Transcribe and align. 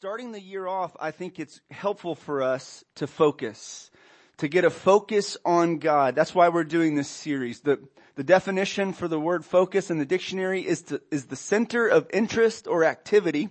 starting 0.00 0.32
the 0.32 0.40
year 0.40 0.66
off, 0.66 0.96
I 0.98 1.10
think 1.10 1.38
it's 1.38 1.60
helpful 1.70 2.14
for 2.14 2.40
us 2.40 2.82
to 2.94 3.06
focus, 3.06 3.90
to 4.38 4.48
get 4.48 4.64
a 4.64 4.70
focus 4.70 5.36
on 5.44 5.76
God. 5.76 6.14
That's 6.14 6.34
why 6.34 6.48
we're 6.48 6.64
doing 6.64 6.94
this 6.94 7.06
series. 7.06 7.60
The, 7.60 7.86
the 8.14 8.24
definition 8.24 8.94
for 8.94 9.08
the 9.08 9.20
word 9.20 9.44
focus 9.44 9.90
in 9.90 9.98
the 9.98 10.06
dictionary 10.06 10.66
is 10.66 10.80
to, 10.84 11.02
is 11.10 11.26
the 11.26 11.36
center 11.36 11.86
of 11.86 12.08
interest 12.14 12.66
or 12.66 12.82
activity 12.82 13.50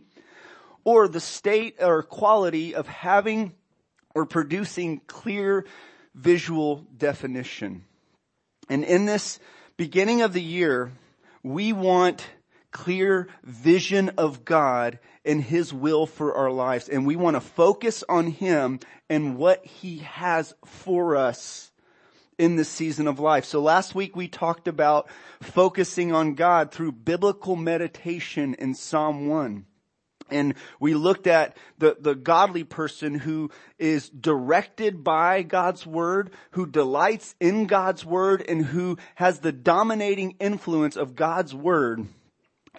or 0.84 1.08
the 1.08 1.20
state 1.20 1.76
or 1.80 2.02
quality 2.02 2.74
of 2.74 2.88
having 2.88 3.54
or 4.16 4.26
producing 4.26 5.02
clear 5.06 5.68
visual 6.16 6.84
definition. 6.98 7.86
And 8.70 8.84
in 8.84 9.06
this 9.06 9.38
beginning 9.78 10.24
of 10.24 10.34
the 10.34 10.42
year, 10.42 10.94
we 11.44 11.74
want 11.74 12.26
clear 12.72 13.28
vision 13.44 14.10
of 14.18 14.46
God 14.46 15.00
and 15.26 15.44
His 15.44 15.74
will 15.74 16.06
for 16.06 16.36
our 16.36 16.52
lives. 16.52 16.90
And 16.90 17.06
we 17.06 17.16
want 17.16 17.36
to 17.36 17.42
focus 17.42 18.04
on 18.08 18.28
Him 18.28 18.80
and 19.10 19.38
what 19.38 19.66
He 19.66 20.00
has 20.00 20.54
for 20.66 21.16
us 21.16 21.72
in 22.38 22.56
this 22.56 22.70
season 22.70 23.08
of 23.08 23.20
life. 23.20 23.46
So 23.46 23.62
last 23.62 23.94
week 23.94 24.16
we 24.16 24.28
talked 24.28 24.68
about 24.68 25.10
focusing 25.42 26.14
on 26.14 26.36
God 26.36 26.72
through 26.72 26.94
biblical 26.94 27.56
meditation 27.56 28.54
in 28.56 28.74
Psalm 28.74 29.28
1. 29.28 29.66
And 30.32 30.54
we 30.80 30.94
looked 30.94 31.26
at 31.28 31.58
the, 31.80 31.98
the 32.00 32.14
godly 32.14 32.64
person 32.64 33.16
who 33.16 33.50
is 33.80 34.10
directed 34.10 35.04
by 35.04 35.42
God's 35.42 35.88
word, 35.88 36.32
who 36.52 36.68
delights 36.68 37.36
in 37.40 37.66
God's 37.66 38.06
word, 38.06 38.44
and 38.48 38.64
who 38.64 38.98
has 39.16 39.40
the 39.40 39.52
dominating 39.52 40.36
influence 40.40 40.96
of 40.96 41.16
God's 41.16 41.56
word 41.56 42.08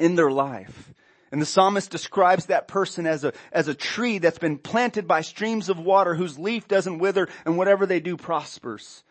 in 0.00 0.16
their 0.16 0.30
life. 0.30 0.92
And 1.32 1.40
the 1.40 1.46
psalmist 1.46 1.90
describes 1.90 2.46
that 2.46 2.66
person 2.66 3.06
as 3.06 3.22
a, 3.22 3.32
as 3.52 3.68
a 3.68 3.74
tree 3.74 4.18
that's 4.18 4.38
been 4.38 4.58
planted 4.58 5.06
by 5.06 5.20
streams 5.20 5.68
of 5.68 5.78
water 5.78 6.14
whose 6.14 6.38
leaf 6.38 6.66
doesn't 6.66 6.98
wither 6.98 7.28
and 7.44 7.56
whatever 7.56 7.86
they 7.86 8.00
do 8.00 8.16
prospers. 8.16 9.04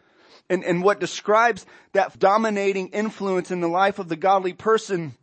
And, 0.50 0.66
and 0.66 0.84
what 0.84 1.00
describes 1.00 1.66
that 1.94 2.20
dominating 2.20 2.90
influence 2.90 3.52
in 3.52 3.62
the 3.62 3.70
life 3.70 4.00
of 4.00 4.10
the 4.10 4.18
godly 4.18 4.52
person 4.52 5.16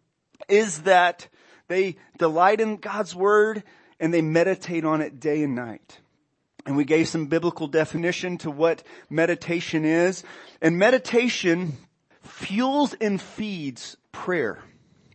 is 0.49 0.83
that 0.83 1.29
they 1.69 1.97
delight 2.17 2.61
in 2.61 2.77
God's 2.77 3.15
word 3.15 3.63
and 4.01 4.15
they 4.15 4.23
meditate 4.23 4.85
on 4.85 5.03
it 5.03 5.21
day 5.21 5.43
and 5.43 5.55
night. 5.55 5.99
And 6.65 6.77
we 6.77 6.85
gave 6.85 7.09
some 7.09 7.27
biblical 7.27 7.67
definition 7.67 8.39
to 8.39 8.51
what 8.51 8.83
meditation 9.11 9.85
is. 9.85 10.25
And 10.63 10.79
meditation 10.79 11.75
fuels 12.23 12.95
and 12.95 13.21
feeds 13.21 13.97
prayer 14.13 14.63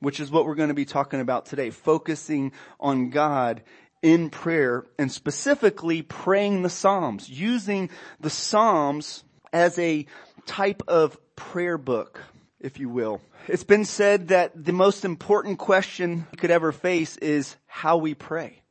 which 0.01 0.19
is 0.19 0.29
what 0.29 0.45
we're 0.45 0.55
going 0.55 0.67
to 0.67 0.75
be 0.75 0.85
talking 0.85 1.21
about 1.21 1.45
today, 1.45 1.69
focusing 1.69 2.51
on 2.79 3.09
God 3.09 3.61
in 4.01 4.29
prayer 4.29 4.85
and 4.99 5.11
specifically 5.11 6.01
praying 6.01 6.63
the 6.63 6.69
Psalms, 6.69 7.29
using 7.29 7.89
the 8.19 8.29
Psalms 8.29 9.23
as 9.53 9.77
a 9.79 10.05
type 10.45 10.83
of 10.87 11.17
prayer 11.35 11.77
book, 11.77 12.21
if 12.59 12.79
you 12.79 12.89
will. 12.89 13.21
It's 13.47 13.63
been 13.63 13.85
said 13.85 14.29
that 14.29 14.51
the 14.55 14.73
most 14.73 15.05
important 15.05 15.59
question 15.59 16.27
you 16.31 16.37
could 16.37 16.51
ever 16.51 16.71
face 16.71 17.17
is 17.17 17.55
how 17.67 17.97
we 17.97 18.13
pray. 18.13 18.61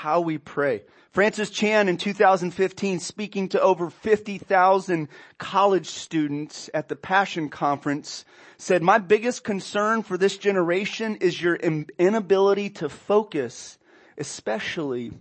How 0.00 0.22
we 0.22 0.38
pray. 0.38 0.80
Francis 1.10 1.50
Chan 1.50 1.86
in 1.86 1.98
2015 1.98 3.00
speaking 3.00 3.50
to 3.50 3.60
over 3.60 3.90
50,000 3.90 5.08
college 5.36 5.88
students 5.88 6.70
at 6.72 6.88
the 6.88 6.96
Passion 6.96 7.50
Conference 7.50 8.24
said, 8.56 8.82
my 8.82 8.96
biggest 8.96 9.44
concern 9.44 10.02
for 10.02 10.16
this 10.16 10.38
generation 10.38 11.16
is 11.16 11.38
your 11.42 11.54
inability 11.54 12.70
to 12.70 12.88
focus, 12.88 13.76
especially 14.16 15.12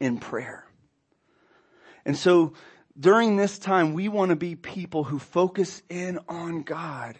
in 0.00 0.16
prayer. 0.16 0.64
And 2.06 2.16
so 2.16 2.54
during 2.98 3.36
this 3.36 3.58
time, 3.58 3.92
we 3.92 4.08
want 4.08 4.30
to 4.30 4.36
be 4.36 4.54
people 4.54 5.04
who 5.04 5.18
focus 5.18 5.82
in 5.90 6.18
on 6.30 6.62
God 6.62 7.18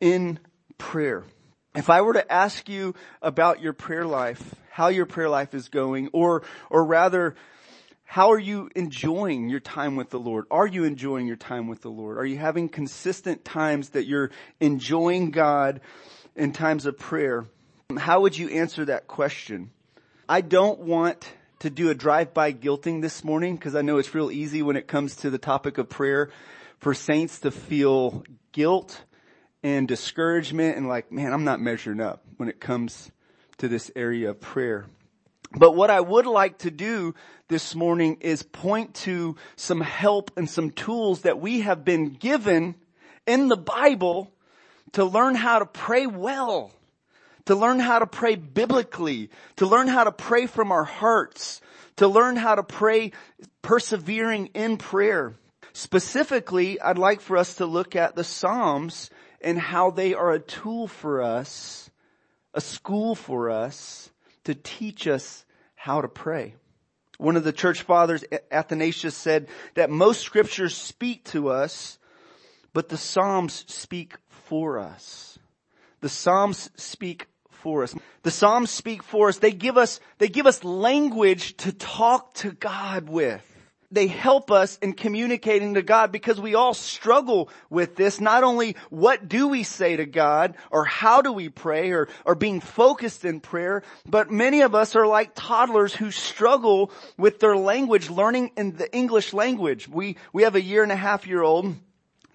in 0.00 0.40
prayer. 0.78 1.22
If 1.76 1.88
I 1.88 2.00
were 2.00 2.14
to 2.14 2.32
ask 2.32 2.68
you 2.68 2.96
about 3.22 3.60
your 3.60 3.72
prayer 3.72 4.04
life, 4.04 4.56
how 4.72 4.88
your 4.88 5.04
prayer 5.04 5.28
life 5.28 5.52
is 5.52 5.68
going, 5.68 6.08
or, 6.14 6.42
or 6.70 6.82
rather, 6.82 7.34
how 8.04 8.32
are 8.32 8.38
you 8.38 8.70
enjoying 8.74 9.50
your 9.50 9.60
time 9.60 9.96
with 9.96 10.08
the 10.08 10.18
Lord? 10.18 10.46
Are 10.50 10.66
you 10.66 10.84
enjoying 10.84 11.26
your 11.26 11.36
time 11.36 11.68
with 11.68 11.82
the 11.82 11.90
Lord? 11.90 12.16
Are 12.16 12.24
you 12.24 12.38
having 12.38 12.70
consistent 12.70 13.44
times 13.44 13.90
that 13.90 14.06
you're 14.06 14.30
enjoying 14.60 15.30
God 15.30 15.82
in 16.34 16.54
times 16.54 16.86
of 16.86 16.98
prayer? 16.98 17.44
How 17.98 18.22
would 18.22 18.38
you 18.38 18.48
answer 18.48 18.86
that 18.86 19.06
question? 19.06 19.72
I 20.26 20.40
don't 20.40 20.80
want 20.80 21.30
to 21.58 21.68
do 21.68 21.90
a 21.90 21.94
drive-by 21.94 22.54
guilting 22.54 23.02
this 23.02 23.22
morning 23.22 23.56
because 23.56 23.74
I 23.74 23.82
know 23.82 23.98
it's 23.98 24.14
real 24.14 24.30
easy 24.30 24.62
when 24.62 24.76
it 24.76 24.88
comes 24.88 25.16
to 25.16 25.28
the 25.28 25.36
topic 25.36 25.76
of 25.76 25.90
prayer 25.90 26.30
for 26.78 26.94
saints 26.94 27.40
to 27.40 27.50
feel 27.50 28.24
guilt 28.52 29.02
and 29.62 29.86
discouragement 29.86 30.78
and 30.78 30.88
like, 30.88 31.12
man, 31.12 31.34
I'm 31.34 31.44
not 31.44 31.60
measuring 31.60 32.00
up 32.00 32.24
when 32.38 32.48
it 32.48 32.58
comes 32.58 33.10
to 33.62 33.68
this 33.68 33.92
area 33.94 34.28
of 34.30 34.40
prayer. 34.40 34.86
But 35.52 35.76
what 35.76 35.88
I 35.88 36.00
would 36.00 36.26
like 36.26 36.58
to 36.58 36.70
do 36.72 37.14
this 37.46 37.76
morning 37.76 38.16
is 38.20 38.42
point 38.42 38.92
to 39.06 39.36
some 39.54 39.80
help 39.80 40.32
and 40.36 40.50
some 40.50 40.72
tools 40.72 41.20
that 41.20 41.38
we 41.38 41.60
have 41.60 41.84
been 41.84 42.08
given 42.08 42.74
in 43.24 43.46
the 43.46 43.56
Bible 43.56 44.32
to 44.94 45.04
learn 45.04 45.36
how 45.36 45.60
to 45.60 45.66
pray 45.66 46.08
well, 46.08 46.72
to 47.44 47.54
learn 47.54 47.78
how 47.78 48.00
to 48.00 48.06
pray 48.08 48.34
biblically, 48.34 49.30
to 49.58 49.66
learn 49.66 49.86
how 49.86 50.02
to 50.02 50.10
pray 50.10 50.46
from 50.46 50.72
our 50.72 50.82
hearts, 50.82 51.60
to 51.98 52.08
learn 52.08 52.34
how 52.34 52.56
to 52.56 52.64
pray 52.64 53.12
persevering 53.62 54.46
in 54.54 54.76
prayer. 54.76 55.34
Specifically, 55.72 56.80
I'd 56.80 56.98
like 56.98 57.20
for 57.20 57.36
us 57.36 57.54
to 57.54 57.66
look 57.66 57.94
at 57.94 58.16
the 58.16 58.24
Psalms 58.24 59.08
and 59.40 59.56
how 59.56 59.92
they 59.92 60.14
are 60.14 60.32
a 60.32 60.40
tool 60.40 60.88
for 60.88 61.22
us, 61.22 61.91
a 62.54 62.60
school 62.60 63.14
for 63.14 63.50
us 63.50 64.10
to 64.44 64.54
teach 64.54 65.06
us 65.06 65.44
how 65.74 66.00
to 66.00 66.08
pray. 66.08 66.54
One 67.18 67.36
of 67.36 67.44
the 67.44 67.52
church 67.52 67.82
fathers, 67.82 68.24
Athanasius 68.50 69.16
said 69.16 69.48
that 69.74 69.90
most 69.90 70.22
scriptures 70.22 70.76
speak 70.76 71.24
to 71.26 71.50
us, 71.50 71.98
but 72.72 72.88
the 72.88 72.96
Psalms 72.96 73.64
speak 73.68 74.16
for 74.28 74.78
us. 74.78 75.38
The 76.00 76.08
Psalms 76.08 76.70
speak 76.76 77.28
for 77.50 77.84
us. 77.84 77.94
The 78.22 78.30
Psalms 78.30 78.70
speak 78.70 79.02
for 79.02 79.28
us. 79.28 79.38
They 79.38 79.52
give 79.52 79.76
us, 79.76 80.00
they 80.18 80.28
give 80.28 80.46
us 80.46 80.64
language 80.64 81.56
to 81.58 81.72
talk 81.72 82.34
to 82.34 82.52
God 82.52 83.08
with 83.08 83.51
they 83.92 84.06
help 84.06 84.50
us 84.50 84.78
in 84.78 84.94
communicating 84.94 85.74
to 85.74 85.82
God 85.82 86.10
because 86.10 86.40
we 86.40 86.54
all 86.54 86.74
struggle 86.74 87.50
with 87.70 87.94
this. 87.94 88.20
Not 88.20 88.42
only 88.42 88.76
what 88.90 89.28
do 89.28 89.48
we 89.48 89.62
say 89.62 89.96
to 89.96 90.06
God 90.06 90.56
or 90.70 90.84
how 90.84 91.22
do 91.22 91.32
we 91.32 91.48
pray 91.48 91.90
or, 91.90 92.08
or 92.24 92.34
being 92.34 92.60
focused 92.60 93.24
in 93.24 93.40
prayer, 93.40 93.82
but 94.06 94.30
many 94.30 94.62
of 94.62 94.74
us 94.74 94.96
are 94.96 95.06
like 95.06 95.32
toddlers 95.34 95.94
who 95.94 96.10
struggle 96.10 96.90
with 97.18 97.38
their 97.38 97.56
language, 97.56 98.10
learning 98.10 98.52
in 98.56 98.76
the 98.76 98.92
English 98.94 99.32
language. 99.32 99.88
We, 99.88 100.16
we 100.32 100.44
have 100.44 100.56
a 100.56 100.62
year 100.62 100.82
and 100.82 100.92
a 100.92 100.96
half 100.96 101.26
year 101.26 101.42
old, 101.42 101.74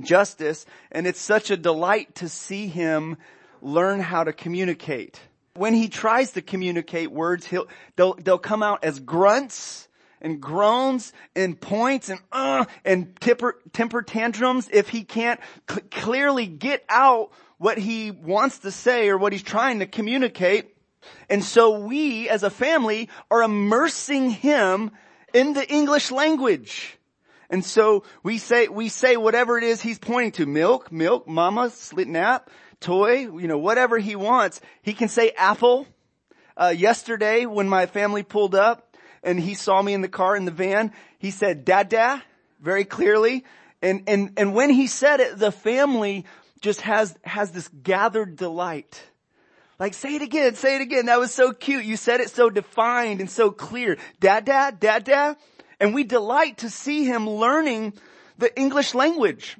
Justice, 0.01 0.65
and 0.91 1.07
it's 1.07 1.19
such 1.19 1.49
a 1.49 1.57
delight 1.57 2.15
to 2.15 2.29
see 2.29 2.67
him 2.67 3.17
learn 3.61 3.99
how 3.99 4.23
to 4.23 4.33
communicate. 4.33 5.19
When 5.55 5.73
he 5.73 5.89
tries 5.89 6.33
to 6.33 6.43
communicate 6.43 7.11
words, 7.11 7.47
he'll, 7.47 7.67
they'll, 7.95 8.13
they'll 8.13 8.37
come 8.37 8.61
out 8.61 8.83
as 8.83 8.99
grunts, 8.99 9.86
and 10.21 10.41
groans 10.41 11.13
and 11.35 11.59
points 11.59 12.09
and 12.09 12.19
uh 12.31 12.65
and 12.83 13.15
temper, 13.19 13.59
temper 13.73 14.01
tantrums 14.01 14.69
if 14.71 14.89
he 14.89 15.03
can't 15.03 15.39
cl- 15.69 15.83
clearly 15.91 16.47
get 16.47 16.83
out 16.89 17.31
what 17.57 17.77
he 17.77 18.11
wants 18.11 18.59
to 18.59 18.71
say 18.71 19.09
or 19.09 19.17
what 19.17 19.33
he's 19.33 19.43
trying 19.43 19.79
to 19.79 19.85
communicate. 19.85 20.75
And 21.29 21.43
so 21.43 21.79
we 21.79 22.29
as 22.29 22.43
a 22.43 22.49
family 22.49 23.09
are 23.31 23.43
immersing 23.43 24.29
him 24.29 24.91
in 25.33 25.53
the 25.53 25.67
English 25.67 26.11
language. 26.11 26.97
And 27.49 27.63
so 27.63 28.03
we 28.23 28.37
say, 28.37 28.67
we 28.67 28.89
say 28.89 29.15
whatever 29.15 29.57
it 29.57 29.63
is 29.63 29.81
he's 29.81 29.99
pointing 29.99 30.33
to, 30.33 30.45
milk, 30.45 30.91
milk, 30.91 31.27
mama, 31.27 31.69
slit 31.69 32.07
nap, 32.07 32.49
toy, 32.79 33.19
you 33.19 33.47
know, 33.47 33.57
whatever 33.57 33.97
he 33.97 34.15
wants. 34.15 34.59
He 34.81 34.93
can 34.93 35.07
say 35.07 35.31
apple. 35.31 35.87
Uh, 36.55 36.73
yesterday 36.75 37.45
when 37.45 37.69
my 37.69 37.85
family 37.85 38.23
pulled 38.23 38.55
up, 38.55 38.86
and 39.23 39.39
he 39.39 39.53
saw 39.53 39.81
me 39.81 39.93
in 39.93 40.01
the 40.01 40.07
car 40.07 40.35
in 40.35 40.45
the 40.45 40.51
van, 40.51 40.91
he 41.19 41.31
said, 41.31 41.65
Dada, 41.65 42.23
very 42.61 42.85
clearly. 42.85 43.43
And, 43.81 44.03
and, 44.07 44.33
and 44.37 44.53
when 44.53 44.69
he 44.69 44.87
said 44.87 45.19
it, 45.19 45.37
the 45.37 45.51
family 45.51 46.25
just 46.61 46.81
has, 46.81 47.15
has 47.23 47.51
this 47.51 47.67
gathered 47.67 48.35
delight. 48.35 49.01
Like, 49.79 49.93
say 49.93 50.15
it 50.15 50.23
again, 50.23 50.55
say 50.55 50.75
it 50.77 50.81
again. 50.81 51.05
That 51.05 51.19
was 51.19 51.33
so 51.33 51.53
cute. 51.53 51.85
You 51.85 51.97
said 51.97 52.19
it 52.19 52.31
so 52.31 52.49
defined 52.49 53.19
and 53.19 53.29
so 53.29 53.51
clear. 53.51 53.97
Dada, 54.19 54.75
Dada. 54.77 55.37
And 55.79 55.93
we 55.93 56.03
delight 56.03 56.59
to 56.59 56.69
see 56.69 57.05
him 57.05 57.29
learning 57.29 57.93
the 58.39 58.55
English 58.57 58.95
language. 58.95 59.57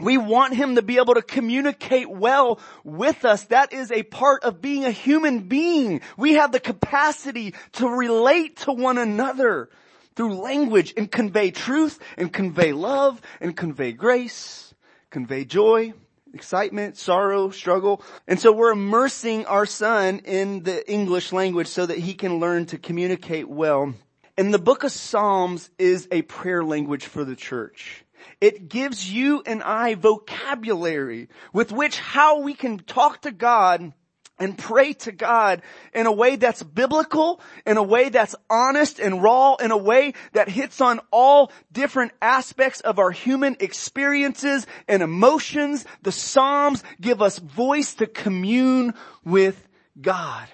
We 0.00 0.16
want 0.16 0.54
him 0.54 0.76
to 0.76 0.82
be 0.82 0.98
able 0.98 1.14
to 1.14 1.22
communicate 1.22 2.08
well 2.08 2.60
with 2.84 3.24
us. 3.24 3.44
That 3.44 3.72
is 3.72 3.90
a 3.90 4.04
part 4.04 4.44
of 4.44 4.60
being 4.60 4.84
a 4.84 4.90
human 4.90 5.48
being. 5.48 6.00
We 6.16 6.34
have 6.34 6.52
the 6.52 6.60
capacity 6.60 7.54
to 7.72 7.88
relate 7.88 8.58
to 8.58 8.72
one 8.72 8.98
another 8.98 9.70
through 10.14 10.34
language 10.40 10.94
and 10.96 11.10
convey 11.10 11.50
truth 11.50 11.98
and 12.16 12.32
convey 12.32 12.72
love 12.72 13.20
and 13.40 13.56
convey 13.56 13.92
grace, 13.92 14.74
convey 15.10 15.44
joy, 15.44 15.92
excitement, 16.34 16.96
sorrow, 16.96 17.50
struggle. 17.50 18.02
And 18.26 18.38
so 18.38 18.52
we're 18.52 18.72
immersing 18.72 19.46
our 19.46 19.66
son 19.66 20.20
in 20.24 20.62
the 20.62 20.88
English 20.90 21.32
language 21.32 21.68
so 21.68 21.86
that 21.86 21.98
he 21.98 22.14
can 22.14 22.40
learn 22.40 22.66
to 22.66 22.78
communicate 22.78 23.48
well. 23.48 23.94
And 24.36 24.54
the 24.54 24.58
book 24.58 24.84
of 24.84 24.92
Psalms 24.92 25.70
is 25.78 26.06
a 26.12 26.22
prayer 26.22 26.62
language 26.62 27.06
for 27.06 27.24
the 27.24 27.34
church. 27.34 28.04
It 28.40 28.68
gives 28.68 29.10
you 29.10 29.42
and 29.44 29.62
I 29.62 29.94
vocabulary 29.94 31.28
with 31.52 31.72
which 31.72 31.98
how 31.98 32.40
we 32.40 32.54
can 32.54 32.78
talk 32.78 33.22
to 33.22 33.30
God 33.30 33.92
and 34.38 34.56
pray 34.56 34.92
to 34.92 35.12
God 35.12 35.62
in 35.92 36.06
a 36.06 36.12
way 36.12 36.36
that's 36.36 36.62
biblical, 36.62 37.40
in 37.66 37.76
a 37.76 37.82
way 37.82 38.08
that's 38.08 38.34
honest 38.48 39.00
and 39.00 39.22
raw, 39.22 39.56
in 39.56 39.70
a 39.70 39.76
way 39.76 40.14
that 40.32 40.48
hits 40.48 40.80
on 40.80 41.00
all 41.10 41.50
different 41.72 42.12
aspects 42.22 42.80
of 42.80 42.98
our 42.98 43.10
human 43.10 43.56
experiences 43.60 44.66
and 44.86 45.02
emotions. 45.02 45.84
The 46.02 46.12
Psalms 46.12 46.84
give 47.00 47.20
us 47.20 47.38
voice 47.38 47.94
to 47.94 48.06
commune 48.06 48.94
with 49.24 49.66
God. 50.00 50.46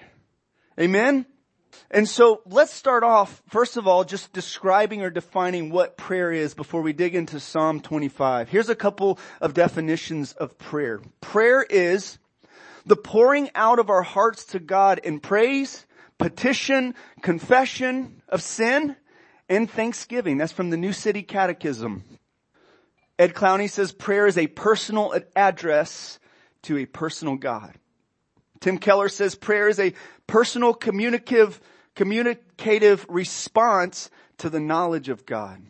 Amen? 0.79 1.25
And 1.91 2.09
so 2.09 2.41
let's 2.45 2.73
start 2.73 3.03
off, 3.03 3.43
first 3.49 3.77
of 3.77 3.87
all, 3.87 4.03
just 4.03 4.33
describing 4.33 5.01
or 5.01 5.09
defining 5.09 5.69
what 5.69 5.97
prayer 5.97 6.31
is 6.31 6.53
before 6.53 6.81
we 6.81 6.93
dig 6.93 7.15
into 7.15 7.39
Psalm 7.39 7.79
25. 7.79 8.49
Here's 8.49 8.69
a 8.69 8.75
couple 8.75 9.19
of 9.39 9.53
definitions 9.53 10.33
of 10.33 10.57
prayer. 10.57 11.01
Prayer 11.21 11.63
is 11.63 12.17
the 12.85 12.95
pouring 12.95 13.49
out 13.55 13.79
of 13.79 13.89
our 13.89 14.01
hearts 14.01 14.45
to 14.45 14.59
God 14.59 14.99
in 15.03 15.19
praise, 15.19 15.85
petition, 16.17 16.95
confession 17.21 18.21
of 18.29 18.41
sin, 18.41 18.95
and 19.47 19.69
thanksgiving. 19.69 20.37
That's 20.37 20.51
from 20.51 20.71
the 20.71 20.77
New 20.77 20.93
City 20.93 21.23
Catechism. 21.23 22.03
Ed 23.17 23.33
Clowney 23.33 23.69
says 23.69 23.91
prayer 23.91 24.27
is 24.27 24.37
a 24.37 24.47
personal 24.47 25.13
address 25.35 26.19
to 26.63 26.77
a 26.77 26.85
personal 26.85 27.35
God. 27.35 27.73
Tim 28.59 28.77
Keller 28.77 29.09
says 29.09 29.35
prayer 29.35 29.67
is 29.67 29.79
a 29.79 29.93
personal 30.27 30.73
communicative, 30.73 31.59
communicative 31.95 33.05
response 33.09 34.09
to 34.37 34.49
the 34.49 34.59
knowledge 34.59 35.09
of 35.09 35.25
God. 35.25 35.61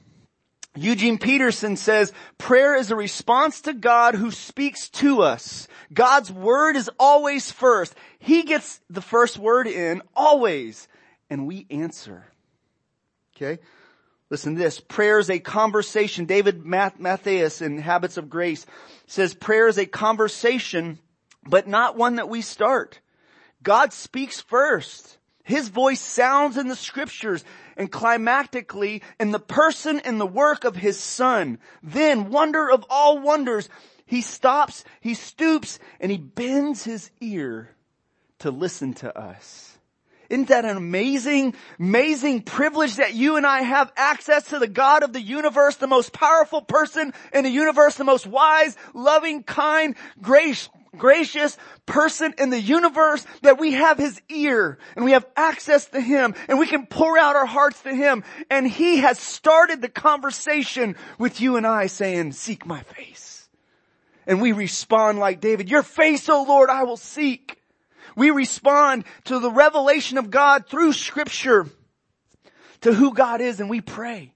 Eugene 0.76 1.18
Peterson 1.18 1.78
says, 1.78 2.12
prayer 2.38 2.76
is 2.76 2.92
a 2.92 2.96
response 2.96 3.62
to 3.62 3.74
God 3.74 4.16
who 4.16 4.30
speaks 4.30 4.90
to 4.90 5.22
us. 5.22 5.70
God's 5.94 6.32
word 6.32 6.76
is 6.76 6.90
always 7.00 7.50
first. 7.50 7.96
He 8.20 8.44
gets 8.44 8.82
the 8.90 9.02
first 9.02 9.38
word 9.38 9.68
in, 9.68 10.02
always, 10.14 10.90
and 11.30 11.48
we 11.48 11.66
answer. 11.70 12.26
Okay? 13.36 13.62
Listen 14.30 14.56
to 14.56 14.62
this. 14.62 14.82
Prayer 14.82 15.20
is 15.20 15.30
a 15.30 15.40
conversation. 15.40 16.26
David 16.26 16.66
Mathis 16.66 17.62
in 17.62 17.78
Habits 17.78 18.18
of 18.18 18.30
Grace 18.30 18.66
says 19.08 19.34
prayer 19.34 19.70
is 19.70 19.78
a 19.78 19.86
conversation, 19.86 21.00
but 21.48 21.68
not 21.68 21.96
one 21.96 22.16
that 22.16 22.28
we 22.28 22.42
start. 22.42 23.00
God 23.64 23.94
speaks 23.94 24.42
first. 24.42 25.20
His 25.46 25.70
voice 25.70 26.02
sounds 26.02 26.58
in 26.58 26.68
the 26.68 26.76
scriptures 26.76 27.46
and 27.78 27.92
climactically 27.92 29.04
in 29.20 29.32
the 29.32 29.40
person 29.40 30.00
and 30.00 30.20
the 30.20 30.26
work 30.26 30.64
of 30.64 30.76
his 30.76 31.00
son. 31.00 31.60
Then, 31.84 32.32
wonder 32.32 32.70
of 32.70 32.84
all 32.90 33.20
wonders, 33.20 33.70
he 34.08 34.22
stops, 34.22 34.84
he 35.02 35.14
stoops, 35.14 35.78
and 36.00 36.12
he 36.12 36.18
bends 36.18 36.84
his 36.84 37.12
ear 37.22 37.70
to 38.40 38.50
listen 38.50 38.96
to 38.96 39.18
us. 39.18 39.78
Isn't 40.32 40.48
that 40.48 40.66
an 40.66 40.78
amazing, 40.78 41.54
amazing 41.80 42.42
privilege 42.42 42.96
that 42.96 43.14
you 43.14 43.38
and 43.38 43.46
I 43.46 43.62
have 43.62 43.94
access 43.96 44.48
to 44.50 44.58
the 44.58 44.68
God 44.68 45.04
of 45.04 45.14
the 45.14 45.22
universe, 45.22 45.76
the 45.76 45.86
most 45.86 46.12
powerful 46.12 46.64
person 46.64 47.14
in 47.32 47.44
the 47.44 47.52
universe, 47.52 47.96
the 47.96 48.04
most 48.04 48.26
wise, 48.26 48.76
loving, 48.96 49.44
kind, 49.44 49.96
grace, 50.20 50.70
gracious 50.98 51.58
person 51.86 52.34
in 52.38 52.50
the 52.50 52.60
universe 52.60 53.26
that 53.42 53.60
we 53.60 53.74
have 53.74 53.98
his 53.98 54.22
ear 54.30 54.78
and 54.96 55.06
we 55.06 55.12
have 55.12 55.26
access 55.36 55.86
to 55.88 56.02
him 56.02 56.36
and 56.48 56.60
we 56.60 56.68
can 56.68 56.86
pour 56.86 57.18
out 57.18 57.36
our 57.36 57.46
hearts 57.46 57.82
to 57.84 57.94
him 57.94 58.24
and 58.50 58.68
he 58.68 58.98
has 58.98 59.20
started 59.20 59.82
the 59.82 59.90
conversation 59.90 60.96
with 61.20 61.42
you 61.42 61.58
and 61.58 61.68
I 61.68 61.88
saying, 61.88 62.32
seek 62.34 62.66
my 62.66 62.82
face. 62.82 63.48
And 64.28 64.42
we 64.42 64.52
respond 64.52 65.20
like 65.20 65.40
David, 65.40 65.70
your 65.70 65.84
face, 65.84 66.28
O 66.30 66.44
Lord, 66.44 66.70
I 66.70 66.84
will 66.84 66.98
seek. 66.98 67.62
We 68.16 68.32
respond 68.32 69.04
to 69.26 69.40
the 69.40 69.52
revelation 69.52 70.18
of 70.18 70.32
God 70.32 70.68
through 70.68 70.94
scripture 70.94 71.68
to 72.82 72.94
who 72.94 73.14
God 73.14 73.42
is 73.42 73.60
and 73.60 73.70
we 73.70 73.82
pray. 73.82 74.35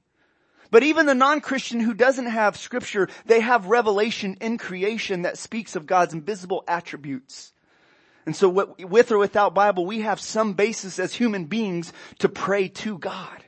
But 0.71 0.83
even 0.83 1.05
the 1.05 1.15
non-Christian 1.15 1.79
who 1.79 1.93
doesn't 1.93 2.27
have 2.27 2.55
scripture, 2.55 3.09
they 3.25 3.39
have 3.39 3.65
revelation 3.65 4.37
in 4.39 4.57
creation 4.57 5.23
that 5.23 5.37
speaks 5.37 5.75
of 5.75 5.87
God's 5.87 6.13
invisible 6.13 6.63
attributes. 6.67 7.53
And 8.25 8.35
so 8.35 8.49
with 8.49 9.11
or 9.11 9.17
without 9.17 9.55
Bible, 9.55 9.85
we 9.85 10.01
have 10.01 10.19
some 10.19 10.53
basis 10.53 10.99
as 10.99 11.13
human 11.13 11.45
beings 11.45 11.91
to 12.19 12.29
pray 12.29 12.67
to 12.67 12.99
God. 12.99 13.43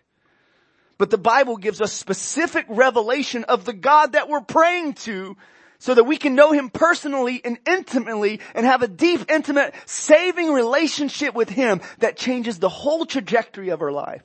But 0.98 1.12
the 1.12 1.18
Bible 1.18 1.58
gives 1.58 1.82
us 1.82 1.94
specific 1.94 2.66
revelation 2.68 3.44
of 3.44 3.66
the 3.66 3.74
God 3.74 4.14
that 4.14 4.30
we're 4.30 4.42
praying 4.42 4.94
to 4.94 5.38
so 5.78 5.96
that 5.96 6.04
we 6.04 6.18
can 6.18 6.36
know 6.36 6.52
Him 6.52 6.70
personally 6.70 7.42
and 7.44 7.58
intimately 7.68 8.40
and 8.54 8.66
have 8.66 8.84
a 8.84 8.88
deep, 8.88 9.32
intimate, 9.32 9.74
saving 9.86 10.52
relationship 10.54 11.34
with 11.34 11.50
Him 11.50 11.82
that 12.00 12.18
changes 12.18 12.60
the 12.60 12.70
whole 12.70 13.06
trajectory 13.06 13.70
of 13.70 13.82
our 13.82 13.92
life. 13.92 14.24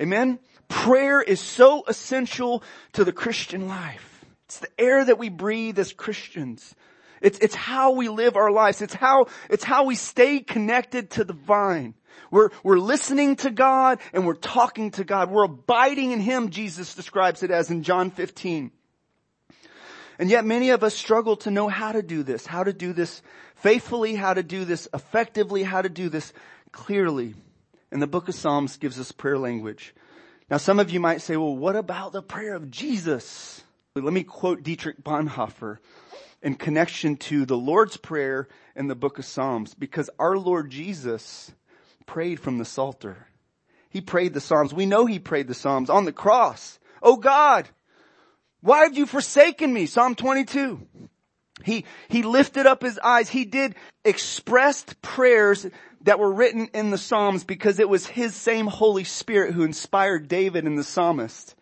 Amen? 0.00 0.38
Prayer 0.68 1.20
is 1.20 1.40
so 1.40 1.84
essential 1.86 2.62
to 2.94 3.04
the 3.04 3.12
Christian 3.12 3.68
life. 3.68 4.24
It's 4.46 4.58
the 4.58 4.80
air 4.80 5.04
that 5.04 5.18
we 5.18 5.28
breathe 5.28 5.78
as 5.78 5.92
Christians. 5.92 6.74
It's, 7.20 7.38
it's 7.38 7.54
how 7.54 7.92
we 7.92 8.08
live 8.08 8.36
our 8.36 8.50
lives. 8.50 8.82
It's 8.82 8.94
how, 8.94 9.26
it's 9.48 9.64
how 9.64 9.84
we 9.84 9.94
stay 9.94 10.40
connected 10.40 11.10
to 11.12 11.24
the 11.24 11.32
vine. 11.32 11.94
We're, 12.30 12.50
we're 12.62 12.78
listening 12.78 13.36
to 13.36 13.50
God 13.50 14.00
and 14.12 14.26
we're 14.26 14.34
talking 14.34 14.90
to 14.92 15.04
God. 15.04 15.30
We're 15.30 15.44
abiding 15.44 16.12
in 16.12 16.20
Him, 16.20 16.50
Jesus 16.50 16.94
describes 16.94 17.42
it 17.42 17.50
as 17.50 17.70
in 17.70 17.82
John 17.82 18.10
15. 18.10 18.72
And 20.18 20.30
yet 20.30 20.44
many 20.44 20.70
of 20.70 20.84
us 20.84 20.94
struggle 20.94 21.36
to 21.38 21.50
know 21.50 21.68
how 21.68 21.92
to 21.92 22.02
do 22.02 22.22
this, 22.22 22.46
how 22.46 22.64
to 22.64 22.72
do 22.72 22.92
this 22.92 23.22
faithfully, 23.56 24.14
how 24.14 24.34
to 24.34 24.42
do 24.42 24.64
this 24.64 24.88
effectively, 24.92 25.62
how 25.62 25.82
to 25.82 25.88
do 25.88 26.08
this 26.08 26.32
clearly. 26.72 27.34
And 27.90 28.00
the 28.00 28.06
book 28.06 28.28
of 28.28 28.34
Psalms 28.34 28.76
gives 28.76 28.98
us 28.98 29.12
prayer 29.12 29.38
language. 29.38 29.94
Now 30.52 30.58
some 30.58 30.80
of 30.80 30.90
you 30.90 31.00
might 31.00 31.22
say, 31.22 31.38
well, 31.38 31.56
what 31.56 31.76
about 31.76 32.12
the 32.12 32.20
prayer 32.20 32.54
of 32.54 32.70
Jesus? 32.70 33.64
Let 33.94 34.12
me 34.12 34.22
quote 34.22 34.62
Dietrich 34.62 35.02
Bonhoeffer 35.02 35.78
in 36.42 36.56
connection 36.56 37.16
to 37.16 37.46
the 37.46 37.56
Lord's 37.56 37.96
Prayer 37.96 38.48
in 38.76 38.86
the 38.86 38.94
book 38.94 39.18
of 39.18 39.24
Psalms, 39.24 39.72
because 39.72 40.10
our 40.18 40.36
Lord 40.36 40.70
Jesus 40.70 41.52
prayed 42.04 42.38
from 42.38 42.58
the 42.58 42.66
Psalter. 42.66 43.28
He 43.88 44.02
prayed 44.02 44.34
the 44.34 44.42
Psalms. 44.42 44.74
We 44.74 44.84
know 44.84 45.06
he 45.06 45.18
prayed 45.18 45.48
the 45.48 45.54
Psalms 45.54 45.88
on 45.88 46.04
the 46.04 46.12
cross. 46.12 46.78
Oh 47.02 47.16
God, 47.16 47.66
why 48.60 48.82
have 48.82 48.94
you 48.94 49.06
forsaken 49.06 49.72
me? 49.72 49.86
Psalm 49.86 50.14
22. 50.14 50.86
He, 51.64 51.86
he 52.08 52.22
lifted 52.22 52.66
up 52.66 52.82
his 52.82 52.98
eyes. 52.98 53.30
He 53.30 53.46
did 53.46 53.74
expressed 54.04 55.00
prayers 55.00 55.66
that 56.02 56.18
were 56.18 56.32
written 56.32 56.68
in 56.74 56.90
the 56.90 56.98
Psalms 56.98 57.44
because 57.44 57.78
it 57.78 57.88
was 57.88 58.06
his 58.06 58.34
same 58.34 58.66
Holy 58.66 59.04
Spirit 59.04 59.54
who 59.54 59.62
inspired 59.62 60.28
David 60.28 60.64
and 60.64 60.78
the 60.78 60.84
psalmist 60.84 61.54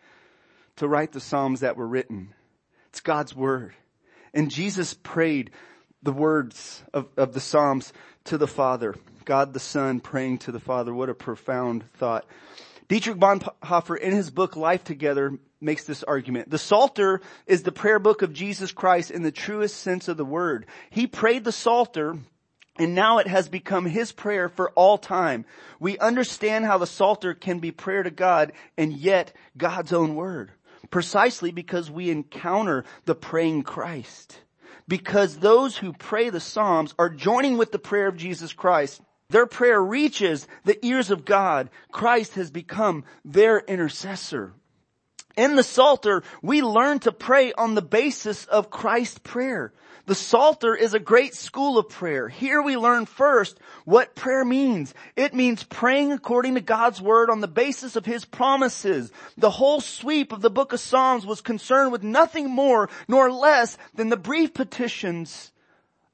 to 0.77 0.87
write 0.87 1.11
the 1.11 1.19
Psalms 1.19 1.59
that 1.59 1.77
were 1.77 1.87
written. 1.87 2.33
It's 2.89 3.01
God's 3.01 3.35
Word. 3.35 3.73
And 4.33 4.49
Jesus 4.49 4.93
prayed 4.93 5.51
the 6.03 6.13
words 6.13 6.83
of, 6.93 7.07
of 7.17 7.33
the 7.33 7.39
Psalms 7.39 7.93
to 8.25 8.37
the 8.37 8.47
Father. 8.47 8.95
God 9.25 9.53
the 9.53 9.59
Son 9.59 9.99
praying 9.99 10.39
to 10.39 10.51
the 10.51 10.59
Father. 10.59 10.93
What 10.93 11.09
a 11.09 11.13
profound 11.13 11.83
thought. 11.93 12.25
Dietrich 12.87 13.17
Bonhoeffer 13.17 13.97
in 13.97 14.11
his 14.11 14.31
book 14.31 14.55
Life 14.55 14.83
Together 14.83 15.37
makes 15.61 15.85
this 15.85 16.03
argument. 16.03 16.49
The 16.49 16.57
Psalter 16.57 17.21
is 17.45 17.63
the 17.63 17.71
prayer 17.71 17.99
book 17.99 18.21
of 18.23 18.33
Jesus 18.33 18.71
Christ 18.71 19.11
in 19.11 19.21
the 19.21 19.31
truest 19.31 19.77
sense 19.77 20.07
of 20.07 20.17
the 20.17 20.25
word. 20.25 20.65
He 20.89 21.07
prayed 21.07 21.43
the 21.43 21.51
Psalter 21.51 22.17
and 22.81 22.95
now 22.95 23.19
it 23.19 23.27
has 23.27 23.47
become 23.47 23.85
his 23.85 24.11
prayer 24.11 24.49
for 24.49 24.71
all 24.71 24.97
time. 24.97 25.45
We 25.79 25.99
understand 25.99 26.65
how 26.65 26.79
the 26.79 26.87
Psalter 26.87 27.35
can 27.35 27.59
be 27.59 27.71
prayer 27.71 28.01
to 28.01 28.09
God 28.09 28.53
and 28.75 28.91
yet 28.91 29.33
God's 29.55 29.93
own 29.93 30.15
word. 30.15 30.51
Precisely 30.89 31.51
because 31.51 31.91
we 31.91 32.09
encounter 32.09 32.83
the 33.05 33.13
praying 33.13 33.63
Christ. 33.63 34.39
Because 34.87 35.37
those 35.37 35.77
who 35.77 35.93
pray 35.93 36.31
the 36.31 36.39
Psalms 36.39 36.95
are 36.97 37.09
joining 37.09 37.55
with 37.59 37.71
the 37.71 37.77
prayer 37.77 38.07
of 38.07 38.17
Jesus 38.17 38.51
Christ. 38.51 38.99
Their 39.29 39.45
prayer 39.45 39.79
reaches 39.79 40.47
the 40.65 40.83
ears 40.83 41.11
of 41.11 41.23
God. 41.23 41.69
Christ 41.91 42.33
has 42.33 42.49
become 42.49 43.03
their 43.23 43.59
intercessor. 43.59 44.53
In 45.37 45.55
the 45.55 45.63
Psalter, 45.63 46.23
we 46.41 46.63
learn 46.63 46.97
to 47.01 47.11
pray 47.11 47.53
on 47.53 47.75
the 47.75 47.83
basis 47.83 48.45
of 48.45 48.71
Christ's 48.71 49.19
prayer. 49.19 49.71
The 50.11 50.15
Psalter 50.15 50.75
is 50.75 50.93
a 50.93 50.99
great 50.99 51.35
school 51.35 51.77
of 51.77 51.87
prayer. 51.87 52.27
Here 52.27 52.61
we 52.61 52.75
learn 52.75 53.05
first 53.05 53.57
what 53.85 54.13
prayer 54.13 54.43
means. 54.43 54.93
It 55.15 55.33
means 55.33 55.63
praying 55.63 56.11
according 56.11 56.55
to 56.55 56.59
God's 56.59 57.01
word 57.01 57.29
on 57.29 57.39
the 57.39 57.47
basis 57.47 57.95
of 57.95 58.05
His 58.05 58.25
promises. 58.25 59.09
The 59.37 59.51
whole 59.51 59.79
sweep 59.79 60.33
of 60.33 60.41
the 60.41 60.49
book 60.49 60.73
of 60.73 60.81
Psalms 60.81 61.25
was 61.25 61.39
concerned 61.39 61.93
with 61.93 62.03
nothing 62.03 62.49
more 62.49 62.89
nor 63.07 63.31
less 63.31 63.77
than 63.95 64.09
the 64.09 64.17
brief 64.17 64.53
petitions 64.53 65.53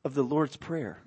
of 0.04 0.14
the 0.14 0.22
Lord's 0.22 0.58
Prayer 0.58 1.02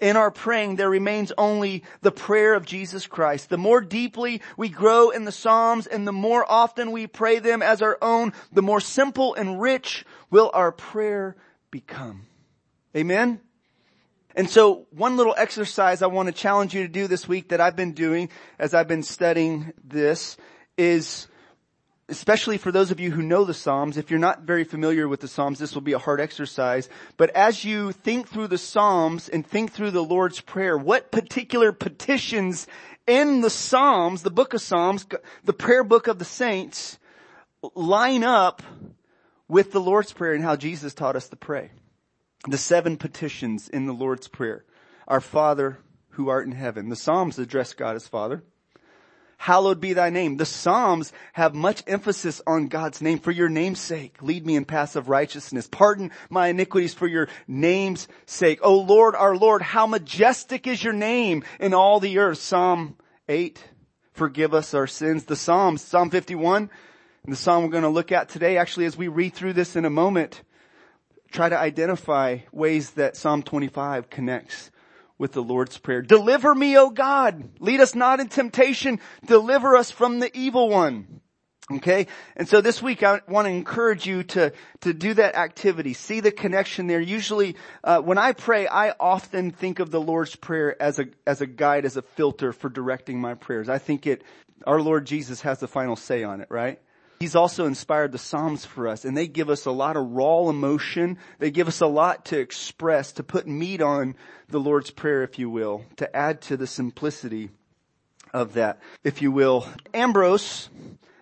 in 0.00 0.16
our 0.16 0.30
praying, 0.30 0.76
there 0.76 0.90
remains 0.90 1.32
only 1.36 1.84
the 2.00 2.10
prayer 2.10 2.54
of 2.54 2.64
Jesus 2.64 3.06
Christ. 3.06 3.48
The 3.48 3.58
more 3.58 3.80
deeply 3.80 4.40
we 4.56 4.68
grow 4.68 5.10
in 5.10 5.24
the 5.24 5.32
Psalms 5.32 5.86
and 5.86 6.06
the 6.06 6.12
more 6.12 6.44
often 6.50 6.90
we 6.90 7.06
pray 7.06 7.38
them 7.38 7.62
as 7.62 7.82
our 7.82 7.98
own, 8.00 8.32
the 8.52 8.62
more 8.62 8.80
simple 8.80 9.34
and 9.34 9.60
rich 9.60 10.04
will 10.30 10.50
our 10.54 10.72
prayer 10.72 11.36
become. 11.70 12.26
Amen? 12.96 13.40
And 14.34 14.48
so 14.48 14.86
one 14.90 15.16
little 15.16 15.34
exercise 15.36 16.02
I 16.02 16.06
want 16.06 16.28
to 16.28 16.32
challenge 16.32 16.74
you 16.74 16.82
to 16.82 16.88
do 16.88 17.06
this 17.06 17.28
week 17.28 17.48
that 17.48 17.60
I've 17.60 17.76
been 17.76 17.92
doing 17.92 18.30
as 18.58 18.74
I've 18.74 18.88
been 18.88 19.02
studying 19.02 19.72
this 19.82 20.36
is 20.78 21.26
especially 22.10 22.58
for 22.58 22.72
those 22.72 22.90
of 22.90 23.00
you 23.00 23.12
who 23.12 23.22
know 23.22 23.44
the 23.44 23.54
Psalms, 23.54 23.96
if 23.96 24.10
you're 24.10 24.18
not 24.18 24.42
very 24.42 24.64
familiar 24.64 25.08
with 25.08 25.20
the 25.20 25.28
Psalms, 25.28 25.58
this 25.58 25.74
will 25.74 25.80
be 25.80 25.92
a 25.92 25.98
hard 25.98 26.20
exercise. 26.20 26.88
But 27.16 27.30
as 27.30 27.64
you 27.64 27.92
think 27.92 28.28
through 28.28 28.48
the 28.48 28.58
Psalms 28.58 29.28
and 29.28 29.46
think 29.46 29.72
through 29.72 29.92
the 29.92 30.04
Lord's 30.04 30.40
Prayer, 30.40 30.76
what 30.76 31.12
particular 31.12 31.72
petitions 31.72 32.66
in 33.06 33.40
the 33.40 33.50
Psalms, 33.50 34.22
the 34.22 34.30
book 34.30 34.52
of 34.52 34.60
Psalms, 34.60 35.06
the 35.44 35.52
prayer 35.52 35.84
book 35.84 36.08
of 36.08 36.18
the 36.18 36.24
saints, 36.24 36.98
line 37.74 38.24
up 38.24 38.62
with 39.48 39.72
the 39.72 39.80
Lord's 39.80 40.12
Prayer 40.12 40.34
and 40.34 40.42
how 40.42 40.56
Jesus 40.56 40.92
taught 40.92 41.16
us 41.16 41.28
to 41.28 41.36
pray? 41.36 41.70
The 42.48 42.58
seven 42.58 42.96
petitions 42.96 43.68
in 43.68 43.86
the 43.86 43.92
Lord's 43.92 44.26
Prayer. 44.26 44.64
Our 45.06 45.20
Father 45.20 45.78
who 46.10 46.28
art 46.28 46.46
in 46.46 46.52
heaven. 46.52 46.88
The 46.88 46.96
Psalms 46.96 47.38
address 47.38 47.72
God 47.72 47.94
as 47.94 48.08
Father 48.08 48.42
hallowed 49.40 49.80
be 49.80 49.94
thy 49.94 50.10
name. 50.10 50.36
The 50.36 50.44
Psalms 50.44 51.14
have 51.32 51.54
much 51.54 51.82
emphasis 51.86 52.42
on 52.46 52.68
God's 52.68 53.00
name. 53.00 53.18
For 53.18 53.30
your 53.30 53.48
name's 53.48 53.80
sake, 53.80 54.16
lead 54.20 54.44
me 54.44 54.54
in 54.54 54.66
paths 54.66 54.96
of 54.96 55.08
righteousness. 55.08 55.66
Pardon 55.66 56.10
my 56.28 56.48
iniquities 56.48 56.92
for 56.92 57.06
your 57.06 57.26
name's 57.48 58.06
sake. 58.26 58.60
O 58.62 58.78
Lord, 58.80 59.16
our 59.16 59.34
Lord, 59.34 59.62
how 59.62 59.86
majestic 59.86 60.66
is 60.66 60.84
your 60.84 60.92
name 60.92 61.42
in 61.58 61.72
all 61.72 62.00
the 62.00 62.18
earth. 62.18 62.36
Psalm 62.36 62.98
8, 63.30 63.64
forgive 64.12 64.52
us 64.52 64.74
our 64.74 64.86
sins. 64.86 65.24
The 65.24 65.36
Psalms, 65.36 65.80
Psalm 65.80 66.10
51, 66.10 66.68
and 67.24 67.32
the 67.32 67.36
Psalm 67.36 67.64
we're 67.64 67.70
going 67.70 67.82
to 67.82 67.88
look 67.88 68.12
at 68.12 68.28
today, 68.28 68.58
actually 68.58 68.84
as 68.84 68.98
we 68.98 69.08
read 69.08 69.32
through 69.32 69.54
this 69.54 69.74
in 69.74 69.86
a 69.86 69.90
moment, 69.90 70.42
try 71.30 71.48
to 71.48 71.58
identify 71.58 72.40
ways 72.52 72.90
that 72.90 73.16
Psalm 73.16 73.42
25 73.42 74.10
connects 74.10 74.70
with 75.20 75.32
the 75.32 75.42
Lord's 75.42 75.76
Prayer. 75.76 76.00
Deliver 76.00 76.54
me, 76.54 76.78
O 76.78 76.88
God. 76.88 77.50
Lead 77.60 77.80
us 77.80 77.94
not 77.94 78.20
in 78.20 78.28
temptation. 78.28 78.98
Deliver 79.26 79.76
us 79.76 79.90
from 79.90 80.18
the 80.18 80.34
evil 80.36 80.70
one. 80.70 81.20
Okay? 81.70 82.06
And 82.36 82.48
so 82.48 82.62
this 82.62 82.82
week 82.82 83.02
I 83.02 83.20
want 83.28 83.46
to 83.46 83.52
encourage 83.52 84.06
you 84.06 84.24
to, 84.24 84.52
to 84.80 84.94
do 84.94 85.12
that 85.14 85.36
activity. 85.36 85.92
See 85.92 86.20
the 86.20 86.32
connection 86.32 86.86
there. 86.86 87.00
Usually, 87.00 87.54
uh, 87.84 88.00
when 88.00 88.16
I 88.16 88.32
pray, 88.32 88.66
I 88.66 88.94
often 88.98 89.50
think 89.50 89.78
of 89.78 89.90
the 89.90 90.00
Lord's 90.00 90.34
Prayer 90.34 90.80
as 90.82 90.98
a, 90.98 91.04
as 91.26 91.42
a 91.42 91.46
guide, 91.46 91.84
as 91.84 91.98
a 91.98 92.02
filter 92.02 92.52
for 92.54 92.70
directing 92.70 93.20
my 93.20 93.34
prayers. 93.34 93.68
I 93.68 93.78
think 93.78 94.06
it, 94.06 94.24
our 94.66 94.80
Lord 94.80 95.06
Jesus 95.06 95.42
has 95.42 95.60
the 95.60 95.68
final 95.68 95.96
say 95.96 96.24
on 96.24 96.40
it, 96.40 96.48
right? 96.50 96.80
He's 97.20 97.36
also 97.36 97.66
inspired 97.66 98.12
the 98.12 98.18
Psalms 98.18 98.64
for 98.64 98.88
us 98.88 99.04
and 99.04 99.14
they 99.14 99.28
give 99.28 99.50
us 99.50 99.66
a 99.66 99.70
lot 99.70 99.98
of 99.98 100.10
raw 100.10 100.48
emotion. 100.48 101.18
They 101.38 101.50
give 101.50 101.68
us 101.68 101.82
a 101.82 101.86
lot 101.86 102.24
to 102.26 102.38
express, 102.38 103.12
to 103.12 103.22
put 103.22 103.46
meat 103.46 103.82
on 103.82 104.16
the 104.48 104.58
Lord's 104.58 104.90
Prayer, 104.90 105.22
if 105.22 105.38
you 105.38 105.50
will, 105.50 105.84
to 105.96 106.16
add 106.16 106.40
to 106.42 106.56
the 106.56 106.66
simplicity 106.66 107.50
of 108.32 108.54
that, 108.54 108.80
if 109.04 109.20
you 109.20 109.32
will. 109.32 109.66
Ambrose, 109.92 110.70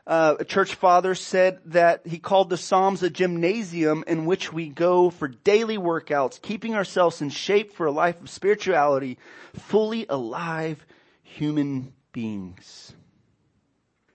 uh, 0.07 0.37
a 0.39 0.45
church 0.45 0.77
father 0.77 1.17
said 1.17 1.59
that 1.65 2.07
he 2.07 2.21
called 2.21 2.49
the 2.49 2.57
Psalms 2.57 3.03
a 3.03 3.11
gymnasium 3.11 4.05
in 4.07 4.25
which 4.25 4.53
we 4.53 4.69
go 4.69 5.11
for 5.11 5.27
daily 5.27 5.79
workouts, 5.79 6.41
keeping 6.41 6.77
ourselves 6.77 7.21
in 7.21 7.29
shape 7.29 7.73
for 7.73 7.87
a 7.87 7.91
life 7.91 8.21
of 8.21 8.31
spirituality, 8.31 9.19
fully 9.53 10.07
alive 10.09 10.87
human 11.25 11.93
beings. 12.13 12.95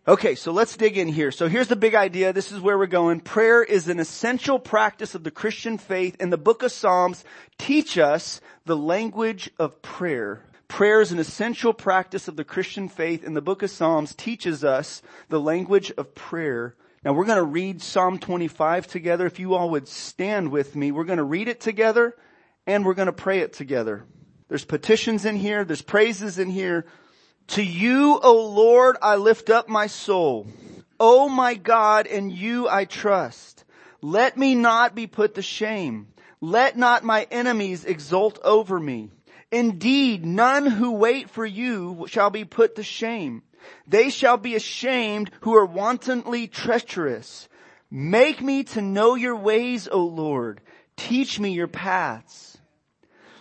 Okay, 0.05 0.35
so 0.35 0.51
let's 0.51 0.75
dig 0.75 0.97
in 0.97 1.07
here. 1.07 1.31
So 1.31 1.47
here's 1.47 1.69
the 1.69 1.77
big 1.77 1.95
idea. 1.95 2.33
This 2.33 2.51
is 2.51 2.59
where 2.59 2.77
we're 2.77 2.87
going. 2.87 3.21
Prayer 3.21 3.63
is 3.63 3.87
an 3.87 4.01
essential 4.01 4.59
practice 4.59 5.15
of 5.15 5.23
the 5.23 5.31
Christian 5.31 5.77
faith 5.77 6.17
and 6.19 6.31
the 6.31 6.37
book 6.37 6.61
of 6.61 6.73
Psalms 6.73 7.23
teach 7.57 7.97
us 7.97 8.41
the 8.65 8.75
language 8.75 9.49
of 9.57 9.81
prayer. 9.81 10.43
Prayer 10.67 10.99
is 10.99 11.13
an 11.13 11.19
essential 11.19 11.71
practice 11.71 12.27
of 12.27 12.35
the 12.35 12.43
Christian 12.43 12.89
faith 12.89 13.25
and 13.25 13.33
the 13.33 13.41
book 13.41 13.63
of 13.63 13.69
Psalms 13.69 14.13
teaches 14.13 14.65
us 14.65 15.01
the 15.29 15.39
language 15.39 15.89
of 15.97 16.13
prayer. 16.13 16.75
Now 17.05 17.13
we're 17.13 17.23
going 17.23 17.37
to 17.37 17.43
read 17.43 17.81
Psalm 17.81 18.19
25 18.19 18.87
together. 18.87 19.25
If 19.25 19.39
you 19.39 19.53
all 19.53 19.69
would 19.69 19.87
stand 19.87 20.51
with 20.51 20.75
me, 20.75 20.91
we're 20.91 21.05
going 21.05 21.15
to 21.15 21.23
read 21.23 21.47
it 21.47 21.61
together 21.61 22.13
and 22.67 22.83
we're 22.85 22.93
going 22.93 23.05
to 23.05 23.13
pray 23.13 23.39
it 23.39 23.53
together. 23.53 24.03
There's 24.49 24.65
petitions 24.65 25.23
in 25.23 25.37
here. 25.37 25.63
There's 25.63 25.81
praises 25.81 26.39
in 26.39 26.49
here. 26.49 26.87
To 27.47 27.63
you, 27.63 28.19
O 28.23 28.47
Lord, 28.47 28.97
I 29.01 29.15
lift 29.15 29.49
up 29.49 29.69
my 29.69 29.87
soul. 29.87 30.47
O 30.99 31.27
my 31.29 31.55
God, 31.55 32.07
in 32.07 32.29
you 32.29 32.67
I 32.69 32.85
trust. 32.85 33.65
Let 34.01 34.37
me 34.37 34.55
not 34.55 34.95
be 34.95 35.07
put 35.07 35.35
to 35.35 35.41
shame. 35.41 36.07
Let 36.41 36.77
not 36.77 37.03
my 37.03 37.27
enemies 37.31 37.85
exult 37.85 38.39
over 38.43 38.79
me. 38.79 39.09
Indeed, 39.51 40.25
none 40.25 40.65
who 40.65 40.93
wait 40.93 41.29
for 41.29 41.45
you 41.45 42.05
shall 42.07 42.29
be 42.29 42.43
put 42.43 42.75
to 42.75 42.83
shame. 42.83 43.43
They 43.87 44.09
shall 44.09 44.37
be 44.37 44.55
ashamed 44.55 45.31
who 45.41 45.55
are 45.55 45.65
wantonly 45.65 46.47
treacherous. 46.47 47.47
Make 47.91 48.41
me 48.41 48.63
to 48.63 48.81
know 48.81 49.15
your 49.15 49.35
ways, 49.35 49.87
O 49.87 49.99
Lord. 49.99 50.59
Teach 50.97 51.39
me 51.39 51.51
your 51.51 51.67
paths. 51.67 52.52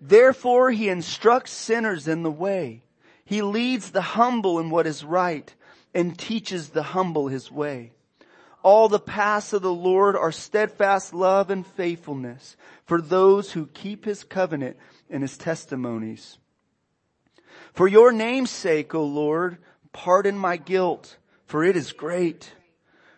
Therefore 0.00 0.70
he 0.70 0.88
instructs 0.88 1.52
sinners 1.52 2.08
in 2.08 2.22
the 2.22 2.30
way. 2.30 2.82
He 3.24 3.42
leads 3.42 3.90
the 3.90 4.02
humble 4.02 4.58
in 4.58 4.70
what 4.70 4.86
is 4.86 5.04
right 5.04 5.54
and 5.94 6.18
teaches 6.18 6.70
the 6.70 6.82
humble 6.82 7.28
his 7.28 7.50
way. 7.50 7.92
All 8.62 8.88
the 8.88 8.98
paths 8.98 9.52
of 9.52 9.62
the 9.62 9.72
Lord 9.72 10.16
are 10.16 10.32
steadfast 10.32 11.14
love 11.14 11.50
and 11.50 11.66
faithfulness 11.66 12.56
for 12.84 13.00
those 13.00 13.52
who 13.52 13.66
keep 13.66 14.04
his 14.04 14.24
covenant 14.24 14.76
and 15.08 15.22
his 15.22 15.38
testimonies. 15.38 16.38
For 17.72 17.88
your 17.88 18.12
name's 18.12 18.50
sake, 18.50 18.94
O 18.94 19.04
Lord, 19.04 19.58
pardon 19.92 20.36
my 20.36 20.56
guilt, 20.56 21.16
for 21.46 21.64
it 21.64 21.76
is 21.76 21.92
great. 21.92 22.52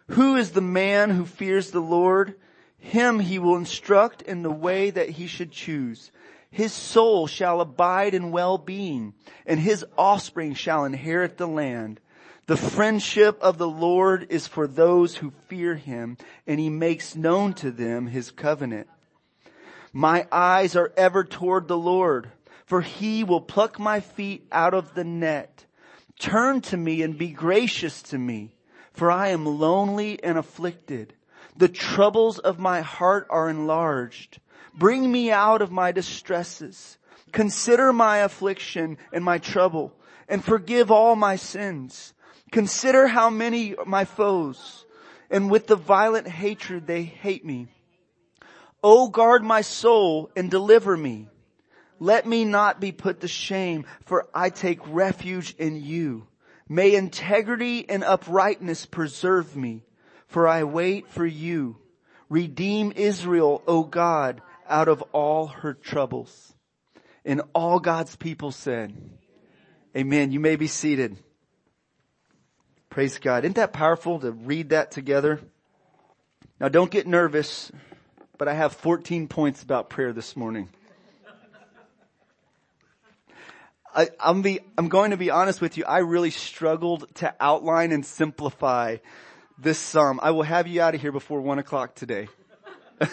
Who 0.09 0.37
is 0.37 0.51
the 0.53 0.61
man 0.61 1.11
who 1.11 1.25
fears 1.25 1.71
the 1.71 1.81
Lord? 1.81 2.35
Him 2.79 3.21
he 3.21 3.39
will 3.39 3.57
instruct 3.57 4.23
in 4.23 4.43
the 4.43 4.51
way 4.51 4.91
that 4.91 5.11
he 5.11 5.27
should 5.27 5.53
choose. 5.53 6.11
His 6.53 6.75
soul 6.75 7.27
shall 7.27 7.63
abide 7.63 8.13
in 8.13 8.31
well-being 8.31 9.15
and 9.47 9.59
his 9.59 9.87
offspring 9.97 10.53
shall 10.53 10.85
inherit 10.85 11.39
the 11.39 11.49
land. 11.49 11.99
The 12.47 12.59
friendship 12.59 13.39
of 13.41 13.57
the 13.57 13.69
Lord 13.69 14.27
is 14.29 14.47
for 14.47 14.67
those 14.67 15.17
who 15.17 15.33
fear 15.49 15.77
him 15.77 16.19
and 16.47 16.61
he 16.61 16.69
makes 16.69 17.17
known 17.17 17.55
to 17.55 17.71
them 17.71 18.07
his 18.07 18.31
covenant. 18.31 18.87
My 19.95 20.29
eyes 20.31 20.77
are 20.77 20.93
ever 20.95 21.25
toward 21.25 21.69
the 21.69 21.79
Lord 21.79 22.31
for 22.67 22.83
he 22.83 23.25
will 23.25 23.41
pluck 23.41 23.79
my 23.79 24.01
feet 24.01 24.47
out 24.53 24.75
of 24.75 24.95
the 24.95 25.05
net. 25.05 25.65
Turn 26.19 26.61
to 26.63 26.77
me 26.77 27.01
and 27.01 27.17
be 27.17 27.29
gracious 27.29 28.03
to 28.05 28.19
me 28.19 28.55
for 28.93 29.11
I 29.11 29.29
am 29.29 29.47
lonely 29.47 30.23
and 30.23 30.37
afflicted. 30.37 31.15
The 31.57 31.69
troubles 31.69 32.39
of 32.39 32.59
my 32.59 32.83
heart 32.83 33.27
are 33.31 33.49
enlarged. 33.49 34.39
Bring 34.75 35.11
me 35.11 35.31
out 35.31 35.63
of 35.63 35.71
my 35.71 35.93
distresses. 35.93 36.99
Consider 37.33 37.93
my 37.93 38.19
affliction 38.19 38.99
and 39.13 39.25
my 39.25 39.39
trouble 39.39 39.95
and 40.29 40.45
forgive 40.45 40.91
all 40.91 41.17
my 41.17 41.37
sins. 41.37 42.15
Consider 42.51 43.07
how 43.07 43.31
many 43.31 43.75
my 43.87 44.05
foes 44.05 44.85
and 45.31 45.51
with 45.51 45.67
the 45.67 45.77
violent 45.77 46.29
hatred 46.29 46.87
they 46.87 47.03
hate 47.03 47.45
me. 47.45 47.69
O 48.83 49.09
guard 49.09 49.43
my 49.43 49.61
soul 49.61 50.31
and 50.37 50.51
deliver 50.51 50.97
me. 50.97 51.29
Let 51.99 52.27
me 52.27 52.45
not 52.45 52.81
be 52.81 52.93
put 52.93 53.21
to 53.21 53.29
shame, 53.29 53.87
for 54.05 54.29
I 54.35 54.51
take 54.51 54.81
refuge 54.87 55.55
in 55.57 55.77
you. 55.77 56.27
May 56.69 56.95
integrity 56.95 57.89
and 57.89 58.03
uprightness 58.03 58.87
preserve 58.87 59.57
me, 59.57 59.85
for 60.27 60.49
I 60.49 60.65
wait 60.65 61.09
for 61.09 61.25
you. 61.25 61.77
Redeem 62.29 62.93
Israel, 62.97 63.63
O 63.69 63.85
God, 63.85 64.43
out 64.69 64.89
of 64.89 65.03
all 65.13 65.47
her 65.49 65.75
troubles. 65.75 66.55
And 67.25 67.43
all 67.55 67.79
God's 67.79 68.17
people 68.17 68.51
said, 68.53 68.93
Amen. 69.97 70.33
You 70.33 70.41
may 70.41 70.57
be 70.57 70.67
seated. 70.67 71.17
Praise 72.89 73.19
God. 73.19 73.45
Isn't 73.45 73.57
that 73.57 73.73
powerful 73.73 74.21
to 74.21 74.33
read 74.33 74.71
that 74.71 74.91
together? 74.91 75.41
Now 76.61 76.69
don't 76.69 76.91
get 76.91 77.07
nervous, 77.07 77.71
but 78.39 78.49
I 78.49 78.55
have 78.55 78.73
14 78.73 79.29
points 79.29 79.63
about 79.63 79.91
prayer 79.91 80.13
this 80.13 80.37
morning. 80.37 80.69
I, 83.95 84.09
am 84.21 84.41
be, 84.43 84.61
I'm 84.79 84.89
going 84.89 85.11
to 85.11 85.17
be 85.17 85.31
honest 85.31 85.61
with 85.61 85.77
you. 85.77 85.85
I 85.85 85.99
really 85.99 86.31
struggled 86.31 87.15
to 87.17 87.35
outline 87.39 87.93
and 87.93 88.07
simplify 88.07 88.97
this 89.59 89.79
psalm. 89.79 90.19
I 90.23 90.31
will 90.31 90.45
have 90.45 90.67
you 90.67 90.81
out 90.81 90.95
of 90.95 91.01
here 91.01 91.13
before 91.13 91.41
one 91.41 91.59
o'clock 91.59 91.95
today. 91.95 92.29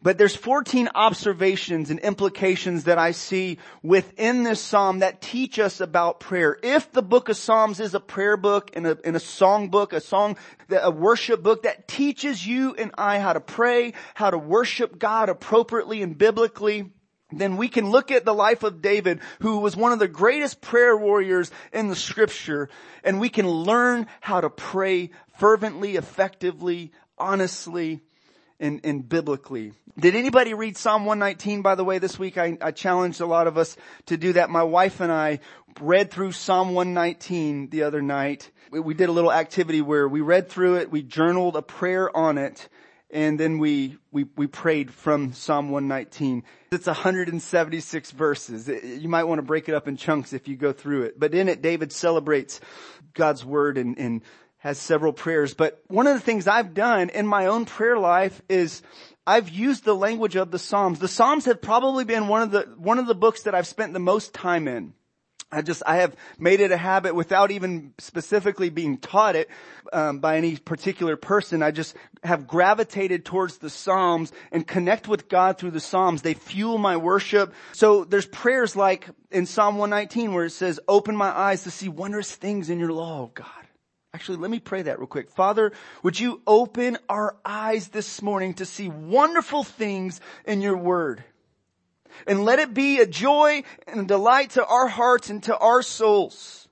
but 0.00 0.16
there's 0.16 0.36
14 0.36 0.90
observations 0.94 1.90
and 1.90 1.98
implications 2.00 2.84
that 2.84 2.98
I 2.98 3.10
see 3.10 3.58
within 3.82 4.44
this 4.44 4.60
psalm 4.60 5.00
that 5.00 5.20
teach 5.20 5.58
us 5.58 5.80
about 5.80 6.20
prayer. 6.20 6.56
If 6.62 6.92
the 6.92 7.02
book 7.02 7.28
of 7.28 7.36
Psalms 7.36 7.80
is 7.80 7.94
a 7.94 8.00
prayer 8.00 8.36
book 8.36 8.70
and 8.74 8.86
a, 8.86 8.98
and 9.04 9.16
a 9.16 9.20
song 9.20 9.70
book, 9.70 9.92
a 9.92 10.00
song, 10.00 10.36
a 10.70 10.90
worship 10.90 11.42
book 11.42 11.64
that 11.64 11.88
teaches 11.88 12.46
you 12.46 12.74
and 12.74 12.92
I 12.96 13.18
how 13.18 13.32
to 13.32 13.40
pray, 13.40 13.94
how 14.14 14.30
to 14.30 14.38
worship 14.38 14.98
God 14.98 15.28
appropriately 15.28 16.02
and 16.02 16.16
biblically, 16.16 16.92
then 17.30 17.56
we 17.56 17.68
can 17.68 17.90
look 17.90 18.10
at 18.10 18.24
the 18.24 18.32
life 18.32 18.62
of 18.62 18.80
David, 18.80 19.20
who 19.40 19.58
was 19.58 19.76
one 19.76 19.92
of 19.92 19.98
the 19.98 20.08
greatest 20.08 20.60
prayer 20.60 20.96
warriors 20.96 21.50
in 21.72 21.88
the 21.88 21.96
scripture, 21.96 22.70
and 23.04 23.20
we 23.20 23.28
can 23.28 23.48
learn 23.48 24.06
how 24.20 24.40
to 24.40 24.48
pray 24.48 25.10
fervently, 25.38 25.96
effectively, 25.96 26.92
honestly, 27.18 28.00
and, 28.60 28.80
and 28.84 29.08
biblically. 29.08 29.72
Did 29.98 30.14
anybody 30.14 30.54
read 30.54 30.76
Psalm 30.76 31.04
119 31.04 31.62
by 31.62 31.74
the 31.74 31.84
way 31.84 31.98
this 31.98 32.18
week? 32.18 32.38
I, 32.38 32.56
I 32.60 32.70
challenged 32.70 33.20
a 33.20 33.26
lot 33.26 33.46
of 33.46 33.58
us 33.58 33.76
to 34.06 34.16
do 34.16 34.34
that. 34.34 34.50
My 34.50 34.62
wife 34.62 35.00
and 35.00 35.10
I 35.10 35.40
read 35.80 36.10
through 36.10 36.32
Psalm 36.32 36.74
119 36.74 37.70
the 37.70 37.82
other 37.82 38.02
night. 38.02 38.50
We, 38.70 38.80
we 38.80 38.94
did 38.94 39.08
a 39.08 39.12
little 39.12 39.32
activity 39.32 39.80
where 39.80 40.08
we 40.08 40.20
read 40.20 40.48
through 40.48 40.76
it, 40.76 40.90
we 40.90 41.02
journaled 41.02 41.56
a 41.56 41.62
prayer 41.62 42.14
on 42.16 42.38
it, 42.38 42.68
and 43.10 43.40
then 43.40 43.58
we, 43.58 43.96
we, 44.12 44.26
we 44.36 44.46
prayed 44.46 44.92
from 44.92 45.32
Psalm 45.32 45.70
119. 45.70 46.44
It's 46.70 46.86
176 46.86 48.10
verses. 48.10 48.68
You 48.68 49.08
might 49.08 49.24
want 49.24 49.38
to 49.38 49.42
break 49.42 49.68
it 49.68 49.74
up 49.74 49.88
in 49.88 49.96
chunks 49.96 50.32
if 50.32 50.46
you 50.46 50.56
go 50.56 50.72
through 50.72 51.04
it. 51.04 51.18
But 51.18 51.34
in 51.34 51.48
it, 51.48 51.62
David 51.62 51.90
celebrates 51.90 52.60
God's 53.14 53.44
word 53.44 53.78
and, 53.78 53.98
and 53.98 54.22
has 54.58 54.78
several 54.78 55.12
prayers. 55.12 55.54
But 55.54 55.82
one 55.86 56.06
of 56.06 56.14
the 56.14 56.20
things 56.20 56.46
I've 56.46 56.74
done 56.74 57.10
in 57.10 57.26
my 57.26 57.46
own 57.46 57.64
prayer 57.64 57.98
life 57.98 58.42
is 58.48 58.82
I've 59.26 59.48
used 59.48 59.84
the 59.84 59.94
language 59.94 60.36
of 60.36 60.50
the 60.50 60.58
Psalms. 60.58 60.98
The 60.98 61.08
Psalms 61.08 61.44
have 61.44 61.62
probably 61.62 62.04
been 62.04 62.28
one 62.28 62.42
of 62.42 62.50
the, 62.50 62.62
one 62.76 62.98
of 62.98 63.06
the 63.06 63.14
books 63.14 63.42
that 63.42 63.54
I've 63.54 63.66
spent 63.66 63.92
the 63.92 63.98
most 63.98 64.34
time 64.34 64.66
in. 64.66 64.94
I 65.50 65.62
just, 65.62 65.82
I 65.86 65.96
have 65.96 66.14
made 66.38 66.60
it 66.60 66.72
a 66.72 66.76
habit 66.76 67.14
without 67.14 67.50
even 67.50 67.94
specifically 67.98 68.68
being 68.68 68.98
taught 68.98 69.34
it 69.34 69.48
um, 69.94 70.18
by 70.18 70.36
any 70.36 70.56
particular 70.56 71.16
person. 71.16 71.62
I 71.62 71.70
just 71.70 71.96
have 72.22 72.46
gravitated 72.46 73.24
towards 73.24 73.56
the 73.56 73.70
Psalms 73.70 74.30
and 74.52 74.66
connect 74.66 75.08
with 75.08 75.28
God 75.28 75.56
through 75.56 75.70
the 75.70 75.80
Psalms. 75.80 76.20
They 76.20 76.34
fuel 76.34 76.76
my 76.76 76.98
worship. 76.98 77.54
So 77.72 78.04
there's 78.04 78.26
prayers 78.26 78.76
like 78.76 79.08
in 79.30 79.46
Psalm 79.46 79.78
119 79.78 80.34
where 80.34 80.44
it 80.44 80.50
says, 80.50 80.80
open 80.86 81.16
my 81.16 81.28
eyes 81.28 81.62
to 81.62 81.70
see 81.70 81.88
wondrous 81.88 82.34
things 82.34 82.68
in 82.68 82.78
your 82.78 82.92
law, 82.92 83.30
God. 83.32 83.67
Actually, 84.14 84.38
let 84.38 84.50
me 84.50 84.58
pray 84.58 84.82
that 84.82 84.98
real 84.98 85.06
quick. 85.06 85.30
Father, 85.30 85.72
would 86.02 86.18
you 86.18 86.40
open 86.46 86.96
our 87.08 87.36
eyes 87.44 87.88
this 87.88 88.22
morning 88.22 88.54
to 88.54 88.64
see 88.64 88.88
wonderful 88.88 89.64
things 89.64 90.20
in 90.46 90.62
your 90.62 90.78
word? 90.78 91.22
And 92.26 92.44
let 92.44 92.58
it 92.58 92.72
be 92.72 93.00
a 93.00 93.06
joy 93.06 93.62
and 93.86 94.00
a 94.00 94.04
delight 94.04 94.50
to 94.50 94.64
our 94.64 94.88
hearts 94.88 95.28
and 95.28 95.42
to 95.44 95.56
our 95.56 95.82
souls. 95.82 96.68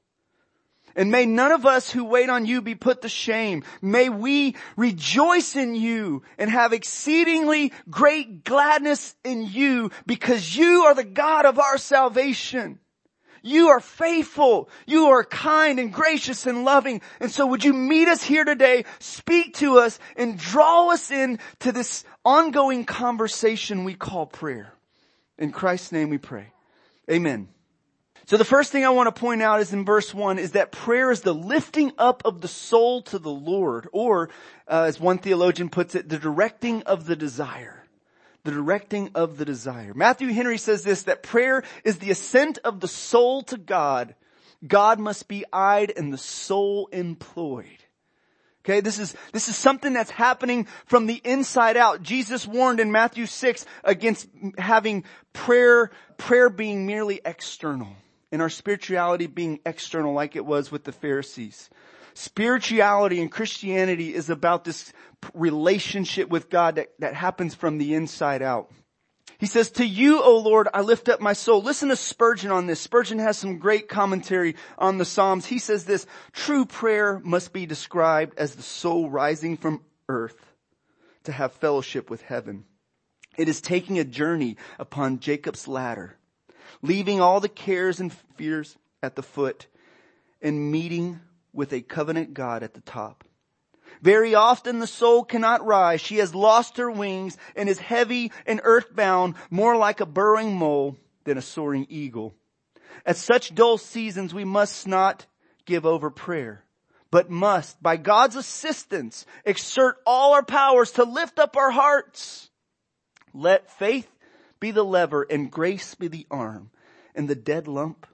And 0.96 1.10
may 1.10 1.26
none 1.26 1.52
of 1.52 1.66
us 1.66 1.90
who 1.90 2.06
wait 2.06 2.30
on 2.30 2.46
you 2.46 2.62
be 2.62 2.74
put 2.74 3.02
to 3.02 3.08
shame. 3.10 3.64
May 3.82 4.08
we 4.08 4.56
rejoice 4.78 5.54
in 5.54 5.74
you 5.74 6.22
and 6.38 6.50
have 6.50 6.72
exceedingly 6.72 7.72
great 7.90 8.44
gladness 8.44 9.14
in 9.22 9.44
you 9.44 9.90
because 10.06 10.56
you 10.56 10.84
are 10.84 10.94
the 10.94 11.04
God 11.04 11.44
of 11.44 11.58
our 11.58 11.76
salvation. 11.76 12.80
You 13.46 13.68
are 13.68 13.80
faithful. 13.80 14.68
You 14.86 15.06
are 15.06 15.22
kind 15.22 15.78
and 15.78 15.92
gracious 15.92 16.46
and 16.46 16.64
loving. 16.64 17.00
And 17.20 17.30
so 17.30 17.46
would 17.46 17.64
you 17.64 17.72
meet 17.72 18.08
us 18.08 18.22
here 18.22 18.44
today, 18.44 18.84
speak 18.98 19.54
to 19.58 19.78
us 19.78 20.00
and 20.16 20.36
draw 20.36 20.90
us 20.90 21.12
in 21.12 21.38
to 21.60 21.70
this 21.70 22.04
ongoing 22.24 22.84
conversation 22.84 23.84
we 23.84 23.94
call 23.94 24.26
prayer. 24.26 24.72
In 25.38 25.52
Christ's 25.52 25.92
name 25.92 26.10
we 26.10 26.18
pray. 26.18 26.48
Amen. 27.08 27.48
So 28.24 28.36
the 28.36 28.44
first 28.44 28.72
thing 28.72 28.84
I 28.84 28.90
want 28.90 29.14
to 29.14 29.20
point 29.20 29.42
out 29.42 29.60
is 29.60 29.72
in 29.72 29.84
verse 29.84 30.12
one 30.12 30.40
is 30.40 30.52
that 30.52 30.72
prayer 30.72 31.12
is 31.12 31.20
the 31.20 31.32
lifting 31.32 31.92
up 31.98 32.24
of 32.24 32.40
the 32.40 32.48
soul 32.48 33.02
to 33.02 33.20
the 33.20 33.30
Lord, 33.30 33.86
or 33.92 34.30
uh, 34.66 34.86
as 34.88 34.98
one 34.98 35.18
theologian 35.18 35.68
puts 35.68 35.94
it, 35.94 36.08
the 36.08 36.18
directing 36.18 36.82
of 36.82 37.06
the 37.06 37.14
desire. 37.14 37.75
The 38.46 38.52
directing 38.52 39.10
of 39.16 39.38
the 39.38 39.44
desire. 39.44 39.92
Matthew 39.92 40.28
Henry 40.28 40.56
says 40.56 40.84
this, 40.84 41.02
that 41.02 41.24
prayer 41.24 41.64
is 41.82 41.98
the 41.98 42.12
ascent 42.12 42.58
of 42.62 42.78
the 42.78 42.86
soul 42.86 43.42
to 43.42 43.58
God. 43.58 44.14
God 44.64 45.00
must 45.00 45.26
be 45.26 45.44
eyed 45.52 45.92
and 45.96 46.12
the 46.12 46.18
soul 46.18 46.88
employed. 46.92 47.66
Okay, 48.64 48.78
this 48.80 49.00
is, 49.00 49.16
this 49.32 49.48
is 49.48 49.56
something 49.56 49.92
that's 49.92 50.12
happening 50.12 50.68
from 50.84 51.06
the 51.06 51.20
inside 51.24 51.76
out. 51.76 52.04
Jesus 52.04 52.46
warned 52.46 52.78
in 52.78 52.92
Matthew 52.92 53.26
6 53.26 53.66
against 53.82 54.28
having 54.58 55.02
prayer, 55.32 55.90
prayer 56.16 56.48
being 56.48 56.86
merely 56.86 57.20
external 57.24 57.96
and 58.30 58.40
our 58.40 58.48
spirituality 58.48 59.26
being 59.26 59.58
external 59.66 60.14
like 60.14 60.36
it 60.36 60.46
was 60.46 60.70
with 60.70 60.84
the 60.84 60.92
Pharisees. 60.92 61.68
Spirituality 62.18 63.20
and 63.20 63.30
Christianity 63.30 64.14
is 64.14 64.30
about 64.30 64.64
this 64.64 64.90
relationship 65.34 66.30
with 66.30 66.48
God 66.48 66.76
that, 66.76 66.88
that 66.98 67.12
happens 67.12 67.54
from 67.54 67.76
the 67.76 67.92
inside 67.92 68.40
out. 68.40 68.70
He 69.36 69.44
says, 69.44 69.70
to 69.72 69.84
you, 69.84 70.22
O 70.22 70.38
Lord, 70.38 70.66
I 70.72 70.80
lift 70.80 71.10
up 71.10 71.20
my 71.20 71.34
soul. 71.34 71.60
Listen 71.62 71.90
to 71.90 71.96
Spurgeon 71.96 72.50
on 72.50 72.66
this. 72.66 72.80
Spurgeon 72.80 73.18
has 73.18 73.36
some 73.36 73.58
great 73.58 73.86
commentary 73.86 74.56
on 74.78 74.96
the 74.96 75.04
Psalms. 75.04 75.44
He 75.44 75.58
says 75.58 75.84
this, 75.84 76.06
true 76.32 76.64
prayer 76.64 77.20
must 77.22 77.52
be 77.52 77.66
described 77.66 78.38
as 78.38 78.54
the 78.54 78.62
soul 78.62 79.10
rising 79.10 79.58
from 79.58 79.84
earth 80.08 80.54
to 81.24 81.32
have 81.32 81.52
fellowship 81.52 82.08
with 82.08 82.22
heaven. 82.22 82.64
It 83.36 83.46
is 83.46 83.60
taking 83.60 83.98
a 83.98 84.04
journey 84.04 84.56
upon 84.78 85.20
Jacob's 85.20 85.68
ladder, 85.68 86.16
leaving 86.80 87.20
all 87.20 87.40
the 87.40 87.50
cares 87.50 88.00
and 88.00 88.10
fears 88.38 88.78
at 89.02 89.16
the 89.16 89.22
foot 89.22 89.66
and 90.40 90.72
meeting 90.72 91.20
with 91.56 91.72
a 91.72 91.80
covenant 91.80 92.34
God 92.34 92.62
at 92.62 92.74
the 92.74 92.80
top. 92.80 93.24
Very 94.02 94.34
often 94.34 94.78
the 94.78 94.86
soul 94.86 95.24
cannot 95.24 95.64
rise. 95.64 96.00
She 96.00 96.18
has 96.18 96.34
lost 96.34 96.76
her 96.76 96.90
wings 96.90 97.36
and 97.56 97.68
is 97.68 97.78
heavy 97.78 98.30
and 98.46 98.60
earthbound, 98.62 99.34
more 99.50 99.76
like 99.76 100.00
a 100.00 100.06
burrowing 100.06 100.54
mole 100.54 100.96
than 101.24 101.38
a 101.38 101.42
soaring 101.42 101.86
eagle. 101.88 102.34
At 103.04 103.16
such 103.16 103.54
dull 103.54 103.78
seasons, 103.78 104.34
we 104.34 104.44
must 104.44 104.86
not 104.86 105.26
give 105.64 105.86
over 105.86 106.10
prayer, 106.10 106.64
but 107.10 107.30
must, 107.30 107.82
by 107.82 107.96
God's 107.96 108.36
assistance, 108.36 109.24
exert 109.44 109.96
all 110.06 110.34
our 110.34 110.44
powers 110.44 110.92
to 110.92 111.04
lift 111.04 111.38
up 111.38 111.56
our 111.56 111.70
hearts. 111.70 112.50
Let 113.32 113.70
faith 113.70 114.10
be 114.60 114.70
the 114.70 114.84
lever 114.84 115.26
and 115.28 115.50
grace 115.50 115.94
be 115.94 116.08
the 116.08 116.26
arm, 116.30 116.70
and 117.14 117.28
the 117.28 117.34
dead 117.34 117.66
lump 117.66 118.06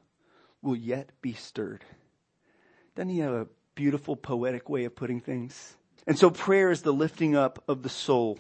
will 0.61 0.76
yet 0.76 1.11
be 1.20 1.33
stirred. 1.33 1.85
Doesn't 2.94 3.11
he 3.11 3.20
have 3.20 3.33
a 3.33 3.46
beautiful 3.74 4.16
poetic 4.16 4.68
way 4.68 4.85
of 4.85 4.94
putting 4.94 5.20
things. 5.20 5.76
And 6.07 6.18
so 6.18 6.31
prayer 6.31 6.70
is 6.70 6.83
the 6.83 6.92
lifting 6.92 7.37
up 7.37 7.62
of 7.68 7.83
the 7.83 7.88
soul 7.88 8.38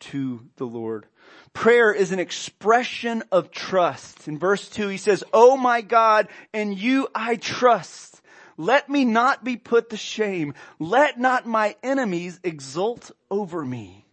to 0.00 0.44
the 0.56 0.66
Lord. 0.66 1.06
Prayer 1.52 1.92
is 1.92 2.12
an 2.12 2.18
expression 2.18 3.22
of 3.32 3.50
trust. 3.50 4.28
In 4.28 4.38
verse 4.38 4.68
two, 4.68 4.88
he 4.88 4.96
says, 4.96 5.24
Oh 5.32 5.56
my 5.56 5.80
God, 5.80 6.28
in 6.52 6.72
you 6.72 7.08
I 7.14 7.36
trust. 7.36 8.20
Let 8.56 8.88
me 8.88 9.04
not 9.04 9.42
be 9.42 9.56
put 9.56 9.90
to 9.90 9.96
shame. 9.96 10.54
Let 10.78 11.18
not 11.18 11.46
my 11.46 11.76
enemies 11.82 12.40
exult 12.44 13.10
over 13.30 13.64
me. 13.64 14.04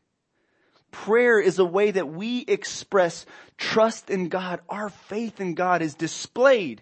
Prayer 0.91 1.39
is 1.39 1.59
a 1.59 1.65
way 1.65 1.91
that 1.91 2.09
we 2.09 2.39
express 2.47 3.25
trust 3.57 4.09
in 4.09 4.29
God. 4.29 4.61
Our 4.69 4.89
faith 4.89 5.39
in 5.39 5.53
God 5.53 5.81
is 5.81 5.95
displayed 5.95 6.81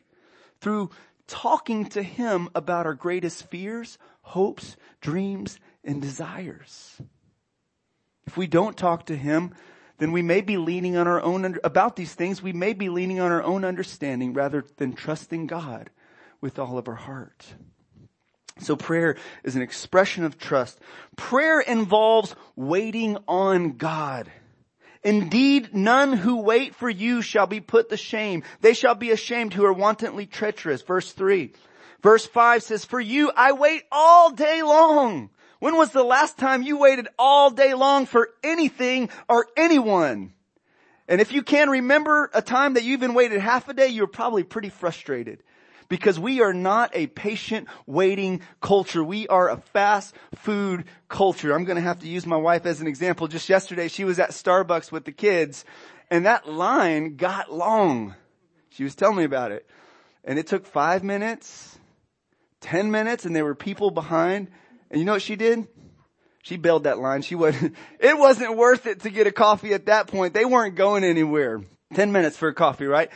through 0.62 0.90
talking 1.30 1.86
to 1.86 2.04
Him 2.04 2.50
about 2.54 2.86
our 2.86 2.96
greatest 2.96 3.50
fears, 3.50 3.98
hopes, 4.22 4.76
dreams, 5.00 5.60
and 5.84 6.02
desires. 6.02 7.00
If 8.28 8.36
we 8.36 8.48
don't 8.48 8.76
talk 8.76 9.06
to 9.06 9.16
Him, 9.16 9.56
then 10.00 10.12
we 10.12 10.22
may 10.22 10.42
be 10.42 10.58
leaning 10.58 10.98
on 10.98 11.08
our 11.08 11.22
own, 11.22 11.58
about 11.64 11.96
these 11.96 12.14
things, 12.14 12.42
we 12.42 12.54
may 12.54 12.74
be 12.74 12.90
leaning 12.90 13.20
on 13.20 13.32
our 13.32 13.44
own 13.44 13.64
understanding 13.64 14.34
rather 14.34 14.66
than 14.78 14.94
trusting 14.94 15.48
God 15.48 15.90
with 16.42 16.58
all 16.58 16.78
of 16.78 16.88
our 16.88 16.96
heart. 16.96 17.46
So 18.60 18.76
prayer 18.76 19.16
is 19.44 19.56
an 19.56 19.62
expression 19.62 20.26
of 20.26 20.38
trust. 20.38 20.80
Prayer 21.16 21.60
involves 21.60 22.36
waiting 22.56 23.18
on 23.28 23.74
God. 23.74 24.30
Indeed, 25.04 25.74
none 25.74 26.14
who 26.14 26.42
wait 26.42 26.76
for 26.76 26.90
you 26.90 27.22
shall 27.22 27.48
be 27.48 27.62
put 27.62 27.90
to 27.90 27.98
shame. 27.98 28.44
They 28.62 28.74
shall 28.74 28.96
be 28.96 29.12
ashamed 29.12 29.54
who 29.54 29.66
are 29.66 29.74
wantonly 29.74 30.26
treacherous. 30.26 30.82
Verse 30.82 31.12
three. 31.12 31.54
Verse 32.02 32.26
five 32.26 32.64
says, 32.64 32.86
for 32.86 33.00
you 33.00 33.32
I 33.36 33.54
wait 33.54 33.84
all 33.92 34.32
day 34.32 34.62
long. 34.62 35.30
When 35.60 35.76
was 35.76 35.92
the 35.92 36.04
last 36.04 36.38
time 36.38 36.64
you 36.64 36.78
waited 36.78 37.08
all 37.18 37.50
day 37.50 37.74
long 37.74 38.06
for 38.06 38.30
anything 38.44 39.10
or 39.28 39.48
anyone? 39.58 40.34
And 41.08 41.20
if 41.20 41.32
you 41.34 41.44
can 41.44 41.70
remember 41.70 42.30
a 42.34 42.42
time 42.42 42.76
that 42.76 42.84
you 42.84 42.94
even 42.94 43.14
waited 43.14 43.42
half 43.42 43.68
a 43.68 43.74
day, 43.74 43.88
you're 43.88 44.08
probably 44.08 44.44
pretty 44.44 44.70
frustrated 44.70 45.44
because 45.90 46.20
we 46.20 46.42
are 46.42 46.54
not 46.54 46.92
a 46.94 47.08
patient 47.08 47.68
waiting 47.86 48.42
culture. 48.62 49.04
We 49.04 49.28
are 49.28 49.50
a 49.50 49.58
fast 49.58 50.16
food 50.36 50.86
culture. 51.10 51.54
I'm 51.54 51.66
going 51.66 51.76
to 51.76 51.82
have 51.82 52.00
to 52.00 52.08
use 52.08 52.26
my 52.26 52.38
wife 52.38 52.66
as 52.66 52.80
an 52.80 52.88
example. 52.88 53.28
Just 53.28 53.50
yesterday, 53.50 53.88
she 53.88 54.06
was 54.06 54.20
at 54.20 54.30
Starbucks 54.30 54.92
with 54.92 55.06
the 55.06 55.12
kids 55.12 55.66
and 56.12 56.26
that 56.26 56.48
line 56.48 57.18
got 57.18 57.52
long. 57.52 58.16
She 58.70 58.84
was 58.84 58.96
telling 58.96 59.18
me 59.18 59.24
about 59.24 59.52
it 59.52 59.68
and 60.24 60.38
it 60.40 60.48
took 60.48 60.66
five 60.66 61.04
minutes, 61.04 61.78
10 62.62 62.92
minutes 62.92 63.26
and 63.26 63.36
there 63.36 63.46
were 63.46 63.56
people 63.56 63.90
behind. 63.92 64.50
And 64.92 65.00
you 65.00 65.06
know 65.06 65.14
what 65.14 65.22
she 65.24 65.36
did? 65.36 65.68
She 66.44 66.58
bailed 66.58 66.84
that 66.84 67.00
line. 67.00 67.24
She 67.24 67.36
would, 67.36 67.56
it 68.00 68.18
wasn't 68.18 68.56
worth 68.56 68.86
it 68.86 69.02
to 69.02 69.10
get 69.10 69.28
a 69.28 69.32
coffee 69.32 69.74
at 69.74 69.88
that 69.88 70.08
point. 70.08 70.34
They 70.34 70.46
weren't 70.46 70.76
going 70.76 71.04
anywhere. 71.04 71.62
10 71.96 72.12
minutes 72.12 72.38
for 72.38 72.48
a 72.48 72.54
coffee, 72.54 72.86
right? 72.86 73.10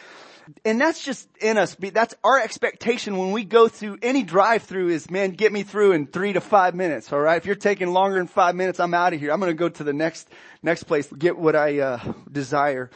And 0.66 0.80
that's 0.80 1.04
just 1.04 1.28
in 1.42 1.58
us. 1.58 1.76
That's 1.80 2.16
our 2.24 2.40
expectation 2.40 3.18
when 3.18 3.32
we 3.32 3.44
go 3.44 3.68
through 3.68 3.98
any 4.02 4.24
drive 4.24 4.64
through 4.64 4.90
is, 4.90 5.10
man, 5.10 5.32
get 5.32 5.52
me 5.52 5.64
through 5.64 5.94
in 5.94 6.08
three 6.08 6.34
to 6.34 6.42
five 6.42 6.76
minutes. 6.76 7.12
All 7.12 7.20
right. 7.20 7.38
If 7.38 7.46
you're 7.46 7.56
taking 7.56 7.94
longer 7.94 8.18
than 8.18 8.28
five 8.28 8.56
minutes, 8.56 8.80
I'm 8.80 8.94
out 8.94 9.14
of 9.14 9.20
here. 9.20 9.32
I'm 9.32 9.40
going 9.40 9.52
to 9.52 9.58
go 9.58 9.70
to 9.70 9.84
the 9.84 9.94
next, 9.94 10.30
next 10.62 10.84
place, 10.84 11.08
get 11.12 11.38
what 11.38 11.56
I, 11.56 11.80
uh, 11.80 12.14
desire. 12.32 12.90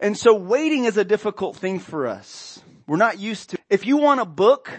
And 0.00 0.18
so 0.18 0.34
waiting 0.34 0.84
is 0.84 0.96
a 0.96 1.04
difficult 1.04 1.56
thing 1.56 1.78
for 1.78 2.08
us. 2.08 2.60
We're 2.86 2.96
not 2.96 3.20
used 3.20 3.50
to, 3.50 3.58
if 3.70 3.86
you 3.86 3.98
want 3.98 4.20
a 4.20 4.24
book, 4.24 4.70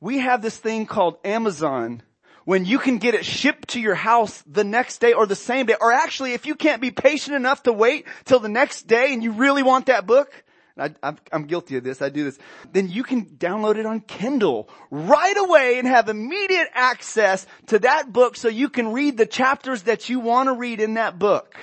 we 0.00 0.18
have 0.18 0.42
this 0.42 0.56
thing 0.56 0.86
called 0.86 1.18
Amazon 1.24 2.02
when 2.44 2.64
you 2.64 2.78
can 2.78 2.98
get 2.98 3.14
it 3.14 3.26
shipped 3.26 3.68
to 3.68 3.80
your 3.80 3.94
house 3.94 4.42
the 4.46 4.64
next 4.64 4.98
day 4.98 5.12
or 5.12 5.26
the 5.26 5.36
same 5.36 5.66
day, 5.66 5.74
or 5.80 5.92
actually 5.92 6.32
if 6.32 6.46
you 6.46 6.54
can't 6.54 6.80
be 6.80 6.90
patient 6.90 7.36
enough 7.36 7.62
to 7.62 7.72
wait 7.72 8.06
till 8.24 8.40
the 8.40 8.48
next 8.48 8.86
day 8.86 9.12
and 9.12 9.22
you 9.22 9.32
really 9.32 9.62
want 9.62 9.86
that 9.86 10.06
book, 10.06 10.32
I, 10.78 11.14
am 11.32 11.44
guilty 11.44 11.76
of 11.76 11.84
this. 11.84 12.00
I 12.00 12.08
do 12.08 12.24
this. 12.24 12.38
Then 12.72 12.88
you 12.88 13.02
can 13.02 13.26
download 13.26 13.76
it 13.76 13.86
on 13.86 14.00
Kindle 14.00 14.68
right 14.90 15.36
away 15.36 15.78
and 15.78 15.86
have 15.86 16.08
immediate 16.08 16.68
access 16.72 17.46
to 17.66 17.78
that 17.80 18.12
book 18.12 18.36
so 18.36 18.48
you 18.48 18.68
can 18.68 18.92
read 18.92 19.16
the 19.16 19.26
chapters 19.26 19.84
that 19.84 20.08
you 20.08 20.20
want 20.20 20.48
to 20.48 20.54
read 20.54 20.80
in 20.80 20.94
that 20.94 21.18
book. 21.18 21.56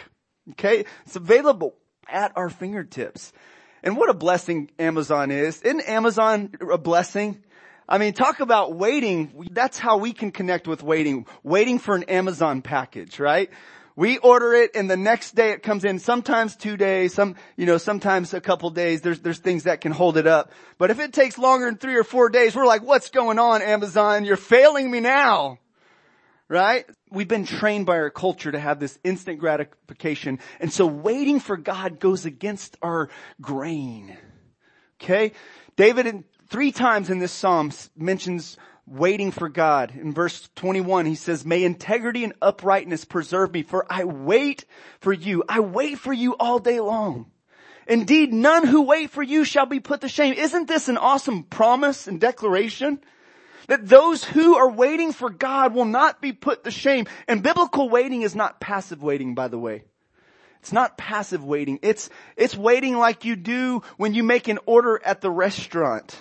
Okay? 0.52 0.86
It's 1.06 1.16
available 1.16 1.76
at 2.08 2.34
our 2.36 2.50
fingertips. 2.50 3.34
And 3.84 3.98
what 3.98 4.10
a 4.10 4.14
blessing 4.14 4.72
Amazon 4.80 5.32
is. 5.32 5.62
Isn't 5.62 5.88
Amazon 5.88 6.52
a 6.72 6.78
blessing? 6.78 7.44
I 7.88 8.00
mean, 8.00 8.14
talk 8.14 8.40
about 8.40 8.76
waiting. 8.76 9.48
That's 9.52 9.78
how 9.78 9.98
we 9.98 10.12
can 10.12 10.32
connect 10.32 10.68
with 10.68 10.82
waiting. 10.82 11.28
Waiting 11.44 11.78
for 11.78 11.96
an 11.96 12.04
Amazon 12.04 12.64
package, 12.64 13.20
right? 13.20 13.52
We 13.96 14.18
order 14.18 14.54
it 14.54 14.72
and 14.76 14.90
the 14.90 14.98
next 14.98 15.36
day 15.36 15.52
it 15.52 15.64
comes 15.64 15.86
in, 15.86 16.00
sometimes 16.00 16.58
two 16.58 16.76
days, 16.76 17.14
some, 17.14 17.36
you 17.56 17.66
know, 17.66 17.78
sometimes 17.78 18.34
a 18.34 18.42
couple 18.42 18.70
days. 18.70 19.02
There's, 19.02 19.22
there's 19.22 19.40
things 19.40 19.64
that 19.64 19.80
can 19.80 19.94
hold 19.94 20.18
it 20.18 20.28
up. 20.28 20.52
But 20.78 20.92
if 20.92 21.00
it 21.00 21.14
takes 21.14 21.38
longer 21.38 21.66
than 21.66 21.78
three 21.78 21.96
or 21.96 22.04
four 22.04 22.30
days, 22.30 22.56
we're 22.56 22.66
like, 22.66 22.84
what's 22.84 23.10
going 23.10 23.40
on, 23.40 23.62
Amazon? 23.62 24.26
You're 24.26 24.36
failing 24.36 24.92
me 24.92 25.00
now. 25.00 25.60
Right? 26.50 26.86
We've 27.10 27.28
been 27.28 27.46
trained 27.46 27.86
by 27.86 27.96
our 27.96 28.10
culture 28.10 28.52
to 28.52 28.60
have 28.60 28.80
this 28.80 29.00
instant 29.04 29.40
gratification. 29.40 30.40
And 30.60 30.72
so 30.72 30.86
waiting 30.86 31.40
for 31.40 31.56
God 31.56 32.00
goes 32.00 32.26
against 32.26 32.78
our 32.82 33.10
grain. 33.42 34.18
Okay? 35.02 35.32
David 35.78 36.26
three 36.50 36.72
times 36.72 37.10
in 37.10 37.20
this 37.20 37.32
psalm 37.32 37.72
mentions 37.98 38.58
waiting 38.88 39.32
for 39.32 39.50
God. 39.50 39.94
In 39.96 40.14
verse 40.14 40.48
21, 40.56 41.06
he 41.06 41.16
says, 41.16 41.46
may 41.46 41.64
integrity 41.64 42.24
and 42.24 42.34
uprightness 42.42 43.06
preserve 43.06 43.52
me, 43.54 43.64
for 43.64 43.86
I 43.90 44.04
wait 44.04 44.66
for 45.00 45.14
you. 45.14 45.44
I 45.50 45.60
wait 45.60 46.00
for 46.00 46.14
you 46.14 46.36
all 46.36 46.60
day 46.60 46.80
long. 46.80 47.32
Indeed, 47.88 48.34
none 48.34 48.66
who 48.66 48.84
wait 48.84 49.12
for 49.12 49.24
you 49.24 49.44
shall 49.44 49.66
be 49.66 49.80
put 49.80 50.02
to 50.02 50.10
shame. 50.10 50.34
Isn't 50.34 50.68
this 50.68 50.88
an 50.88 50.98
awesome 50.98 51.44
promise 51.44 52.08
and 52.08 52.20
declaration? 52.20 53.00
That 53.68 53.88
those 53.88 54.24
who 54.24 54.56
are 54.56 54.70
waiting 54.70 55.12
for 55.12 55.30
God 55.30 55.74
will 55.74 55.86
not 55.86 56.22
be 56.22 56.34
put 56.34 56.64
to 56.64 56.72
shame. 56.72 57.08
And 57.28 57.42
biblical 57.42 57.90
waiting 57.90 58.22
is 58.22 58.36
not 58.36 58.60
passive 58.60 59.02
waiting, 59.02 59.34
by 59.34 59.48
the 59.48 59.58
way. 59.58 59.84
It's 60.60 60.74
not 60.74 60.98
passive 60.98 61.44
waiting. 61.44 61.80
It's, 61.82 62.10
it's 62.36 62.56
waiting 62.56 62.98
like 62.98 63.26
you 63.26 63.36
do 63.36 63.84
when 63.98 64.14
you 64.16 64.24
make 64.24 64.48
an 64.48 64.60
order 64.66 65.00
at 65.04 65.22
the 65.22 65.30
restaurant 65.30 66.16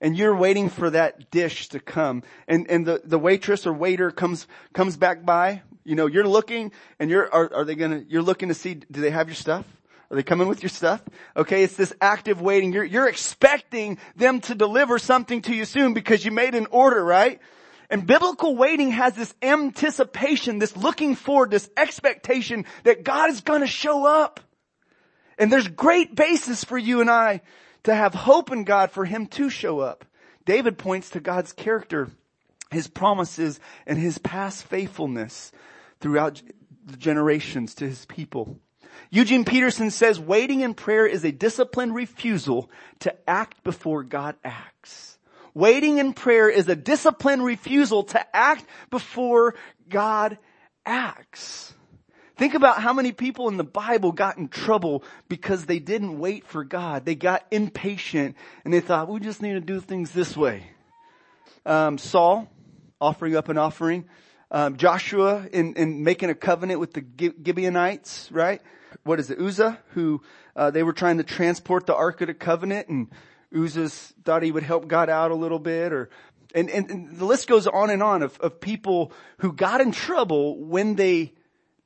and 0.00 0.16
you're 0.16 0.34
waiting 0.34 0.68
for 0.68 0.90
that 0.90 1.30
dish 1.30 1.68
to 1.68 1.80
come 1.80 2.22
and, 2.46 2.70
and 2.70 2.86
the, 2.86 3.00
the 3.04 3.18
waitress 3.18 3.66
or 3.66 3.72
waiter 3.72 4.10
comes, 4.10 4.46
comes 4.72 4.96
back 4.96 5.24
by, 5.24 5.62
you 5.84 5.94
know, 5.94 6.06
you're 6.06 6.26
looking 6.26 6.72
and 6.98 7.10
you're, 7.10 7.32
are, 7.32 7.52
are 7.54 7.64
they 7.64 7.74
gonna, 7.74 8.04
you're 8.08 8.22
looking 8.22 8.48
to 8.48 8.54
see, 8.54 8.74
do 8.74 9.00
they 9.00 9.10
have 9.10 9.28
your 9.28 9.36
stuff? 9.36 9.64
Are 10.10 10.16
they 10.16 10.22
coming 10.22 10.46
with 10.48 10.62
your 10.62 10.70
stuff? 10.70 11.02
Okay, 11.36 11.64
it's 11.64 11.76
this 11.76 11.92
active 12.00 12.40
waiting. 12.40 12.72
You're, 12.72 12.84
you're 12.84 13.08
expecting 13.08 13.98
them 14.14 14.40
to 14.42 14.54
deliver 14.54 14.98
something 14.98 15.42
to 15.42 15.54
you 15.54 15.64
soon 15.64 15.94
because 15.94 16.24
you 16.24 16.30
made 16.30 16.54
an 16.54 16.66
order, 16.70 17.04
right? 17.04 17.40
And 17.90 18.06
biblical 18.06 18.56
waiting 18.56 18.90
has 18.92 19.14
this 19.14 19.34
anticipation, 19.42 20.58
this 20.58 20.76
looking 20.76 21.14
forward, 21.14 21.50
this 21.50 21.68
expectation 21.76 22.66
that 22.84 23.02
God 23.02 23.30
is 23.30 23.40
gonna 23.40 23.66
show 23.66 24.06
up. 24.06 24.40
And 25.38 25.52
there's 25.52 25.68
great 25.68 26.14
basis 26.14 26.64
for 26.64 26.78
you 26.78 27.00
and 27.00 27.10
I 27.10 27.42
to 27.86 27.94
have 27.94 28.14
hope 28.14 28.50
in 28.50 28.64
God 28.64 28.90
for 28.90 29.04
Him 29.04 29.26
to 29.28 29.48
show 29.48 29.78
up. 29.78 30.04
David 30.44 30.76
points 30.76 31.10
to 31.10 31.20
God's 31.20 31.52
character, 31.52 32.10
His 32.72 32.88
promises, 32.88 33.60
and 33.86 33.96
His 33.96 34.18
past 34.18 34.64
faithfulness 34.64 35.52
throughout 36.00 36.42
the 36.84 36.96
generations 36.96 37.76
to 37.76 37.88
His 37.88 38.04
people. 38.06 38.58
Eugene 39.10 39.44
Peterson 39.44 39.92
says 39.92 40.18
waiting 40.18 40.62
in 40.62 40.74
prayer 40.74 41.06
is 41.06 41.24
a 41.24 41.30
disciplined 41.30 41.94
refusal 41.94 42.68
to 43.00 43.14
act 43.30 43.62
before 43.62 44.02
God 44.02 44.34
acts. 44.42 45.16
Waiting 45.54 45.98
in 45.98 46.12
prayer 46.12 46.48
is 46.48 46.68
a 46.68 46.74
disciplined 46.74 47.44
refusal 47.44 48.02
to 48.02 48.36
act 48.36 48.64
before 48.90 49.54
God 49.88 50.38
acts. 50.84 51.72
Think 52.36 52.52
about 52.52 52.82
how 52.82 52.92
many 52.92 53.12
people 53.12 53.48
in 53.48 53.56
the 53.56 53.64
Bible 53.64 54.12
got 54.12 54.36
in 54.36 54.48
trouble 54.48 55.02
because 55.28 55.64
they 55.64 55.78
didn't 55.78 56.18
wait 56.18 56.46
for 56.46 56.64
God. 56.64 57.06
They 57.06 57.14
got 57.14 57.46
impatient 57.50 58.36
and 58.64 58.74
they 58.74 58.80
thought, 58.80 59.08
we 59.08 59.20
just 59.20 59.40
need 59.40 59.54
to 59.54 59.60
do 59.60 59.80
things 59.80 60.10
this 60.10 60.36
way. 60.36 60.64
Um, 61.64 61.96
Saul 61.96 62.48
offering 63.00 63.36
up 63.36 63.48
an 63.48 63.56
offering. 63.56 64.04
Um, 64.50 64.76
Joshua 64.76 65.46
in, 65.52 65.74
in 65.74 66.04
making 66.04 66.30
a 66.30 66.34
covenant 66.34 66.78
with 66.78 66.92
the 66.92 67.04
Gibeonites, 67.18 68.30
right? 68.30 68.60
What 69.02 69.18
is 69.18 69.30
it? 69.30 69.40
Uzzah, 69.40 69.78
who 69.90 70.22
uh, 70.54 70.70
they 70.70 70.82
were 70.82 70.92
trying 70.92 71.16
to 71.18 71.24
transport 71.24 71.86
the 71.86 71.94
Ark 71.94 72.20
of 72.20 72.28
the 72.28 72.34
Covenant, 72.34 72.88
and 72.88 73.08
Uzzah 73.54 73.88
thought 74.24 74.42
he 74.42 74.52
would 74.52 74.62
help 74.62 74.88
God 74.88 75.10
out 75.10 75.30
a 75.30 75.34
little 75.34 75.58
bit, 75.58 75.92
or 75.92 76.10
and, 76.54 76.70
and, 76.70 76.90
and 76.90 77.16
the 77.18 77.24
list 77.24 77.48
goes 77.48 77.66
on 77.66 77.90
and 77.90 78.02
on 78.02 78.22
of, 78.22 78.38
of 78.40 78.60
people 78.60 79.12
who 79.38 79.52
got 79.52 79.80
in 79.80 79.90
trouble 79.90 80.64
when 80.64 80.94
they 80.94 81.34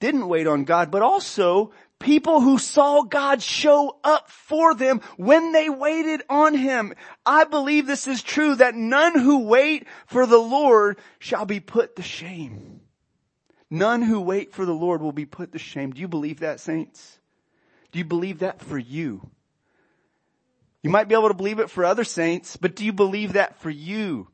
didn't 0.00 0.28
wait 0.28 0.46
on 0.46 0.64
God, 0.64 0.90
but 0.90 1.02
also 1.02 1.72
people 1.98 2.40
who 2.40 2.58
saw 2.58 3.02
God 3.02 3.42
show 3.42 3.98
up 4.02 4.30
for 4.30 4.74
them 4.74 5.00
when 5.16 5.52
they 5.52 5.70
waited 5.70 6.22
on 6.28 6.54
Him. 6.54 6.94
I 7.24 7.44
believe 7.44 7.86
this 7.86 8.06
is 8.06 8.22
true 8.22 8.56
that 8.56 8.74
none 8.74 9.18
who 9.18 9.44
wait 9.44 9.86
for 10.06 10.26
the 10.26 10.38
Lord 10.38 10.98
shall 11.18 11.44
be 11.44 11.60
put 11.60 11.96
to 11.96 12.02
shame. 12.02 12.80
None 13.70 14.02
who 14.02 14.20
wait 14.20 14.52
for 14.52 14.66
the 14.66 14.74
Lord 14.74 15.00
will 15.00 15.12
be 15.12 15.26
put 15.26 15.52
to 15.52 15.58
shame. 15.58 15.92
Do 15.92 16.00
you 16.00 16.08
believe 16.08 16.40
that, 16.40 16.58
saints? 16.58 17.20
Do 17.92 18.00
you 18.00 18.04
believe 18.04 18.40
that 18.40 18.60
for 18.60 18.78
you? 18.78 19.30
You 20.82 20.90
might 20.90 21.08
be 21.08 21.14
able 21.14 21.28
to 21.28 21.34
believe 21.34 21.60
it 21.60 21.70
for 21.70 21.84
other 21.84 22.04
saints, 22.04 22.56
but 22.56 22.74
do 22.74 22.84
you 22.84 22.92
believe 22.92 23.34
that 23.34 23.60
for 23.60 23.70
you, 23.70 24.28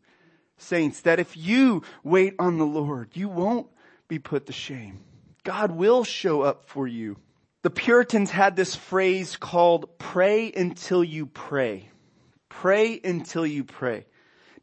saints? 0.59 1.01
That 1.03 1.19
if 1.19 1.37
you 1.37 1.83
wait 2.05 2.35
on 2.39 2.57
the 2.59 2.65
Lord, 2.65 3.11
you 3.15 3.29
won't 3.29 3.67
be 4.09 4.19
put 4.19 4.47
to 4.47 4.53
shame. 4.53 5.01
God 5.47 5.71
will 5.71 6.03
show 6.03 6.43
up 6.43 6.65
for 6.65 6.89
you. 6.89 7.17
The 7.63 7.71
Puritans 7.71 8.33
had 8.33 8.57
this 8.57 8.75
phrase 8.75 9.37
called 9.37 9.97
pray 9.97 10.51
until 10.51 11.05
you 11.05 11.27
pray. 11.27 11.89
Pray 12.49 13.01
until 13.05 13.47
you 13.47 13.63
pray. 13.63 14.07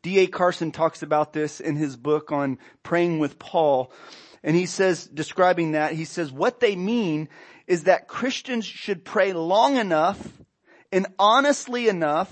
D.A. 0.01 0.27
Carson 0.27 0.73
talks 0.73 1.01
about 1.01 1.31
this 1.31 1.61
in 1.61 1.77
his 1.77 1.95
book 1.95 2.33
on 2.33 2.57
praying 2.83 3.19
with 3.19 3.39
Paul. 3.39 3.93
And 4.43 4.57
he 4.57 4.65
says, 4.65 5.07
describing 5.07 5.71
that, 5.71 5.93
he 5.93 6.03
says, 6.03 6.33
what 6.33 6.59
they 6.59 6.75
mean 6.75 7.29
is 7.65 7.83
that 7.83 8.09
Christians 8.09 8.65
should 8.65 9.05
pray 9.05 9.31
long 9.31 9.77
enough 9.77 10.21
and 10.91 11.07
honestly 11.17 11.87
enough 11.87 12.29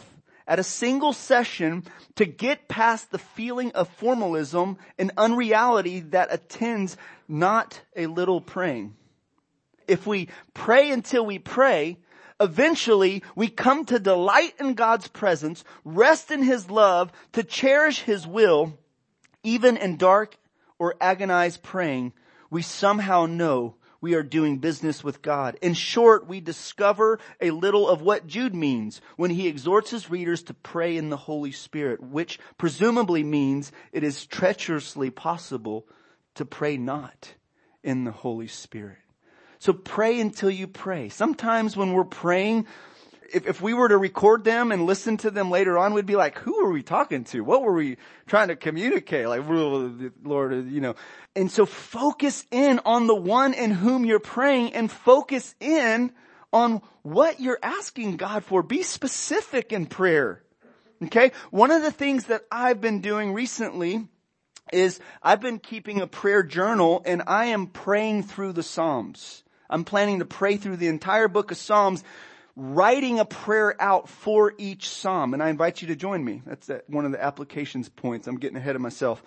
at 0.51 0.59
a 0.59 0.63
single 0.63 1.13
session 1.13 1.81
to 2.13 2.25
get 2.25 2.67
past 2.67 3.09
the 3.09 3.17
feeling 3.17 3.71
of 3.71 3.87
formalism 3.87 4.77
and 4.99 5.09
unreality 5.15 6.01
that 6.01 6.27
attends 6.29 6.97
not 7.25 7.79
a 7.95 8.05
little 8.07 8.41
praying. 8.41 8.93
If 9.87 10.05
we 10.05 10.27
pray 10.53 10.91
until 10.91 11.25
we 11.25 11.39
pray, 11.39 11.99
eventually 12.37 13.23
we 13.33 13.47
come 13.47 13.85
to 13.85 13.97
delight 13.97 14.53
in 14.59 14.73
God's 14.73 15.07
presence, 15.07 15.63
rest 15.85 16.31
in 16.31 16.43
His 16.43 16.69
love, 16.69 17.13
to 17.31 17.43
cherish 17.43 18.01
His 18.01 18.27
will, 18.27 18.77
even 19.43 19.77
in 19.77 19.95
dark 19.95 20.35
or 20.77 20.95
agonized 20.99 21.63
praying, 21.63 22.11
we 22.49 22.61
somehow 22.61 23.25
know 23.25 23.75
we 24.01 24.15
are 24.15 24.23
doing 24.23 24.57
business 24.57 25.03
with 25.03 25.21
God. 25.21 25.57
In 25.61 25.75
short, 25.75 26.27
we 26.27 26.41
discover 26.41 27.19
a 27.39 27.51
little 27.51 27.87
of 27.87 28.01
what 28.01 28.27
Jude 28.27 28.55
means 28.55 28.99
when 29.15 29.29
he 29.29 29.47
exhorts 29.47 29.91
his 29.91 30.09
readers 30.09 30.41
to 30.43 30.55
pray 30.55 30.97
in 30.97 31.09
the 31.09 31.17
Holy 31.17 31.51
Spirit, 31.51 32.01
which 32.01 32.39
presumably 32.57 33.23
means 33.23 33.71
it 33.93 34.03
is 34.03 34.25
treacherously 34.25 35.11
possible 35.11 35.85
to 36.35 36.45
pray 36.45 36.77
not 36.77 37.33
in 37.83 38.03
the 38.03 38.11
Holy 38.11 38.47
Spirit. 38.47 38.97
So 39.59 39.73
pray 39.73 40.19
until 40.19 40.49
you 40.49 40.67
pray. 40.67 41.09
Sometimes 41.09 41.77
when 41.77 41.93
we're 41.93 42.03
praying, 42.03 42.65
if, 43.33 43.47
if 43.47 43.61
we 43.61 43.73
were 43.73 43.89
to 43.89 43.97
record 43.97 44.43
them 44.43 44.71
and 44.71 44.85
listen 44.85 45.17
to 45.17 45.31
them 45.31 45.49
later 45.49 45.77
on, 45.77 45.93
we'd 45.93 46.05
be 46.05 46.15
like, 46.15 46.37
who 46.37 46.65
are 46.65 46.71
we 46.71 46.83
talking 46.83 47.23
to? 47.25 47.41
What 47.41 47.61
were 47.61 47.73
we 47.73 47.97
trying 48.27 48.49
to 48.49 48.55
communicate? 48.55 49.27
Like, 49.27 49.41
Lord, 50.23 50.71
you 50.71 50.81
know. 50.81 50.95
And 51.35 51.51
so 51.51 51.65
focus 51.65 52.45
in 52.51 52.79
on 52.85 53.07
the 53.07 53.15
one 53.15 53.53
in 53.53 53.71
whom 53.71 54.05
you're 54.05 54.19
praying 54.19 54.73
and 54.73 54.91
focus 54.91 55.55
in 55.59 56.11
on 56.53 56.81
what 57.03 57.39
you're 57.39 57.59
asking 57.63 58.17
God 58.17 58.43
for. 58.43 58.61
Be 58.63 58.83
specific 58.83 59.71
in 59.71 59.85
prayer. 59.85 60.43
Okay? 61.03 61.31
One 61.49 61.71
of 61.71 61.81
the 61.81 61.91
things 61.91 62.25
that 62.25 62.43
I've 62.51 62.81
been 62.81 63.01
doing 63.01 63.33
recently 63.33 64.07
is 64.71 64.99
I've 65.21 65.41
been 65.41 65.59
keeping 65.59 66.01
a 66.01 66.07
prayer 66.07 66.43
journal 66.43 67.01
and 67.05 67.23
I 67.27 67.45
am 67.45 67.67
praying 67.67 68.23
through 68.23 68.53
the 68.53 68.63
Psalms. 68.63 69.43
I'm 69.69 69.83
planning 69.85 70.19
to 70.19 70.25
pray 70.25 70.57
through 70.57 70.77
the 70.77 70.87
entire 70.87 71.27
book 71.27 71.51
of 71.51 71.57
Psalms, 71.57 72.03
writing 72.55 73.19
a 73.19 73.25
prayer 73.25 73.75
out 73.81 74.09
for 74.09 74.53
each 74.57 74.89
Psalm. 74.89 75.33
And 75.33 75.41
I 75.41 75.49
invite 75.49 75.81
you 75.81 75.87
to 75.89 75.95
join 75.95 76.23
me. 76.23 76.41
That's 76.45 76.69
one 76.87 77.05
of 77.05 77.11
the 77.11 77.23
applications 77.23 77.89
points. 77.89 78.27
I'm 78.27 78.37
getting 78.37 78.57
ahead 78.57 78.75
of 78.75 78.81
myself. 78.81 79.23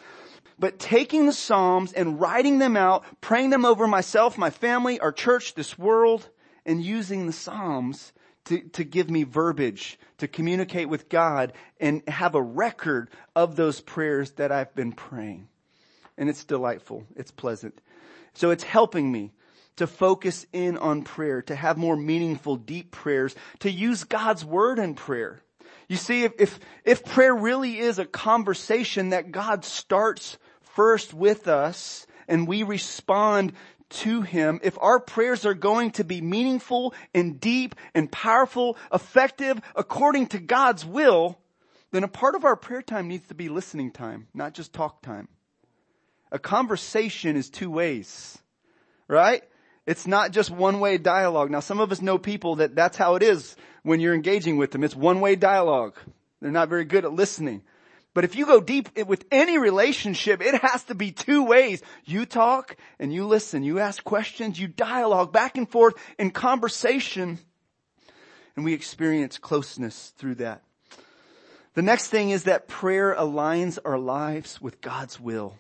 But 0.59 0.79
taking 0.79 1.27
the 1.27 1.33
Psalms 1.33 1.93
and 1.93 2.21
writing 2.21 2.59
them 2.59 2.77
out, 2.77 3.05
praying 3.21 3.51
them 3.51 3.65
over 3.65 3.87
myself, 3.87 4.39
my 4.39 4.51
family, 4.51 5.01
our 5.01 5.13
church, 5.13 5.55
this 5.55 5.79
world, 5.79 6.29
and 6.65 6.83
using 6.83 7.27
the 7.27 7.33
Psalms 7.33 8.13
to, 8.45 8.61
to 8.61 8.85
give 8.85 9.11
me 9.11 9.25
verbiage, 9.25 9.99
to 10.19 10.29
communicate 10.29 10.89
with 10.89 11.09
God 11.09 11.53
and 11.81 12.03
have 12.09 12.35
a 12.35 12.43
record 12.43 13.11
of 13.35 13.57
those 13.57 13.81
prayers 13.81 14.33
that 14.33 14.53
I've 14.53 14.75
been 14.75 14.93
praying. 14.93 15.49
And 16.17 16.29
it's 16.29 16.45
delightful. 16.45 17.05
It's 17.17 17.33
pleasant. 17.33 17.81
So 18.35 18.51
it's 18.51 18.65
helping 18.65 19.11
me 19.11 19.33
to 19.77 19.87
focus 19.87 20.47
in 20.53 20.79
on 20.79 21.03
prayer, 21.03 21.43
to 21.43 21.55
have 21.55 21.77
more 21.77 21.97
meaningful, 21.97 22.57
deep 22.57 22.91
prayers, 22.91 23.35
to 23.61 23.71
use 23.71 24.05
God's 24.05 24.45
word 24.45 24.79
in 24.79 24.95
prayer. 24.95 25.43
You 25.89 25.97
see, 25.97 26.25
if, 26.25 26.33
if, 26.39 26.61
if 26.85 27.05
prayer 27.05 27.35
really 27.35 27.79
is 27.79 27.99
a 27.99 28.07
conversation 28.07 29.11
that 29.11 29.33
God 29.33 29.65
starts 29.65 30.39
first 30.63 31.13
with 31.13 31.49
us 31.49 32.07
and 32.27 32.49
we 32.49 32.63
respond 32.63 33.53
to 33.91 34.23
Him, 34.23 34.61
if 34.63 34.79
our 34.81 34.99
prayers 34.99 35.45
are 35.45 35.55
going 35.55 35.91
to 35.93 36.05
be 36.05 36.21
meaningful 36.21 36.95
and 37.15 37.39
deep 37.39 37.75
and 37.95 38.11
powerful, 38.11 38.77
effective 38.93 39.61
according 39.77 40.29
to 40.29 40.39
God's 40.39 40.85
will, 40.85 41.39
then 41.91 42.03
a 42.03 42.09
part 42.09 42.35
of 42.35 42.45
our 42.45 42.57
prayer 42.57 42.83
time 42.83 43.09
needs 43.09 43.29
to 43.29 43.35
be 43.35 43.49
listening 43.49 43.93
time, 43.93 44.27
not 44.35 44.55
just 44.55 44.73
talk 44.73 45.03
time. 45.03 45.29
A 46.33 46.39
conversation 46.39 47.37
is 47.37 47.51
two 47.51 47.71
ways, 47.71 48.39
right? 49.07 49.45
It's 49.87 50.07
not 50.07 50.31
just 50.31 50.51
one 50.51 50.81
way 50.81 50.97
dialogue. 50.99 51.51
Now 51.51 51.61
some 51.61 51.81
of 51.81 51.93
us 51.93 52.01
know 52.01 52.19
people 52.19 52.57
that 52.57 52.75
that's 52.75 52.97
how 52.97 53.17
it 53.17 53.23
is 53.23 53.55
when 53.83 54.01
you're 54.01 54.15
engaging 54.15 54.57
with 54.57 54.71
them. 54.71 54.83
It's 54.83 54.97
one 54.97 55.21
way 55.21 55.37
dialogue. 55.37 55.97
They're 56.41 56.51
not 56.51 56.69
very 56.69 56.85
good 56.85 57.05
at 57.05 57.13
listening. 57.13 57.63
But 58.15 58.25
if 58.25 58.37
you 58.37 58.47
go 58.47 58.61
deep 58.61 58.97
with 59.07 59.25
any 59.33 59.59
relationship, 59.59 60.41
it 60.41 60.55
has 60.63 60.85
to 60.85 60.95
be 60.95 61.11
two 61.11 61.45
ways. 61.45 61.83
You 62.05 62.25
talk 62.27 62.77
and 63.01 63.13
you 63.13 63.27
listen. 63.27 63.65
You 63.65 63.81
ask 63.81 64.03
questions. 64.05 64.59
You 64.59 64.69
dialogue 64.69 65.33
back 65.33 65.59
and 65.59 65.69
forth 65.69 65.95
in 66.17 66.31
conversation. 66.31 67.41
And 68.55 68.65
we 68.65 68.73
experience 68.73 69.37
closeness 69.37 70.13
through 70.17 70.37
that. 70.37 70.63
The 71.75 71.83
next 71.83 72.09
thing 72.09 72.31
is 72.31 72.45
that 72.45 72.69
prayer 72.69 73.17
aligns 73.19 73.81
our 73.85 73.99
lives 73.99 74.61
with 74.63 74.81
God's 74.81 75.19
will. 75.19 75.57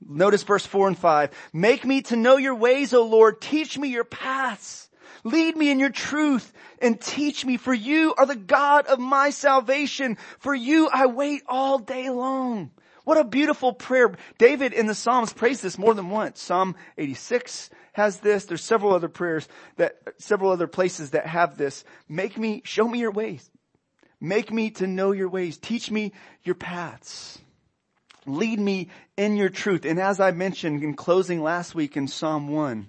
Notice 0.00 0.42
verse 0.42 0.66
4 0.66 0.88
and 0.88 0.98
5. 0.98 1.30
Make 1.52 1.84
me 1.84 2.02
to 2.02 2.16
know 2.16 2.36
your 2.36 2.54
ways, 2.54 2.92
O 2.92 3.04
Lord. 3.04 3.40
Teach 3.40 3.78
me 3.78 3.88
your 3.88 4.04
paths. 4.04 4.90
Lead 5.24 5.56
me 5.56 5.70
in 5.70 5.80
your 5.80 5.90
truth 5.90 6.52
and 6.80 7.00
teach 7.00 7.44
me 7.44 7.56
for 7.56 7.74
you 7.74 8.14
are 8.16 8.26
the 8.26 8.36
God 8.36 8.86
of 8.86 8.98
my 8.98 9.30
salvation. 9.30 10.18
For 10.38 10.54
you 10.54 10.88
I 10.88 11.06
wait 11.06 11.42
all 11.48 11.78
day 11.78 12.10
long. 12.10 12.70
What 13.04 13.18
a 13.18 13.24
beautiful 13.24 13.72
prayer. 13.72 14.14
David 14.38 14.72
in 14.72 14.86
the 14.86 14.94
Psalms 14.94 15.32
prays 15.32 15.60
this 15.60 15.78
more 15.78 15.94
than 15.94 16.10
once. 16.10 16.40
Psalm 16.40 16.74
86 16.98 17.70
has 17.92 18.20
this. 18.20 18.44
There's 18.44 18.62
several 18.62 18.94
other 18.94 19.08
prayers 19.08 19.48
that, 19.76 19.96
several 20.18 20.50
other 20.50 20.66
places 20.66 21.10
that 21.10 21.26
have 21.26 21.56
this. 21.56 21.84
Make 22.08 22.36
me, 22.36 22.62
show 22.64 22.86
me 22.86 22.98
your 22.98 23.12
ways. 23.12 23.48
Make 24.20 24.52
me 24.52 24.70
to 24.72 24.86
know 24.86 25.12
your 25.12 25.28
ways. 25.28 25.56
Teach 25.56 25.90
me 25.90 26.12
your 26.42 26.56
paths. 26.56 27.38
Lead 28.26 28.58
me 28.58 28.88
in 29.16 29.36
your 29.36 29.48
truth. 29.48 29.84
And 29.84 29.98
as 29.98 30.20
I 30.20 30.30
mentioned 30.30 30.82
in 30.82 30.94
closing 30.94 31.42
last 31.42 31.74
week 31.74 31.96
in 31.96 32.08
Psalm 32.08 32.48
1, 32.48 32.88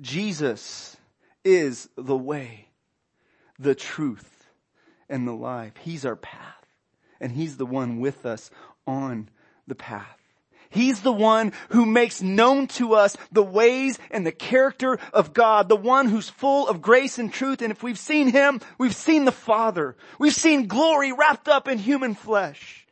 Jesus 0.00 0.96
is 1.44 1.88
the 1.96 2.16
way, 2.16 2.68
the 3.58 3.74
truth, 3.74 4.46
and 5.08 5.26
the 5.26 5.32
life. 5.32 5.72
He's 5.80 6.04
our 6.04 6.16
path. 6.16 6.66
And 7.20 7.32
He's 7.32 7.56
the 7.56 7.66
one 7.66 8.00
with 8.00 8.26
us 8.26 8.50
on 8.86 9.30
the 9.66 9.74
path. 9.74 10.18
He's 10.68 11.00
the 11.00 11.12
one 11.12 11.52
who 11.70 11.86
makes 11.86 12.20
known 12.20 12.66
to 12.68 12.94
us 12.94 13.16
the 13.32 13.42
ways 13.42 13.98
and 14.10 14.26
the 14.26 14.32
character 14.32 14.98
of 15.12 15.32
God, 15.32 15.68
the 15.68 15.76
one 15.76 16.08
who's 16.08 16.28
full 16.28 16.68
of 16.68 16.82
grace 16.82 17.18
and 17.18 17.32
truth. 17.32 17.62
And 17.62 17.70
if 17.70 17.82
we've 17.82 17.98
seen 17.98 18.28
Him, 18.28 18.60
we've 18.76 18.94
seen 18.94 19.24
the 19.24 19.32
Father. 19.32 19.96
We've 20.18 20.34
seen 20.34 20.66
glory 20.66 21.12
wrapped 21.12 21.48
up 21.48 21.68
in 21.68 21.78
human 21.78 22.14
flesh. 22.14 22.85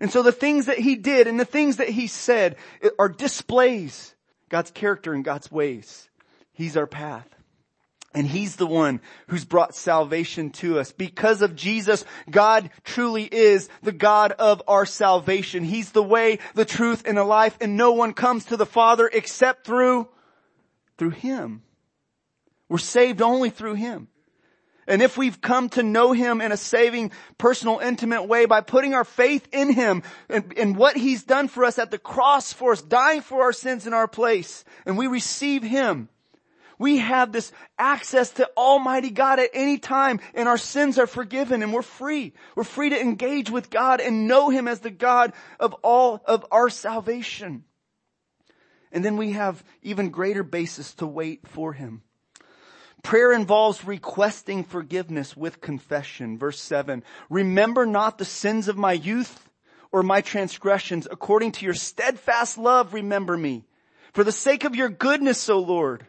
And 0.00 0.10
so 0.10 0.22
the 0.22 0.32
things 0.32 0.66
that 0.66 0.78
he 0.78 0.96
did 0.96 1.26
and 1.26 1.38
the 1.38 1.44
things 1.44 1.76
that 1.76 1.88
he 1.88 2.06
said 2.06 2.56
are 2.98 3.08
displays 3.08 4.14
God's 4.48 4.70
character 4.70 5.12
and 5.12 5.24
God's 5.24 5.50
ways. 5.50 6.08
He's 6.52 6.76
our 6.76 6.86
path. 6.86 7.28
And 8.14 8.26
He's 8.26 8.56
the 8.56 8.66
one 8.66 9.00
who's 9.26 9.44
brought 9.44 9.74
salvation 9.74 10.48
to 10.52 10.78
us. 10.78 10.90
Because 10.90 11.42
of 11.42 11.54
Jesus, 11.54 12.02
God 12.30 12.70
truly 12.82 13.24
is 13.24 13.68
the 13.82 13.92
God 13.92 14.32
of 14.32 14.62
our 14.66 14.86
salvation. 14.86 15.64
He's 15.64 15.92
the 15.92 16.02
way, 16.02 16.38
the 16.54 16.64
truth, 16.64 17.02
and 17.06 17.18
the 17.18 17.24
life, 17.24 17.58
and 17.60 17.76
no 17.76 17.92
one 17.92 18.14
comes 18.14 18.46
to 18.46 18.56
the 18.56 18.64
Father 18.64 19.10
except 19.12 19.66
through, 19.66 20.08
through 20.96 21.10
Him. 21.10 21.62
We're 22.70 22.78
saved 22.78 23.20
only 23.20 23.50
through 23.50 23.74
Him. 23.74 24.08
And 24.86 25.02
if 25.02 25.16
we've 25.16 25.40
come 25.40 25.68
to 25.70 25.82
know 25.82 26.12
Him 26.12 26.40
in 26.40 26.52
a 26.52 26.56
saving, 26.56 27.12
personal, 27.38 27.78
intimate 27.78 28.24
way 28.24 28.46
by 28.46 28.60
putting 28.60 28.94
our 28.94 29.04
faith 29.04 29.48
in 29.52 29.72
Him 29.72 30.02
and, 30.28 30.52
and 30.56 30.76
what 30.76 30.96
He's 30.96 31.24
done 31.24 31.48
for 31.48 31.64
us 31.64 31.78
at 31.78 31.90
the 31.90 31.98
cross 31.98 32.52
for 32.52 32.72
us, 32.72 32.82
dying 32.82 33.20
for 33.20 33.42
our 33.42 33.52
sins 33.52 33.86
in 33.86 33.94
our 33.94 34.08
place, 34.08 34.64
and 34.84 34.96
we 34.96 35.06
receive 35.06 35.62
Him, 35.62 36.08
we 36.78 36.98
have 36.98 37.32
this 37.32 37.52
access 37.78 38.30
to 38.32 38.50
Almighty 38.56 39.10
God 39.10 39.38
at 39.38 39.50
any 39.54 39.78
time 39.78 40.20
and 40.34 40.48
our 40.48 40.58
sins 40.58 40.98
are 40.98 41.06
forgiven 41.06 41.62
and 41.62 41.72
we're 41.72 41.82
free. 41.82 42.34
We're 42.54 42.64
free 42.64 42.90
to 42.90 43.00
engage 43.00 43.50
with 43.50 43.70
God 43.70 44.00
and 44.00 44.28
know 44.28 44.50
Him 44.50 44.68
as 44.68 44.80
the 44.80 44.90
God 44.90 45.32
of 45.58 45.72
all 45.82 46.22
of 46.26 46.44
our 46.50 46.68
salvation. 46.68 47.64
And 48.92 49.04
then 49.04 49.16
we 49.16 49.32
have 49.32 49.64
even 49.82 50.10
greater 50.10 50.42
basis 50.42 50.94
to 50.94 51.06
wait 51.06 51.48
for 51.48 51.72
Him. 51.72 52.02
Prayer 53.06 53.32
involves 53.32 53.84
requesting 53.84 54.64
forgiveness 54.64 55.36
with 55.36 55.60
confession. 55.60 56.36
Verse 56.36 56.58
7. 56.58 57.04
Remember 57.30 57.86
not 57.86 58.18
the 58.18 58.24
sins 58.24 58.66
of 58.66 58.76
my 58.76 58.94
youth 58.94 59.48
or 59.92 60.02
my 60.02 60.20
transgressions. 60.20 61.06
According 61.08 61.52
to 61.52 61.64
your 61.64 61.72
steadfast 61.72 62.58
love, 62.58 62.92
remember 62.92 63.36
me. 63.36 63.64
For 64.12 64.24
the 64.24 64.32
sake 64.32 64.64
of 64.64 64.74
your 64.74 64.88
goodness, 64.88 65.48
O 65.48 65.60
Lord. 65.60 66.04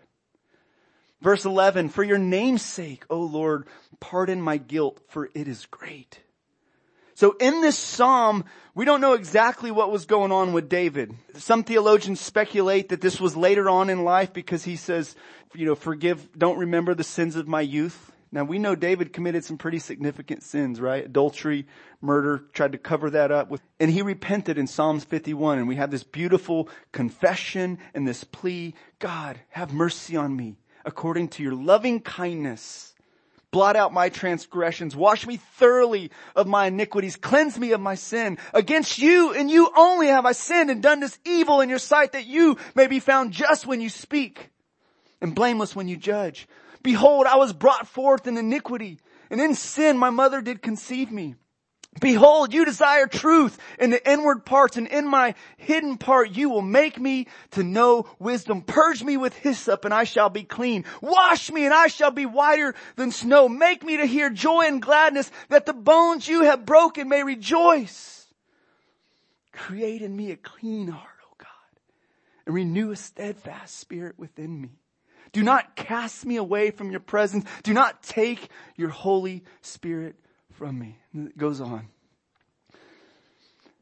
Verse 1.21 1.45
11. 1.45 1.89
For 1.89 2.03
your 2.03 2.17
name's 2.17 2.63
sake, 2.63 3.05
O 3.11 3.19
Lord, 3.19 3.67
pardon 3.99 4.41
my 4.41 4.57
guilt, 4.57 4.99
for 5.07 5.29
it 5.35 5.47
is 5.47 5.67
great. 5.67 6.21
So 7.17 7.35
in 7.39 7.61
this 7.61 7.75
psalm, 7.75 8.45
we 8.75 8.85
don't 8.85 9.01
know 9.01 9.13
exactly 9.13 9.71
what 9.71 9.91
was 9.91 10.05
going 10.05 10.31
on 10.31 10.53
with 10.53 10.69
David. 10.69 11.15
Some 11.33 11.63
theologians 11.63 12.21
speculate 12.21 12.89
that 12.89 13.01
this 13.01 13.19
was 13.19 13.35
later 13.35 13.71
on 13.71 13.89
in 13.89 14.03
life 14.03 14.33
because 14.33 14.63
he 14.65 14.75
says, 14.75 15.15
you 15.55 15.65
know, 15.65 15.73
forgive, 15.73 16.29
don't 16.37 16.59
remember 16.59 16.93
the 16.93 17.03
sins 17.03 17.35
of 17.35 17.47
my 17.47 17.61
youth. 17.61 18.11
Now 18.31 18.43
we 18.43 18.59
know 18.59 18.75
David 18.75 19.13
committed 19.13 19.43
some 19.43 19.57
pretty 19.57 19.79
significant 19.79 20.43
sins, 20.43 20.79
right? 20.79 21.05
Adultery, 21.05 21.65
murder, 22.01 22.43
tried 22.53 22.73
to 22.73 22.77
cover 22.77 23.09
that 23.09 23.31
up 23.31 23.49
with, 23.49 23.63
and 23.79 23.89
he 23.89 24.03
repented 24.03 24.59
in 24.59 24.67
Psalms 24.67 25.03
51 25.03 25.57
and 25.57 25.67
we 25.67 25.77
have 25.77 25.89
this 25.89 26.03
beautiful 26.03 26.69
confession 26.91 27.79
and 27.95 28.07
this 28.07 28.23
plea, 28.23 28.75
God, 28.99 29.39
have 29.49 29.73
mercy 29.73 30.15
on 30.15 30.35
me 30.35 30.59
according 30.85 31.29
to 31.29 31.41
your 31.41 31.55
loving 31.55 31.99
kindness 31.99 32.93
Blot 33.57 33.75
out 33.75 33.91
my 33.91 34.09
transgressions. 34.09 34.95
Wash 34.95 35.25
me 35.25 35.37
thoroughly 35.37 36.11
of 36.35 36.45
my 36.45 36.67
iniquities. 36.67 37.15
Cleanse 37.15 37.57
me 37.57 37.71
of 37.71 37.81
my 37.81 37.95
sin. 37.95 38.37
Against 38.53 38.99
you 38.99 39.33
and 39.33 39.49
you 39.49 39.71
only 39.75 40.05
have 40.05 40.27
I 40.27 40.33
sinned 40.33 40.69
and 40.69 40.79
done 40.79 40.99
this 40.99 41.17
evil 41.25 41.61
in 41.61 41.67
your 41.67 41.79
sight 41.79 42.11
that 42.11 42.27
you 42.27 42.57
may 42.75 42.85
be 42.85 42.99
found 42.99 43.31
just 43.31 43.65
when 43.65 43.81
you 43.81 43.89
speak 43.89 44.51
and 45.21 45.33
blameless 45.33 45.75
when 45.75 45.87
you 45.87 45.97
judge. 45.97 46.47
Behold, 46.83 47.25
I 47.25 47.37
was 47.37 47.51
brought 47.51 47.87
forth 47.87 48.27
in 48.27 48.37
iniquity 48.37 48.99
and 49.31 49.41
in 49.41 49.55
sin 49.55 49.97
my 49.97 50.11
mother 50.11 50.39
did 50.43 50.61
conceive 50.61 51.11
me. 51.11 51.33
Behold, 51.99 52.53
you 52.53 52.65
desire 52.65 53.07
truth 53.07 53.57
in 53.79 53.89
the 53.89 54.11
inward 54.11 54.45
parts 54.45 54.77
and 54.77 54.87
in 54.87 55.07
my 55.07 55.35
hidden 55.57 55.97
part 55.97 56.31
you 56.31 56.49
will 56.49 56.61
make 56.61 56.99
me 56.99 57.27
to 57.51 57.63
know 57.63 58.07
wisdom. 58.19 58.61
Purge 58.61 59.03
me 59.03 59.17
with 59.17 59.35
hyssop 59.35 59.85
and 59.85 59.93
I 59.93 60.03
shall 60.03 60.29
be 60.29 60.43
clean. 60.43 60.85
Wash 61.01 61.51
me 61.51 61.65
and 61.65 61.73
I 61.73 61.87
shall 61.87 62.11
be 62.11 62.25
whiter 62.25 62.75
than 62.95 63.11
snow. 63.11 63.49
Make 63.49 63.83
me 63.83 63.97
to 63.97 64.05
hear 64.05 64.29
joy 64.29 64.65
and 64.65 64.81
gladness 64.81 65.31
that 65.49 65.65
the 65.65 65.73
bones 65.73 66.27
you 66.27 66.43
have 66.43 66.65
broken 66.65 67.09
may 67.09 67.23
rejoice. 67.23 68.25
Create 69.51 70.01
in 70.01 70.15
me 70.15 70.31
a 70.31 70.37
clean 70.37 70.87
heart, 70.89 71.17
O 71.23 71.33
God, 71.37 71.47
and 72.45 72.53
renew 72.53 72.91
a 72.91 72.95
steadfast 72.95 73.79
spirit 73.79 74.19
within 74.19 74.61
me. 74.61 74.69
Do 75.31 75.43
not 75.43 75.75
cast 75.75 76.25
me 76.25 76.35
away 76.35 76.71
from 76.71 76.91
your 76.91 76.99
presence. 76.99 77.45
Do 77.63 77.73
not 77.73 78.03
take 78.03 78.49
your 78.75 78.89
Holy 78.89 79.43
Spirit 79.61 80.15
from 80.57 80.79
me. 80.79 80.97
And 81.13 81.29
it 81.29 81.37
goes 81.37 81.61
on. 81.61 81.87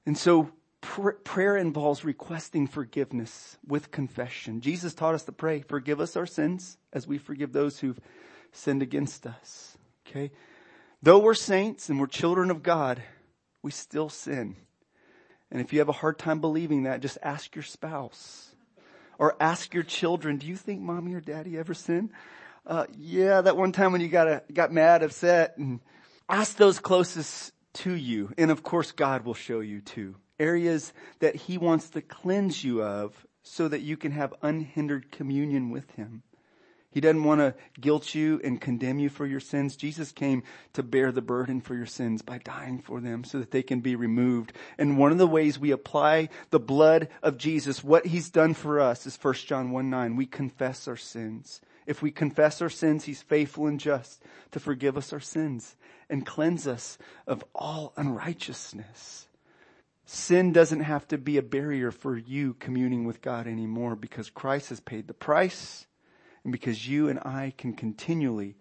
And 0.05 0.17
so 0.17 0.51
pr- 0.81 1.11
prayer 1.11 1.57
involves 1.57 2.03
requesting 2.03 2.67
forgiveness 2.67 3.57
with 3.65 3.91
confession. 3.91 4.61
Jesus 4.61 4.93
taught 4.93 5.15
us 5.15 5.23
to 5.23 5.31
pray, 5.31 5.61
forgive 5.61 5.99
us 5.99 6.15
our 6.15 6.25
sins 6.25 6.77
as 6.93 7.07
we 7.07 7.17
forgive 7.17 7.53
those 7.53 7.79
who've 7.79 7.99
sinned 8.51 8.81
against 8.81 9.25
us. 9.25 9.77
Okay. 10.07 10.31
Though 11.01 11.19
we're 11.19 11.33
saints 11.33 11.89
and 11.89 11.99
we're 11.99 12.07
children 12.07 12.51
of 12.51 12.61
God, 12.61 13.01
we 13.63 13.71
still 13.71 14.09
sin. 14.09 14.55
And 15.51 15.61
if 15.61 15.71
you 15.71 15.79
have 15.79 15.89
a 15.89 15.93
hard 15.93 16.19
time 16.19 16.41
believing 16.41 16.83
that, 16.83 17.01
just 17.01 17.17
ask 17.23 17.55
your 17.55 17.63
spouse 17.63 18.53
or 19.17 19.35
ask 19.39 19.73
your 19.73 19.83
children, 19.83 20.37
do 20.37 20.47
you 20.47 20.55
think 20.55 20.81
mommy 20.81 21.13
or 21.13 21.21
daddy 21.21 21.57
ever 21.57 21.73
sin? 21.73 22.11
Uh, 22.65 22.85
yeah, 22.97 23.41
that 23.41 23.55
one 23.55 23.71
time 23.71 23.91
when 23.91 24.01
you 24.01 24.07
got 24.07 24.27
a, 24.27 24.43
got 24.51 24.71
mad, 24.71 25.03
upset, 25.03 25.57
and 25.57 25.79
Ask 26.27 26.57
those 26.57 26.79
closest 26.79 27.53
to 27.75 27.93
you. 27.93 28.33
And 28.37 28.51
of 28.51 28.63
course, 28.63 28.91
God 28.91 29.25
will 29.25 29.33
show 29.33 29.59
you 29.59 29.81
too. 29.81 30.15
Areas 30.39 30.93
that 31.19 31.35
He 31.35 31.57
wants 31.57 31.89
to 31.91 32.01
cleanse 32.01 32.63
you 32.63 32.81
of 32.81 33.25
so 33.43 33.67
that 33.67 33.81
you 33.81 33.95
can 33.95 34.11
have 34.11 34.33
unhindered 34.41 35.11
communion 35.11 35.69
with 35.69 35.91
Him. 35.91 36.23
He 36.95 37.01
doesn't 37.01 37.25
want 37.25 37.41
to 37.41 37.53
guilt 37.79 38.15
you 38.15 38.39
and 38.41 38.59
condemn 38.59 38.99
you 38.99 39.09
for 39.09 39.25
your 39.25 39.41
sins. 39.41 39.75
Jesus 39.75 40.13
came 40.13 40.43
to 40.71 40.81
bear 40.81 41.11
the 41.11 41.21
burden 41.21 41.59
for 41.59 41.75
your 41.75 41.85
sins 41.85 42.21
by 42.21 42.37
dying 42.37 42.79
for 42.79 43.01
them 43.01 43.25
so 43.25 43.37
that 43.39 43.51
they 43.51 43.63
can 43.63 43.81
be 43.81 43.97
removed. 43.97 44.53
And 44.77 44.97
one 44.97 45.11
of 45.11 45.17
the 45.17 45.27
ways 45.27 45.59
we 45.59 45.71
apply 45.71 46.29
the 46.51 46.59
blood 46.59 47.09
of 47.21 47.37
Jesus, 47.37 47.83
what 47.83 48.05
He's 48.05 48.29
done 48.29 48.53
for 48.53 48.79
us 48.79 49.05
is 49.05 49.19
1 49.21 49.33
John 49.33 49.71
1 49.71 49.89
9. 49.89 50.15
We 50.15 50.25
confess 50.25 50.87
our 50.87 50.95
sins. 50.95 51.59
If 51.85 52.01
we 52.01 52.11
confess 52.11 52.61
our 52.61 52.69
sins, 52.69 53.05
He's 53.05 53.21
faithful 53.21 53.67
and 53.67 53.79
just 53.79 54.23
to 54.51 54.59
forgive 54.59 54.97
us 54.97 55.13
our 55.13 55.19
sins 55.19 55.75
and 56.09 56.25
cleanse 56.25 56.67
us 56.67 56.97
of 57.27 57.43
all 57.53 57.93
unrighteousness. 57.97 59.27
Sin 60.05 60.51
doesn't 60.51 60.81
have 60.81 61.07
to 61.07 61.17
be 61.17 61.37
a 61.37 61.41
barrier 61.41 61.91
for 61.91 62.15
you 62.15 62.53
communing 62.55 63.05
with 63.05 63.21
God 63.21 63.47
anymore 63.47 63.95
because 63.95 64.29
Christ 64.29 64.69
has 64.69 64.79
paid 64.79 65.07
the 65.07 65.13
price 65.13 65.87
and 66.43 66.51
because 66.51 66.87
you 66.87 67.09
and 67.09 67.19
I 67.19 67.53
can 67.57 67.73
continually 67.73 68.55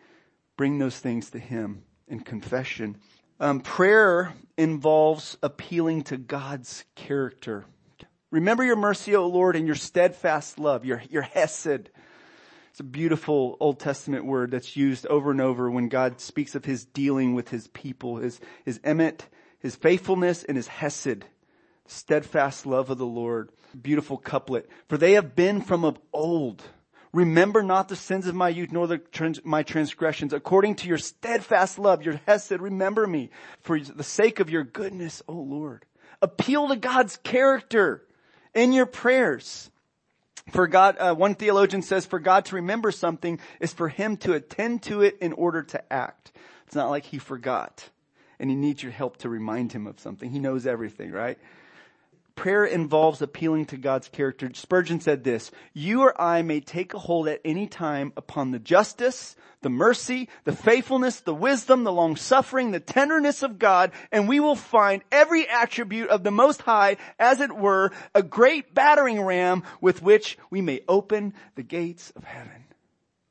bring 0.56 0.78
those 0.78 0.98
things 0.98 1.30
to 1.30 1.38
Him 1.38 1.84
in 2.08 2.20
confession. 2.20 2.96
Um, 3.40 3.60
prayer 3.60 4.32
involves 4.56 5.36
appealing 5.42 6.04
to 6.04 6.16
God's 6.16 6.84
character. 6.94 7.66
Remember 8.30 8.64
your 8.64 8.76
mercy, 8.76 9.14
O 9.14 9.26
Lord, 9.26 9.54
and 9.54 9.66
your 9.66 9.76
steadfast 9.76 10.58
love, 10.58 10.84
your, 10.84 11.02
your 11.10 11.22
hesed, 11.22 11.90
it's 12.74 12.80
a 12.80 12.82
beautiful 12.82 13.56
Old 13.60 13.78
Testament 13.78 14.24
word 14.24 14.50
that's 14.50 14.76
used 14.76 15.06
over 15.06 15.30
and 15.30 15.40
over 15.40 15.70
when 15.70 15.88
God 15.88 16.20
speaks 16.20 16.56
of 16.56 16.64
his 16.64 16.84
dealing 16.84 17.32
with 17.32 17.50
his 17.50 17.68
people, 17.68 18.16
his, 18.16 18.40
his 18.64 18.80
emet, 18.80 19.20
his 19.60 19.76
faithfulness, 19.76 20.42
and 20.42 20.56
his 20.56 20.66
hesed, 20.66 21.24
steadfast 21.86 22.66
love 22.66 22.90
of 22.90 22.98
the 22.98 23.06
Lord. 23.06 23.50
Beautiful 23.80 24.18
couplet. 24.18 24.68
For 24.88 24.98
they 24.98 25.12
have 25.12 25.36
been 25.36 25.60
from 25.60 25.84
of 25.84 26.00
old. 26.12 26.64
Remember 27.12 27.62
not 27.62 27.86
the 27.86 27.94
sins 27.94 28.26
of 28.26 28.34
my 28.34 28.48
youth, 28.48 28.72
nor 28.72 28.88
the 28.88 28.98
trans- 28.98 29.44
my 29.44 29.62
transgressions. 29.62 30.32
According 30.32 30.74
to 30.74 30.88
your 30.88 30.98
steadfast 30.98 31.78
love, 31.78 32.02
your 32.02 32.20
hesed, 32.26 32.60
remember 32.60 33.06
me 33.06 33.30
for 33.60 33.78
the 33.78 34.02
sake 34.02 34.40
of 34.40 34.50
your 34.50 34.64
goodness, 34.64 35.22
O 35.28 35.34
Lord. 35.34 35.84
Appeal 36.20 36.66
to 36.70 36.74
God's 36.74 37.18
character 37.18 38.04
in 38.52 38.72
your 38.72 38.86
prayers. 38.86 39.70
For 40.50 40.66
God, 40.66 40.96
uh, 40.98 41.14
one 41.14 41.34
theologian 41.34 41.82
says, 41.82 42.04
for 42.04 42.18
God 42.18 42.44
to 42.46 42.56
remember 42.56 42.90
something 42.90 43.40
is 43.60 43.72
for 43.72 43.88
Him 43.88 44.16
to 44.18 44.34
attend 44.34 44.82
to 44.84 45.02
it 45.02 45.16
in 45.20 45.32
order 45.32 45.62
to 45.62 45.92
act. 45.92 46.32
It's 46.66 46.76
not 46.76 46.90
like 46.90 47.04
He 47.04 47.18
forgot 47.18 47.88
and 48.38 48.50
He 48.50 48.56
needs 48.56 48.82
your 48.82 48.92
help 48.92 49.16
to 49.18 49.28
remind 49.28 49.72
Him 49.72 49.86
of 49.86 49.98
something. 49.98 50.30
He 50.30 50.38
knows 50.38 50.66
everything, 50.66 51.12
right? 51.12 51.38
Prayer 52.36 52.64
involves 52.64 53.22
appealing 53.22 53.66
to 53.66 53.76
God's 53.76 54.08
character. 54.08 54.50
Spurgeon 54.54 55.00
said 55.00 55.22
this, 55.22 55.52
you 55.72 56.02
or 56.02 56.20
I 56.20 56.42
may 56.42 56.60
take 56.60 56.92
a 56.92 56.98
hold 56.98 57.28
at 57.28 57.40
any 57.44 57.68
time 57.68 58.12
upon 58.16 58.50
the 58.50 58.58
justice, 58.58 59.36
the 59.62 59.70
mercy, 59.70 60.28
the 60.42 60.54
faithfulness, 60.54 61.20
the 61.20 61.34
wisdom, 61.34 61.84
the 61.84 61.92
long 61.92 62.16
suffering, 62.16 62.72
the 62.72 62.80
tenderness 62.80 63.44
of 63.44 63.58
God, 63.60 63.92
and 64.10 64.28
we 64.28 64.40
will 64.40 64.56
find 64.56 65.02
every 65.12 65.48
attribute 65.48 66.08
of 66.08 66.24
the 66.24 66.32
Most 66.32 66.62
High, 66.62 66.96
as 67.20 67.40
it 67.40 67.52
were, 67.52 67.92
a 68.14 68.22
great 68.22 68.74
battering 68.74 69.20
ram 69.20 69.62
with 69.80 70.02
which 70.02 70.36
we 70.50 70.60
may 70.60 70.80
open 70.88 71.34
the 71.54 71.62
gates 71.62 72.12
of 72.16 72.24
heaven. 72.24 72.64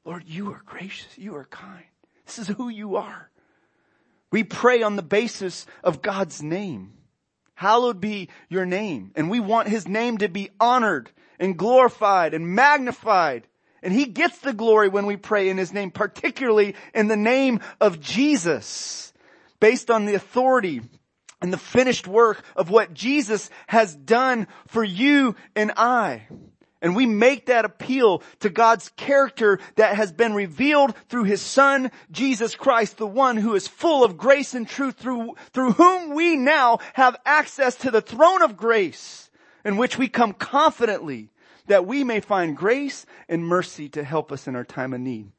Lord, 0.06 0.24
you 0.26 0.54
are 0.54 0.62
gracious. 0.66 1.18
You 1.18 1.36
are 1.36 1.46
kind. 1.46 1.86
This 2.26 2.40
is 2.40 2.48
who 2.48 2.70
you 2.70 2.96
are. 2.96 3.30
We 4.32 4.44
pray 4.44 4.82
on 4.82 4.96
the 4.96 5.04
basis 5.04 5.66
of 5.84 6.02
God's 6.02 6.42
name. 6.42 6.94
Hallowed 7.56 8.02
be 8.02 8.30
your 8.50 8.66
name. 8.66 9.12
And 9.16 9.30
we 9.30 9.40
want 9.40 9.68
his 9.68 9.88
name 9.88 10.18
to 10.20 10.30
be 10.30 10.50
honored 10.60 11.12
and 11.40 11.58
glorified 11.58 12.34
and 12.34 12.48
magnified. 12.48 13.48
And 13.82 13.94
he 13.94 14.06
gets 14.06 14.40
the 14.40 14.54
glory 14.54 14.90
when 14.90 15.06
we 15.06 15.18
pray 15.18 15.50
in 15.50 15.58
his 15.58 15.74
name, 15.74 15.92
particularly 15.92 16.76
in 16.94 17.08
the 17.08 17.18
name 17.18 17.60
of 17.82 18.00
Jesus, 18.00 19.14
based 19.60 19.92
on 19.92 20.06
the 20.06 20.14
authority 20.14 20.82
and 21.42 21.52
the 21.52 21.58
finished 21.58 22.08
work 22.08 22.44
of 22.56 22.70
what 22.70 22.94
Jesus 22.94 23.50
has 23.68 23.94
done 23.94 24.48
for 24.68 24.84
you 24.84 25.36
and 25.56 25.74
I. 25.76 26.28
And 26.84 26.98
we 26.98 27.06
make 27.06 27.46
that 27.46 27.64
appeal 27.64 28.22
to 28.42 28.50
God's 28.50 28.90
character 28.98 29.60
that 29.78 29.96
has 29.96 30.12
been 30.12 30.34
revealed 30.34 30.94
through 31.08 31.24
His 31.24 31.42
Son, 31.42 31.90
Jesus 32.12 32.56
Christ, 32.56 32.98
the 32.98 33.08
one 33.08 33.38
who 33.38 33.56
is 33.56 33.70
full 33.70 34.04
of 34.04 34.18
grace 34.18 34.54
and 34.54 34.68
truth 34.68 34.98
through, 34.98 35.36
through 35.54 35.72
whom 35.72 36.14
we 36.14 36.36
now 36.36 36.80
have 36.94 37.16
access 37.26 37.76
to 37.78 37.90
the 37.90 38.02
throne 38.02 38.42
of 38.42 38.58
grace 38.58 39.32
in 39.64 39.78
which 39.78 39.98
we 39.98 40.10
come 40.10 40.34
confidently 40.34 41.30
that 41.68 41.88
we 41.88 42.04
may 42.04 42.20
find 42.20 42.58
grace 42.58 43.06
and 43.30 43.48
mercy 43.48 43.88
to 43.88 44.04
help 44.04 44.34
us 44.34 44.46
in 44.46 44.56
our 44.58 44.66
time 44.66 44.94
of 44.94 45.00
need. 45.00 45.32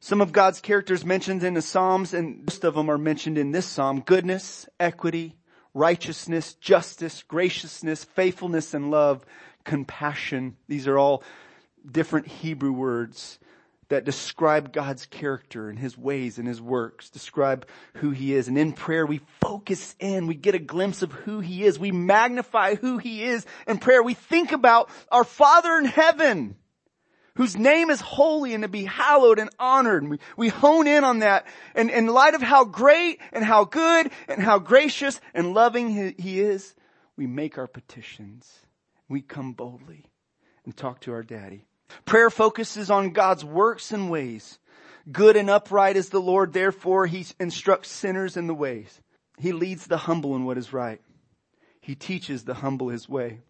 Some 0.00 0.20
of 0.20 0.32
God's 0.32 0.60
characters 0.60 1.04
mentioned 1.04 1.44
in 1.44 1.54
the 1.54 1.62
Psalms 1.62 2.12
and 2.12 2.40
most 2.40 2.64
of 2.64 2.74
them 2.74 2.90
are 2.90 2.98
mentioned 2.98 3.38
in 3.38 3.52
this 3.52 3.66
Psalm, 3.66 4.00
goodness, 4.00 4.68
equity, 4.80 5.36
righteousness, 5.74 6.54
justice, 6.54 7.22
graciousness, 7.22 8.04
faithfulness, 8.04 8.74
and 8.74 8.90
love 8.90 9.24
compassion. 9.64 10.56
These 10.68 10.86
are 10.86 10.98
all 10.98 11.22
different 11.90 12.26
Hebrew 12.26 12.72
words 12.72 13.38
that 13.88 14.04
describe 14.04 14.72
God's 14.72 15.04
character 15.06 15.68
and 15.68 15.78
His 15.78 15.98
ways 15.98 16.38
and 16.38 16.48
His 16.48 16.62
works, 16.62 17.10
describe 17.10 17.66
who 17.96 18.10
He 18.10 18.34
is. 18.34 18.48
And 18.48 18.56
in 18.56 18.72
prayer, 18.72 19.04
we 19.04 19.20
focus 19.40 19.94
in, 19.98 20.26
we 20.26 20.34
get 20.34 20.54
a 20.54 20.58
glimpse 20.58 21.02
of 21.02 21.12
who 21.12 21.40
He 21.40 21.64
is. 21.64 21.78
We 21.78 21.92
magnify 21.92 22.76
who 22.76 22.98
He 22.98 23.22
is. 23.22 23.44
In 23.66 23.78
prayer, 23.78 24.02
we 24.02 24.14
think 24.14 24.52
about 24.52 24.88
our 25.10 25.24
Father 25.24 25.76
in 25.76 25.84
heaven 25.84 26.56
whose 27.34 27.56
name 27.56 27.90
is 27.90 28.00
holy 28.00 28.54
and 28.54 28.62
to 28.62 28.68
be 28.68 28.84
hallowed 28.84 29.38
and 29.38 29.50
honored. 29.58 30.02
And 30.02 30.10
we, 30.10 30.18
we 30.36 30.48
hone 30.48 30.86
in 30.86 31.04
on 31.04 31.20
that. 31.20 31.46
And 31.74 31.90
in 31.90 32.06
light 32.06 32.34
of 32.34 32.42
how 32.42 32.64
great 32.64 33.20
and 33.32 33.44
how 33.44 33.64
good 33.64 34.10
and 34.28 34.42
how 34.42 34.58
gracious 34.58 35.20
and 35.34 35.54
loving 35.54 35.90
he, 35.90 36.14
he 36.18 36.40
is, 36.40 36.74
we 37.16 37.26
make 37.26 37.58
our 37.58 37.66
petitions. 37.66 38.61
We 39.12 39.20
come 39.20 39.52
boldly 39.52 40.06
and 40.64 40.74
talk 40.74 41.00
to 41.00 41.12
our 41.12 41.22
daddy. 41.22 41.66
Prayer 42.06 42.30
focuses 42.30 42.90
on 42.90 43.10
God's 43.10 43.44
works 43.44 43.92
and 43.92 44.10
ways. 44.10 44.58
Good 45.12 45.36
and 45.36 45.50
upright 45.50 45.98
is 45.98 46.08
the 46.08 46.18
Lord, 46.18 46.54
therefore 46.54 47.06
he 47.06 47.26
instructs 47.38 47.90
sinners 47.90 48.38
in 48.38 48.46
the 48.46 48.54
ways. 48.54 49.02
He 49.36 49.52
leads 49.52 49.86
the 49.86 49.98
humble 49.98 50.34
in 50.34 50.46
what 50.46 50.56
is 50.56 50.72
right. 50.72 50.98
He 51.78 51.94
teaches 51.94 52.44
the 52.44 52.54
humble 52.54 52.88
his 52.88 53.06
way. 53.06 53.40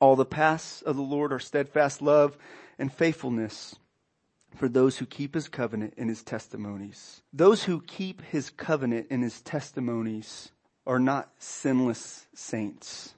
All 0.00 0.16
the 0.16 0.24
paths 0.24 0.82
of 0.82 0.96
the 0.96 1.02
Lord 1.02 1.32
are 1.32 1.38
steadfast 1.38 2.02
love 2.02 2.36
and 2.76 2.92
faithfulness 2.92 3.76
for 4.56 4.68
those 4.68 4.98
who 4.98 5.06
keep 5.06 5.36
his 5.36 5.46
covenant 5.46 5.94
and 5.96 6.08
his 6.08 6.24
testimonies. 6.24 7.22
Those 7.32 7.62
who 7.62 7.82
keep 7.82 8.20
his 8.20 8.50
covenant 8.50 9.06
and 9.10 9.22
his 9.22 9.42
testimonies 9.42 10.50
are 10.84 10.98
not 10.98 11.30
sinless 11.38 12.26
saints. 12.34 13.14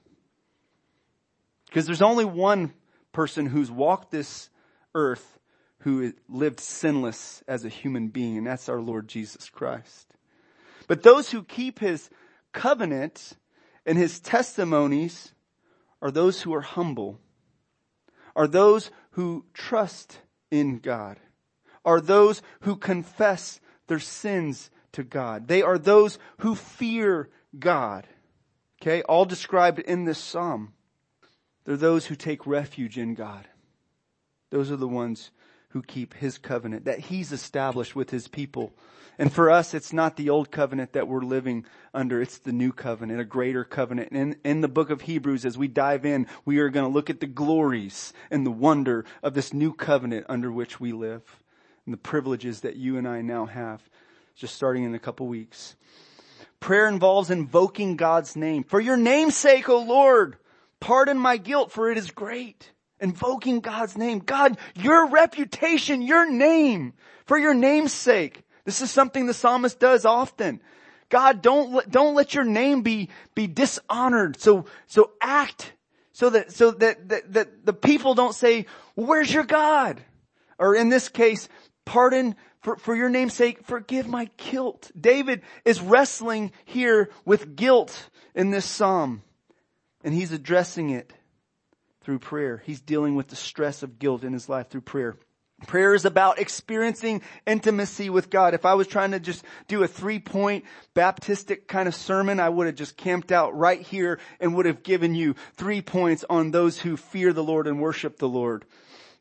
Because 1.67 1.85
there's 1.85 2.01
only 2.01 2.25
one 2.25 2.73
person 3.11 3.45
who's 3.45 3.71
walked 3.71 4.11
this 4.11 4.49
earth 4.93 5.39
who 5.79 6.13
lived 6.27 6.59
sinless 6.59 7.43
as 7.47 7.63
a 7.63 7.69
human 7.69 8.07
being, 8.07 8.37
and 8.37 8.47
that's 8.47 8.69
our 8.69 8.81
Lord 8.81 9.07
Jesus 9.07 9.49
Christ. 9.49 10.15
But 10.87 11.03
those 11.03 11.31
who 11.31 11.43
keep 11.43 11.79
his 11.79 12.09
covenant 12.53 13.33
and 13.85 13.97
his 13.97 14.19
testimonies 14.19 15.33
are 16.01 16.11
those 16.11 16.41
who 16.41 16.53
are 16.53 16.61
humble, 16.61 17.19
are 18.35 18.47
those 18.47 18.91
who 19.11 19.45
trust 19.53 20.19
in 20.51 20.79
God, 20.79 21.19
are 21.83 22.01
those 22.01 22.41
who 22.61 22.75
confess 22.75 23.59
their 23.87 23.99
sins 23.99 24.69
to 24.93 25.03
God. 25.03 25.47
They 25.47 25.61
are 25.61 25.77
those 25.77 26.17
who 26.39 26.55
fear 26.55 27.29
God. 27.57 28.07
Okay, 28.81 29.01
all 29.03 29.25
described 29.25 29.79
in 29.79 30.05
this 30.05 30.19
psalm. 30.19 30.73
They're 31.65 31.77
those 31.77 32.05
who 32.05 32.15
take 32.15 32.47
refuge 32.47 32.97
in 32.97 33.15
God. 33.15 33.47
Those 34.51 34.71
are 34.71 34.75
the 34.75 34.87
ones 34.87 35.31
who 35.69 35.81
keep 35.81 36.13
his 36.13 36.37
covenant 36.37 36.85
that 36.85 36.99
he's 36.99 37.31
established 37.31 37.95
with 37.95 38.09
his 38.09 38.27
people. 38.27 38.73
And 39.17 39.31
for 39.31 39.49
us, 39.49 39.73
it's 39.73 39.93
not 39.93 40.15
the 40.15 40.29
old 40.29 40.51
covenant 40.51 40.93
that 40.93 41.07
we're 41.07 41.21
living 41.21 41.65
under. 41.93 42.21
It's 42.21 42.37
the 42.37 42.51
new 42.51 42.71
covenant, 42.71 43.19
a 43.19 43.25
greater 43.25 43.63
covenant. 43.63 44.11
And 44.11 44.35
in, 44.43 44.51
in 44.51 44.61
the 44.61 44.67
book 44.67 44.89
of 44.89 45.01
Hebrews, 45.01 45.45
as 45.45 45.57
we 45.57 45.67
dive 45.67 46.05
in, 46.05 46.27
we 46.45 46.59
are 46.59 46.69
going 46.69 46.85
to 46.85 46.93
look 46.93 47.09
at 47.09 47.19
the 47.19 47.27
glories 47.27 48.13
and 48.29 48.45
the 48.45 48.51
wonder 48.51 49.05
of 49.23 49.33
this 49.33 49.53
new 49.53 49.73
covenant 49.73 50.25
under 50.29 50.51
which 50.51 50.79
we 50.79 50.91
live 50.91 51.23
and 51.85 51.93
the 51.93 51.97
privileges 51.97 52.61
that 52.61 52.75
you 52.75 52.97
and 52.97 53.07
I 53.07 53.21
now 53.21 53.45
have 53.45 53.81
just 54.35 54.55
starting 54.55 54.83
in 54.83 54.93
a 54.95 54.99
couple 54.99 55.27
weeks. 55.27 55.75
Prayer 56.59 56.87
involves 56.87 57.29
invoking 57.29 57.95
God's 57.95 58.35
name. 58.35 58.63
For 58.63 58.79
your 58.79 58.97
name's 58.97 59.35
sake, 59.35 59.69
O 59.69 59.79
Lord, 59.81 60.37
pardon 60.85 61.17
my 61.17 61.35
guilt 61.35 61.71
for 61.71 61.89
it 61.89 61.97
is 61.97 62.11
great. 62.11 62.71
Invoking 62.99 63.59
God's 63.59 63.97
name. 63.97 64.19
God, 64.19 64.55
your 64.75 65.07
reputation, 65.07 66.03
your 66.03 66.29
name, 66.29 66.93
for 67.25 67.39
your 67.39 67.55
name's 67.55 67.91
sake. 67.91 68.43
This 68.65 68.81
is 68.83 68.91
something 68.91 69.25
the 69.25 69.33
psalmist 69.33 69.79
does 69.79 70.05
often. 70.05 70.61
God, 71.09 71.41
don't, 71.41 71.89
don't 71.89 72.13
let 72.13 72.35
your 72.35 72.43
name 72.43 72.83
be, 72.83 73.09
be 73.33 73.47
dishonored. 73.47 74.39
So, 74.39 74.65
so 74.85 75.13
act 75.19 75.73
so 76.11 76.29
that, 76.29 76.51
so 76.51 76.69
that, 76.69 77.09
that, 77.09 77.33
that 77.33 77.65
the 77.65 77.73
people 77.73 78.13
don't 78.13 78.35
say, 78.35 78.67
where's 78.93 79.33
your 79.33 79.43
God? 79.43 79.99
Or 80.59 80.75
in 80.75 80.89
this 80.89 81.09
case, 81.09 81.49
pardon 81.85 82.35
for, 82.61 82.75
for 82.77 82.95
your 82.95 83.09
name's 83.09 83.33
sake, 83.33 83.65
forgive 83.65 84.07
my 84.07 84.29
guilt. 84.37 84.91
David 84.99 85.41
is 85.65 85.81
wrestling 85.81 86.51
here 86.63 87.09
with 87.25 87.55
guilt 87.55 88.11
in 88.35 88.51
this 88.51 88.65
psalm 88.65 89.23
and 90.05 90.13
he's 90.13 90.31
addressing 90.31 90.91
it 90.91 91.11
through 92.01 92.19
prayer. 92.19 92.61
He's 92.63 92.79
dealing 92.79 93.15
with 93.15 93.27
the 93.27 93.35
stress 93.35 93.81
of 93.81 93.97
guilt 93.97 94.23
in 94.23 94.33
his 94.33 94.47
life 94.47 94.69
through 94.69 94.81
prayer. 94.81 95.17
Prayer 95.65 95.95
is 95.95 96.05
about 96.05 96.37
experiencing 96.37 97.23
intimacy 97.47 98.11
with 98.11 98.29
God. 98.29 98.53
If 98.53 98.65
I 98.65 98.75
was 98.75 98.85
trying 98.85 99.11
to 99.11 99.19
just 99.19 99.43
do 99.67 99.81
a 99.81 99.87
three 99.87 100.19
point 100.19 100.65
Baptistic 100.95 101.67
kind 101.67 101.87
of 101.87 101.95
sermon, 101.95 102.39
I 102.39 102.49
would 102.49 102.67
have 102.67 102.75
just 102.75 102.97
camped 102.97 103.31
out 103.31 103.57
right 103.57 103.81
here 103.81 104.19
and 104.39 104.53
would 104.53 104.67
have 104.67 104.83
given 104.83 105.15
you 105.15 105.33
three 105.55 105.81
points 105.81 106.23
on 106.29 106.51
those 106.51 106.77
who 106.79 106.97
fear 106.97 107.33
the 107.33 107.43
Lord 107.43 107.65
and 107.65 107.81
worship 107.81 108.17
the 108.17 108.29
Lord. 108.29 108.65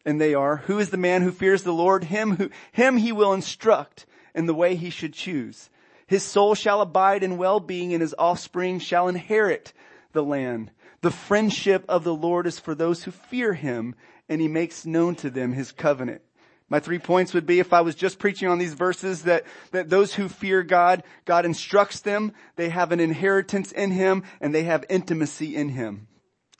And 0.04 0.20
they 0.20 0.34
are, 0.34 0.56
who 0.56 0.78
is 0.78 0.90
the 0.90 0.98
man 0.98 1.22
who 1.22 1.32
fears 1.32 1.62
the 1.62 1.72
Lord? 1.72 2.04
Him 2.04 2.36
who, 2.36 2.50
him 2.72 2.98
he 2.98 3.10
will 3.10 3.32
instruct 3.32 4.04
in 4.34 4.44
the 4.44 4.54
way 4.54 4.74
he 4.74 4.90
should 4.90 5.14
choose. 5.14 5.70
His 6.06 6.22
soul 6.22 6.54
shall 6.54 6.82
abide 6.82 7.22
in 7.22 7.38
well-being 7.38 7.94
and 7.94 8.02
his 8.02 8.14
offspring 8.18 8.80
shall 8.80 9.08
inherit 9.08 9.72
the 10.14 10.24
land. 10.24 10.70
The 11.02 11.10
friendship 11.10 11.84
of 11.86 12.02
the 12.02 12.14
Lord 12.14 12.46
is 12.46 12.58
for 12.58 12.74
those 12.74 13.04
who 13.04 13.10
fear 13.10 13.52
him 13.52 13.94
and 14.28 14.40
he 14.40 14.48
makes 14.48 14.86
known 14.86 15.14
to 15.16 15.28
them 15.28 15.52
his 15.52 15.70
covenant. 15.70 16.22
My 16.68 16.80
three 16.80 16.98
points 16.98 17.34
would 17.34 17.46
be 17.46 17.60
if 17.60 17.72
I 17.72 17.82
was 17.82 17.94
just 17.94 18.18
preaching 18.18 18.48
on 18.48 18.58
these 18.58 18.74
verses 18.74 19.24
that, 19.24 19.44
that 19.72 19.90
those 19.90 20.14
who 20.14 20.28
fear 20.28 20.62
God, 20.62 21.02
God 21.26 21.44
instructs 21.44 22.00
them, 22.00 22.32
they 22.56 22.70
have 22.70 22.90
an 22.90 23.00
inheritance 23.00 23.70
in 23.70 23.90
Him, 23.90 24.22
and 24.40 24.54
they 24.54 24.62
have 24.64 24.84
intimacy 24.88 25.54
in 25.54 25.68
Him. 25.68 26.08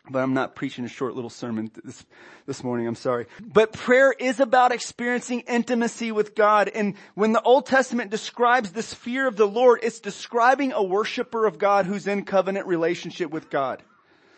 But 0.09 0.19
I'm 0.19 0.35
not 0.35 0.55
preaching 0.55 0.85
a 0.85 0.89
short 0.89 1.15
little 1.15 1.31
sermon 1.31 1.71
this, 1.83 2.05
this 2.45 2.63
morning, 2.63 2.87
I'm 2.87 2.95
sorry. 2.95 3.27
But 3.41 3.73
prayer 3.73 4.13
is 4.13 4.39
about 4.39 4.71
experiencing 4.71 5.41
intimacy 5.41 6.13
with 6.13 6.35
God. 6.35 6.69
And 6.69 6.95
when 7.15 7.33
the 7.33 7.41
Old 7.41 7.65
Testament 7.65 8.11
describes 8.11 8.73
this 8.73 8.93
fear 8.93 9.27
of 9.27 9.37
the 9.37 9.47
Lord, 9.47 9.81
it's 9.83 10.01
describing 10.01 10.73
a 10.73 10.83
worshiper 10.83 11.47
of 11.47 11.59
God 11.59 11.87
who's 11.87 12.07
in 12.07 12.27
covenant 12.27 12.67
relationship 12.67 13.31
with 13.31 13.49
God. 13.49 13.83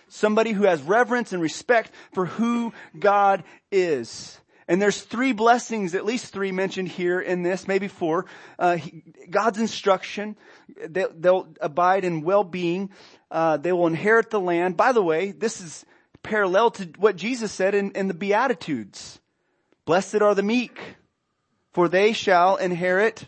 Somebody 0.06 0.52
who 0.52 0.62
has 0.64 0.80
reverence 0.82 1.32
and 1.32 1.42
respect 1.42 1.90
for 2.12 2.26
who 2.26 2.72
God 2.96 3.42
is. 3.72 4.38
And 4.68 4.82
there's 4.82 5.00
three 5.00 5.32
blessings, 5.32 5.94
at 5.94 6.04
least 6.04 6.32
three 6.32 6.50
mentioned 6.50 6.88
here 6.88 7.20
in 7.20 7.42
this, 7.42 7.68
maybe 7.68 7.86
four. 7.86 8.26
Uh, 8.58 8.76
he, 8.76 9.02
God's 9.30 9.58
instruction, 9.58 10.36
they, 10.76 11.06
will 11.06 11.48
abide 11.60 12.04
in 12.04 12.22
well-being. 12.22 12.90
Uh, 13.30 13.56
they 13.56 13.72
will 13.72 13.86
inherit 13.86 14.30
the 14.30 14.40
land. 14.40 14.76
By 14.76 14.92
the 14.92 15.02
way, 15.02 15.32
this 15.32 15.60
is 15.60 15.84
parallel 16.22 16.70
to 16.72 16.84
what 16.98 17.16
Jesus 17.16 17.52
said 17.52 17.74
in, 17.74 17.92
in 17.92 18.08
the 18.08 18.14
Beatitudes. 18.14 19.20
Blessed 19.84 20.16
are 20.16 20.34
the 20.34 20.42
meek, 20.42 20.78
for 21.72 21.88
they 21.88 22.12
shall 22.12 22.56
inherit 22.56 23.26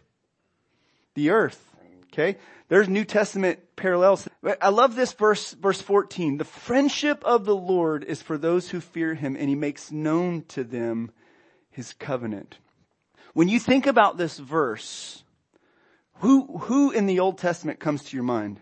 the 1.15 1.31
earth. 1.31 1.65
Okay? 2.13 2.39
There's 2.69 2.89
New 2.89 3.05
Testament 3.05 3.61
parallels. 3.77 4.29
I 4.61 4.69
love 4.69 4.95
this 4.95 5.13
verse, 5.13 5.53
verse 5.53 5.81
14. 5.81 6.37
The 6.37 6.45
friendship 6.45 7.25
of 7.25 7.45
the 7.45 7.57
Lord 7.57 8.05
is 8.05 8.21
for 8.21 8.37
those 8.37 8.69
who 8.69 8.81
fear 8.81 9.15
him 9.15 9.37
and 9.37 9.49
he 9.49 9.55
makes 9.55 9.91
known 9.91 10.45
to 10.49 10.65
them 10.65 11.11
his 11.71 11.93
covenant. 11.95 12.59
When 13.33 13.49
you 13.49 13.59
think 13.59 13.87
about 13.87 14.17
this 14.17 14.39
verse, 14.39 15.23
who, 16.15 16.59
who 16.59 16.91
in 16.91 17.07
the 17.07 17.21
Old 17.21 17.39
Testament 17.39 17.79
comes 17.79 18.03
to 18.05 18.17
your 18.17 18.25
mind? 18.25 18.61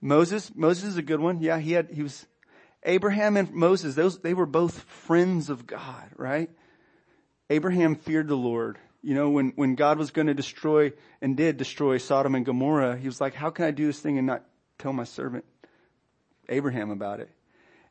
Moses, 0.00 0.52
Moses 0.54 0.84
is 0.84 0.96
a 0.96 1.02
good 1.02 1.20
one. 1.20 1.40
Yeah, 1.40 1.58
he 1.58 1.72
had, 1.72 1.90
he 1.90 2.02
was, 2.02 2.26
Abraham 2.84 3.36
and 3.36 3.52
Moses, 3.52 3.94
those, 3.94 4.18
they 4.18 4.34
were 4.34 4.46
both 4.46 4.80
friends 4.82 5.50
of 5.50 5.66
God, 5.66 6.10
right? 6.16 6.50
Abraham 7.50 7.96
feared 7.96 8.28
the 8.28 8.36
Lord. 8.36 8.78
You 9.02 9.14
know, 9.14 9.30
when, 9.30 9.52
when 9.56 9.74
God 9.74 9.98
was 9.98 10.10
going 10.10 10.26
to 10.26 10.34
destroy 10.34 10.92
and 11.20 11.36
did 11.36 11.56
destroy 11.56 11.98
Sodom 11.98 12.34
and 12.34 12.44
Gomorrah, 12.44 12.96
he 12.96 13.06
was 13.06 13.20
like, 13.20 13.34
how 13.34 13.50
can 13.50 13.64
I 13.64 13.70
do 13.70 13.86
this 13.86 14.00
thing 14.00 14.18
and 14.18 14.26
not 14.26 14.44
tell 14.78 14.92
my 14.92 15.04
servant 15.04 15.44
Abraham 16.48 16.90
about 16.90 17.20
it? 17.20 17.30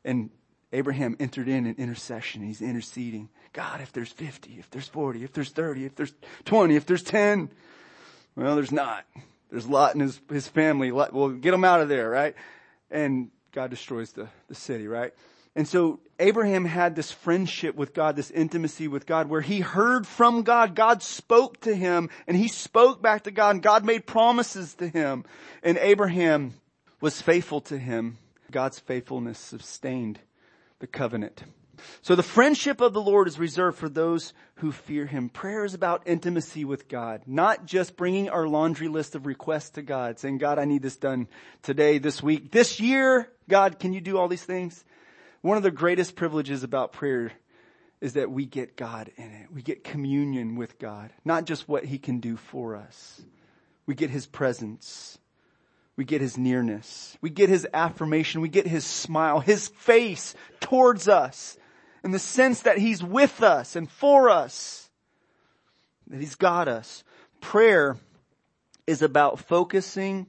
And 0.04 0.30
Abraham 0.72 1.16
entered 1.18 1.48
in 1.48 1.66
an 1.66 1.76
intercession. 1.78 2.42
He's 2.42 2.60
interceding. 2.60 3.30
God, 3.52 3.80
if 3.80 3.92
there's 3.92 4.12
50, 4.12 4.58
if 4.58 4.70
there's 4.70 4.86
40, 4.86 5.24
if 5.24 5.32
there's 5.32 5.50
30, 5.50 5.86
if 5.86 5.96
there's 5.96 6.12
20, 6.44 6.76
if 6.76 6.84
there's 6.86 7.02
10, 7.02 7.50
well, 8.36 8.54
there's 8.54 8.72
not. 8.72 9.04
There's 9.50 9.66
Lot 9.66 9.94
and 9.94 10.02
his, 10.02 10.20
his 10.30 10.48
family. 10.48 10.92
We'll 10.92 11.30
get 11.30 11.52
them 11.52 11.64
out 11.64 11.80
of 11.80 11.88
there, 11.88 12.10
right? 12.10 12.34
And 12.90 13.30
God 13.52 13.70
destroys 13.70 14.12
the, 14.12 14.28
the 14.48 14.54
city, 14.54 14.86
right? 14.86 15.12
And 15.56 15.66
so 15.66 16.00
Abraham 16.20 16.64
had 16.64 16.94
this 16.94 17.10
friendship 17.10 17.74
with 17.74 17.92
God, 17.94 18.14
this 18.14 18.30
intimacy 18.30 18.86
with 18.86 19.06
God 19.06 19.28
where 19.28 19.40
he 19.40 19.60
heard 19.60 20.06
from 20.06 20.42
God. 20.42 20.76
God 20.76 21.02
spoke 21.02 21.60
to 21.62 21.74
him 21.74 22.10
and 22.26 22.36
he 22.36 22.48
spoke 22.48 23.02
back 23.02 23.24
to 23.24 23.30
God 23.30 23.56
and 23.56 23.62
God 23.62 23.84
made 23.84 24.06
promises 24.06 24.74
to 24.74 24.88
him. 24.88 25.24
And 25.62 25.76
Abraham 25.78 26.54
was 27.00 27.20
faithful 27.20 27.60
to 27.62 27.78
him. 27.78 28.18
God's 28.50 28.78
faithfulness 28.78 29.38
sustained 29.38 30.20
the 30.78 30.86
covenant. 30.86 31.42
So 32.02 32.14
the 32.14 32.22
friendship 32.22 32.80
of 32.80 32.92
the 32.92 33.00
Lord 33.00 33.28
is 33.28 33.38
reserved 33.38 33.78
for 33.78 33.88
those 33.88 34.32
who 34.56 34.72
fear 34.72 35.06
Him. 35.06 35.28
Prayer 35.28 35.64
is 35.64 35.74
about 35.74 36.02
intimacy 36.06 36.64
with 36.64 36.88
God, 36.88 37.22
not 37.26 37.66
just 37.66 37.96
bringing 37.96 38.28
our 38.28 38.46
laundry 38.46 38.88
list 38.88 39.14
of 39.14 39.26
requests 39.26 39.70
to 39.70 39.82
God, 39.82 40.18
saying, 40.18 40.38
God, 40.38 40.58
I 40.58 40.64
need 40.64 40.82
this 40.82 40.96
done 40.96 41.28
today, 41.62 41.98
this 41.98 42.22
week, 42.22 42.50
this 42.50 42.80
year. 42.80 43.30
God, 43.48 43.78
can 43.78 43.92
you 43.92 44.00
do 44.00 44.18
all 44.18 44.28
these 44.28 44.44
things? 44.44 44.84
One 45.40 45.56
of 45.56 45.62
the 45.62 45.70
greatest 45.70 46.16
privileges 46.16 46.64
about 46.64 46.92
prayer 46.92 47.32
is 48.00 48.14
that 48.14 48.30
we 48.30 48.46
get 48.46 48.76
God 48.76 49.10
in 49.16 49.24
it. 49.24 49.52
We 49.52 49.62
get 49.62 49.84
communion 49.84 50.56
with 50.56 50.78
God, 50.78 51.12
not 51.24 51.44
just 51.44 51.68
what 51.68 51.84
he 51.84 51.98
can 51.98 52.20
do 52.20 52.36
for 52.36 52.76
us. 52.76 53.22
We 53.86 53.94
get 53.94 54.10
his 54.10 54.26
presence. 54.26 55.18
We 55.96 56.04
get 56.04 56.20
his 56.20 56.38
nearness. 56.38 57.16
We 57.20 57.30
get 57.30 57.48
his 57.48 57.66
affirmation. 57.74 58.40
We 58.40 58.48
get 58.48 58.66
his 58.66 58.84
smile, 58.84 59.40
his 59.40 59.68
face 59.68 60.34
towards 60.60 61.08
us 61.08 61.56
in 62.04 62.10
the 62.10 62.18
sense 62.18 62.62
that 62.62 62.78
he's 62.78 63.02
with 63.02 63.42
us 63.42 63.76
and 63.76 63.90
for 63.90 64.30
us, 64.30 64.90
that 66.06 66.20
he's 66.20 66.36
got 66.36 66.68
us. 66.68 67.04
Prayer 67.40 67.96
is 68.86 69.02
about 69.02 69.40
focusing 69.40 70.26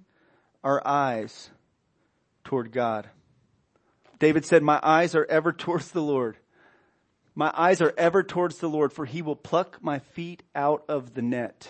our 0.64 0.86
eyes 0.86 1.50
toward 2.44 2.72
God. 2.72 3.10
David 4.20 4.46
said, 4.46 4.64
my 4.64 4.80
eyes 4.84 5.16
are 5.16 5.26
ever 5.30 5.54
towards 5.54 5.92
the 5.92 6.02
Lord. 6.02 6.38
My 7.36 7.52
eyes 7.56 7.80
are 7.82 7.94
ever 7.98 8.22
towards 8.22 8.58
the 8.58 8.68
Lord 8.68 8.92
for 8.92 9.06
he 9.06 9.22
will 9.22 9.36
pluck 9.36 9.78
my 9.82 10.00
feet 10.00 10.44
out 10.54 10.84
of 10.90 11.14
the 11.14 11.22
net. 11.22 11.70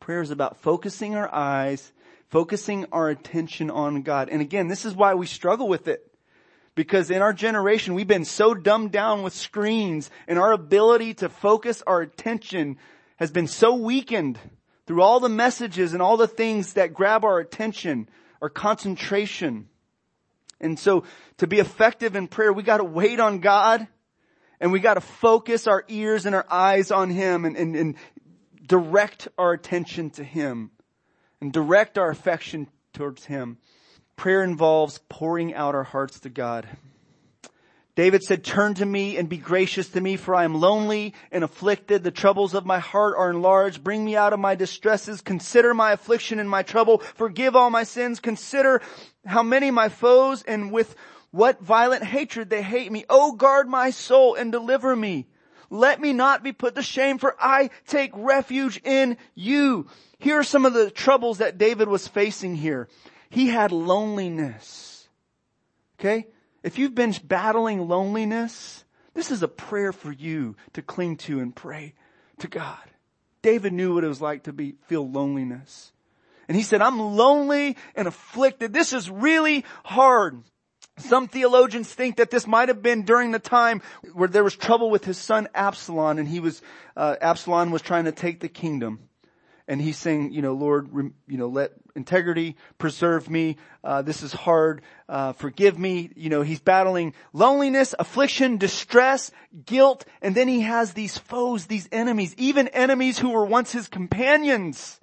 Prayer 0.00 0.22
is 0.22 0.30
about 0.30 0.56
focusing 0.56 1.14
our 1.14 1.32
eyes, 1.34 1.92
focusing 2.28 2.86
our 2.92 3.10
attention 3.10 3.70
on 3.70 4.00
God. 4.02 4.30
And 4.30 4.40
again, 4.40 4.68
this 4.68 4.86
is 4.86 4.94
why 4.94 5.14
we 5.14 5.26
struggle 5.26 5.68
with 5.68 5.88
it. 5.88 6.10
Because 6.78 7.10
in 7.10 7.22
our 7.22 7.32
generation, 7.32 7.94
we've 7.94 8.06
been 8.06 8.24
so 8.24 8.54
dumbed 8.54 8.92
down 8.92 9.24
with 9.24 9.34
screens 9.34 10.12
and 10.28 10.38
our 10.38 10.52
ability 10.52 11.14
to 11.14 11.28
focus 11.28 11.82
our 11.84 12.02
attention 12.02 12.76
has 13.16 13.32
been 13.32 13.48
so 13.48 13.74
weakened 13.74 14.38
through 14.86 15.02
all 15.02 15.18
the 15.18 15.28
messages 15.28 15.92
and 15.92 16.00
all 16.00 16.16
the 16.16 16.28
things 16.28 16.74
that 16.74 16.94
grab 16.94 17.24
our 17.24 17.40
attention, 17.40 18.08
our 18.40 18.48
concentration. 18.48 19.66
And 20.60 20.78
so 20.78 21.02
to 21.38 21.48
be 21.48 21.58
effective 21.58 22.14
in 22.14 22.28
prayer, 22.28 22.52
we 22.52 22.62
gotta 22.62 22.84
wait 22.84 23.18
on 23.18 23.40
God 23.40 23.88
and 24.60 24.70
we 24.70 24.78
gotta 24.78 25.00
focus 25.00 25.66
our 25.66 25.84
ears 25.88 26.26
and 26.26 26.34
our 26.36 26.46
eyes 26.48 26.92
on 26.92 27.10
Him 27.10 27.44
and, 27.44 27.56
and, 27.56 27.74
and 27.74 27.96
direct 28.64 29.26
our 29.36 29.52
attention 29.52 30.10
to 30.10 30.22
Him 30.22 30.70
and 31.40 31.52
direct 31.52 31.98
our 31.98 32.08
affection 32.08 32.68
towards 32.92 33.24
Him. 33.24 33.58
Prayer 34.18 34.42
involves 34.42 34.98
pouring 35.08 35.54
out 35.54 35.76
our 35.76 35.84
hearts 35.84 36.18
to 36.18 36.28
God. 36.28 36.66
David 37.94 38.24
said, 38.24 38.42
turn 38.42 38.74
to 38.74 38.84
me 38.84 39.16
and 39.16 39.28
be 39.28 39.36
gracious 39.36 39.90
to 39.90 40.00
me 40.00 40.16
for 40.16 40.34
I 40.34 40.42
am 40.42 40.60
lonely 40.60 41.14
and 41.30 41.44
afflicted. 41.44 42.02
The 42.02 42.10
troubles 42.10 42.52
of 42.52 42.66
my 42.66 42.80
heart 42.80 43.14
are 43.16 43.30
enlarged. 43.30 43.84
Bring 43.84 44.04
me 44.04 44.16
out 44.16 44.32
of 44.32 44.40
my 44.40 44.56
distresses. 44.56 45.20
Consider 45.20 45.72
my 45.72 45.92
affliction 45.92 46.40
and 46.40 46.50
my 46.50 46.64
trouble. 46.64 46.98
Forgive 46.98 47.54
all 47.54 47.70
my 47.70 47.84
sins. 47.84 48.18
Consider 48.18 48.82
how 49.24 49.44
many 49.44 49.70
my 49.70 49.88
foes 49.88 50.42
and 50.42 50.72
with 50.72 50.96
what 51.30 51.60
violent 51.60 52.02
hatred 52.02 52.50
they 52.50 52.62
hate 52.62 52.90
me. 52.90 53.04
Oh, 53.08 53.34
guard 53.36 53.68
my 53.68 53.90
soul 53.90 54.34
and 54.34 54.50
deliver 54.50 54.96
me. 54.96 55.28
Let 55.70 56.00
me 56.00 56.12
not 56.12 56.42
be 56.42 56.52
put 56.52 56.74
to 56.74 56.82
shame 56.82 57.18
for 57.18 57.36
I 57.38 57.70
take 57.86 58.10
refuge 58.14 58.80
in 58.82 59.16
you. 59.36 59.86
Here 60.18 60.40
are 60.40 60.44
some 60.44 60.66
of 60.66 60.72
the 60.72 60.90
troubles 60.90 61.38
that 61.38 61.58
David 61.58 61.86
was 61.86 62.08
facing 62.08 62.56
here. 62.56 62.88
He 63.30 63.48
had 63.48 63.72
loneliness. 63.72 65.08
Okay? 65.98 66.26
If 66.62 66.78
you've 66.78 66.94
been 66.94 67.14
battling 67.24 67.88
loneliness, 67.88 68.84
this 69.14 69.30
is 69.30 69.42
a 69.42 69.48
prayer 69.48 69.92
for 69.92 70.12
you 70.12 70.56
to 70.72 70.82
cling 70.82 71.16
to 71.18 71.40
and 71.40 71.54
pray 71.54 71.94
to 72.38 72.48
God. 72.48 72.78
David 73.42 73.72
knew 73.72 73.94
what 73.94 74.04
it 74.04 74.08
was 74.08 74.20
like 74.20 74.44
to 74.44 74.52
be, 74.52 74.74
feel 74.86 75.08
loneliness. 75.08 75.92
And 76.48 76.56
he 76.56 76.62
said, 76.62 76.80
I'm 76.80 76.98
lonely 76.98 77.76
and 77.94 78.08
afflicted. 78.08 78.72
This 78.72 78.92
is 78.92 79.10
really 79.10 79.64
hard. 79.84 80.42
Some 80.96 81.28
theologians 81.28 81.92
think 81.92 82.16
that 82.16 82.30
this 82.30 82.46
might 82.46 82.68
have 82.68 82.82
been 82.82 83.02
during 83.02 83.30
the 83.30 83.38
time 83.38 83.82
where 84.14 84.28
there 84.28 84.42
was 84.42 84.56
trouble 84.56 84.90
with 84.90 85.04
his 85.04 85.18
son 85.18 85.48
Absalom 85.54 86.18
and 86.18 86.26
he 86.26 86.40
was, 86.40 86.60
uh, 86.96 87.16
Absalom 87.20 87.70
was 87.70 87.82
trying 87.82 88.06
to 88.06 88.12
take 88.12 88.40
the 88.40 88.48
kingdom 88.48 89.07
and 89.68 89.80
he's 89.80 89.98
saying, 89.98 90.32
you 90.32 90.40
know, 90.40 90.54
Lord, 90.54 90.88
you 90.92 91.36
know, 91.36 91.48
let 91.48 91.72
integrity 91.94 92.56
preserve 92.78 93.28
me. 93.28 93.58
Uh, 93.84 94.00
this 94.00 94.22
is 94.22 94.32
hard. 94.32 94.80
Uh, 95.08 95.32
forgive 95.34 95.78
me. 95.78 96.10
You 96.16 96.30
know, 96.30 96.40
he's 96.40 96.58
battling 96.58 97.12
loneliness, 97.34 97.94
affliction, 97.98 98.56
distress, 98.56 99.30
guilt, 99.66 100.06
and 100.22 100.34
then 100.34 100.48
he 100.48 100.62
has 100.62 100.94
these 100.94 101.18
foes, 101.18 101.66
these 101.66 101.86
enemies, 101.92 102.34
even 102.38 102.68
enemies 102.68 103.18
who 103.18 103.30
were 103.30 103.44
once 103.44 103.70
his 103.70 103.88
companions. 103.88 104.98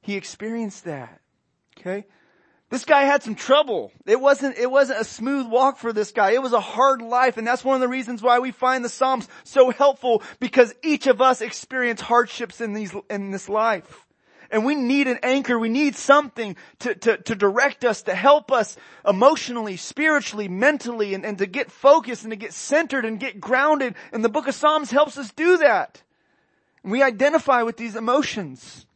He 0.00 0.16
experienced 0.16 0.84
that. 0.84 1.20
Okay. 1.78 2.06
This 2.68 2.84
guy 2.84 3.04
had 3.04 3.22
some 3.22 3.36
trouble. 3.36 3.92
It 4.06 4.20
wasn't, 4.20 4.58
it 4.58 4.68
wasn't 4.68 5.00
a 5.00 5.04
smooth 5.04 5.46
walk 5.46 5.78
for 5.78 5.92
this 5.92 6.10
guy. 6.10 6.32
It 6.32 6.42
was 6.42 6.52
a 6.52 6.60
hard 6.60 7.00
life 7.00 7.36
and 7.36 7.46
that's 7.46 7.64
one 7.64 7.76
of 7.76 7.80
the 7.80 7.88
reasons 7.88 8.22
why 8.22 8.40
we 8.40 8.50
find 8.50 8.84
the 8.84 8.88
Psalms 8.88 9.28
so 9.44 9.70
helpful 9.70 10.22
because 10.40 10.74
each 10.82 11.06
of 11.06 11.22
us 11.22 11.40
experience 11.40 12.00
hardships 12.00 12.60
in 12.60 12.72
these, 12.72 12.92
in 13.08 13.30
this 13.30 13.48
life. 13.48 14.04
And 14.50 14.64
we 14.64 14.74
need 14.74 15.06
an 15.06 15.18
anchor. 15.22 15.58
We 15.58 15.68
need 15.68 15.96
something 15.96 16.56
to, 16.80 16.94
to, 16.94 17.16
to 17.18 17.34
direct 17.34 17.84
us, 17.84 18.02
to 18.02 18.14
help 18.14 18.50
us 18.50 18.76
emotionally, 19.06 19.76
spiritually, 19.76 20.48
mentally, 20.48 21.14
and, 21.14 21.24
and 21.24 21.38
to 21.38 21.46
get 21.46 21.70
focused 21.70 22.22
and 22.24 22.30
to 22.30 22.36
get 22.36 22.52
centered 22.52 23.04
and 23.04 23.18
get 23.18 23.40
grounded. 23.40 23.94
And 24.12 24.24
the 24.24 24.28
book 24.28 24.46
of 24.46 24.54
Psalms 24.54 24.90
helps 24.90 25.18
us 25.18 25.32
do 25.32 25.58
that. 25.58 26.02
And 26.82 26.92
we 26.92 27.02
identify 27.02 27.62
with 27.62 27.76
these 27.76 27.96
emotions. 27.96 28.86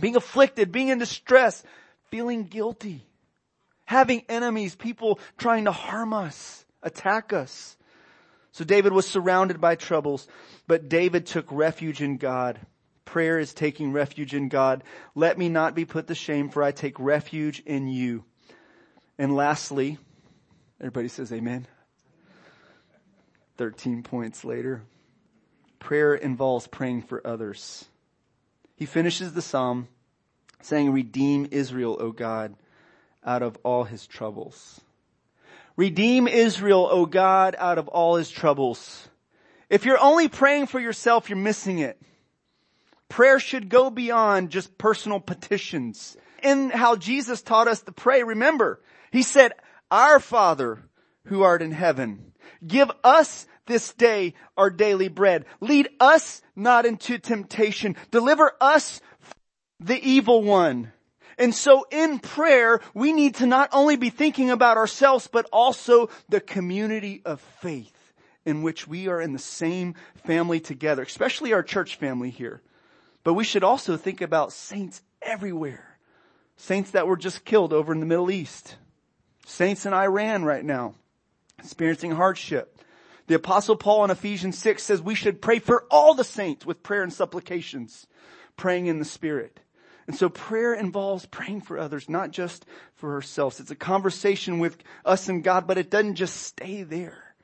Being 0.00 0.16
afflicted, 0.16 0.72
being 0.72 0.88
in 0.88 0.98
distress, 0.98 1.62
feeling 2.10 2.44
guilty 2.44 3.07
having 3.88 4.22
enemies, 4.28 4.76
people 4.76 5.18
trying 5.38 5.64
to 5.64 5.72
harm 5.72 6.12
us, 6.12 6.66
attack 6.82 7.32
us. 7.32 7.74
So 8.52 8.62
David 8.62 8.92
was 8.92 9.08
surrounded 9.08 9.62
by 9.62 9.76
troubles, 9.76 10.28
but 10.66 10.90
David 10.90 11.24
took 11.24 11.46
refuge 11.50 12.02
in 12.02 12.18
God. 12.18 12.60
Prayer 13.06 13.38
is 13.38 13.54
taking 13.54 13.92
refuge 13.92 14.34
in 14.34 14.50
God. 14.50 14.84
Let 15.14 15.38
me 15.38 15.48
not 15.48 15.74
be 15.74 15.86
put 15.86 16.06
to 16.08 16.14
shame 16.14 16.50
for 16.50 16.62
I 16.62 16.70
take 16.70 17.00
refuge 17.00 17.62
in 17.64 17.88
you. 17.88 18.24
And 19.16 19.34
lastly, 19.34 19.96
everybody 20.78 21.08
says 21.08 21.32
amen. 21.32 21.66
13 23.56 24.02
points 24.02 24.44
later. 24.44 24.82
Prayer 25.78 26.14
involves 26.14 26.66
praying 26.66 27.04
for 27.04 27.26
others. 27.26 27.86
He 28.76 28.84
finishes 28.84 29.32
the 29.32 29.40
psalm 29.40 29.88
saying, 30.60 30.92
redeem 30.92 31.48
Israel, 31.50 31.96
O 31.98 32.12
God 32.12 32.54
out 33.28 33.42
of 33.42 33.58
all 33.62 33.84
his 33.84 34.06
troubles. 34.06 34.80
Redeem 35.76 36.26
Israel, 36.26 36.88
O 36.90 37.04
God, 37.04 37.54
out 37.58 37.76
of 37.76 37.86
all 37.86 38.16
his 38.16 38.30
troubles. 38.30 39.06
If 39.68 39.84
you're 39.84 40.00
only 40.00 40.28
praying 40.28 40.66
for 40.66 40.80
yourself, 40.80 41.28
you're 41.28 41.36
missing 41.36 41.78
it. 41.78 42.00
Prayer 43.10 43.38
should 43.38 43.68
go 43.68 43.90
beyond 43.90 44.48
just 44.48 44.78
personal 44.78 45.20
petitions. 45.20 46.16
In 46.42 46.70
how 46.70 46.96
Jesus 46.96 47.42
taught 47.42 47.68
us 47.68 47.82
to 47.82 47.92
pray, 47.92 48.22
remember, 48.22 48.80
he 49.12 49.22
said, 49.22 49.52
our 49.90 50.20
Father 50.20 50.82
who 51.24 51.42
art 51.42 51.60
in 51.60 51.72
heaven, 51.72 52.32
give 52.66 52.90
us 53.04 53.46
this 53.66 53.92
day 53.92 54.32
our 54.56 54.70
daily 54.70 55.08
bread. 55.08 55.44
Lead 55.60 55.90
us 56.00 56.40
not 56.56 56.86
into 56.86 57.18
temptation. 57.18 57.94
Deliver 58.10 58.52
us 58.58 59.02
the 59.80 60.00
evil 60.00 60.42
one. 60.42 60.92
And 61.38 61.54
so 61.54 61.86
in 61.90 62.18
prayer, 62.18 62.80
we 62.94 63.12
need 63.12 63.36
to 63.36 63.46
not 63.46 63.70
only 63.72 63.96
be 63.96 64.10
thinking 64.10 64.50
about 64.50 64.76
ourselves, 64.76 65.28
but 65.30 65.46
also 65.52 66.10
the 66.28 66.40
community 66.40 67.22
of 67.24 67.40
faith 67.60 67.94
in 68.44 68.62
which 68.62 68.88
we 68.88 69.08
are 69.08 69.20
in 69.20 69.32
the 69.32 69.38
same 69.38 69.94
family 70.24 70.58
together, 70.58 71.02
especially 71.02 71.52
our 71.52 71.62
church 71.62 71.96
family 71.96 72.30
here. 72.30 72.62
But 73.22 73.34
we 73.34 73.44
should 73.44 73.62
also 73.62 73.96
think 73.96 74.20
about 74.20 74.52
saints 74.52 75.02
everywhere. 75.22 75.98
Saints 76.56 76.90
that 76.92 77.06
were 77.06 77.16
just 77.16 77.44
killed 77.44 77.72
over 77.72 77.92
in 77.92 78.00
the 78.00 78.06
Middle 78.06 78.30
East. 78.30 78.76
Saints 79.46 79.86
in 79.86 79.92
Iran 79.92 80.44
right 80.44 80.64
now, 80.64 80.94
experiencing 81.58 82.12
hardship. 82.12 82.78
The 83.28 83.34
apostle 83.34 83.76
Paul 83.76 84.04
in 84.04 84.10
Ephesians 84.10 84.58
6 84.58 84.82
says 84.82 85.02
we 85.02 85.14
should 85.14 85.42
pray 85.42 85.58
for 85.58 85.84
all 85.90 86.14
the 86.14 86.24
saints 86.24 86.66
with 86.66 86.82
prayer 86.82 87.02
and 87.02 87.12
supplications, 87.12 88.06
praying 88.56 88.86
in 88.86 88.98
the 88.98 89.04
Spirit. 89.04 89.60
And 90.08 90.16
so 90.16 90.30
prayer 90.30 90.72
involves 90.72 91.26
praying 91.26 91.60
for 91.60 91.78
others, 91.78 92.08
not 92.08 92.30
just 92.30 92.64
for 92.94 93.12
ourselves. 93.12 93.60
It's 93.60 93.70
a 93.70 93.76
conversation 93.76 94.58
with 94.58 94.78
us 95.04 95.28
and 95.28 95.44
God, 95.44 95.66
but 95.66 95.76
it 95.76 95.90
doesn't 95.90 96.14
just 96.14 96.36
stay 96.36 96.82
there. 96.82 97.34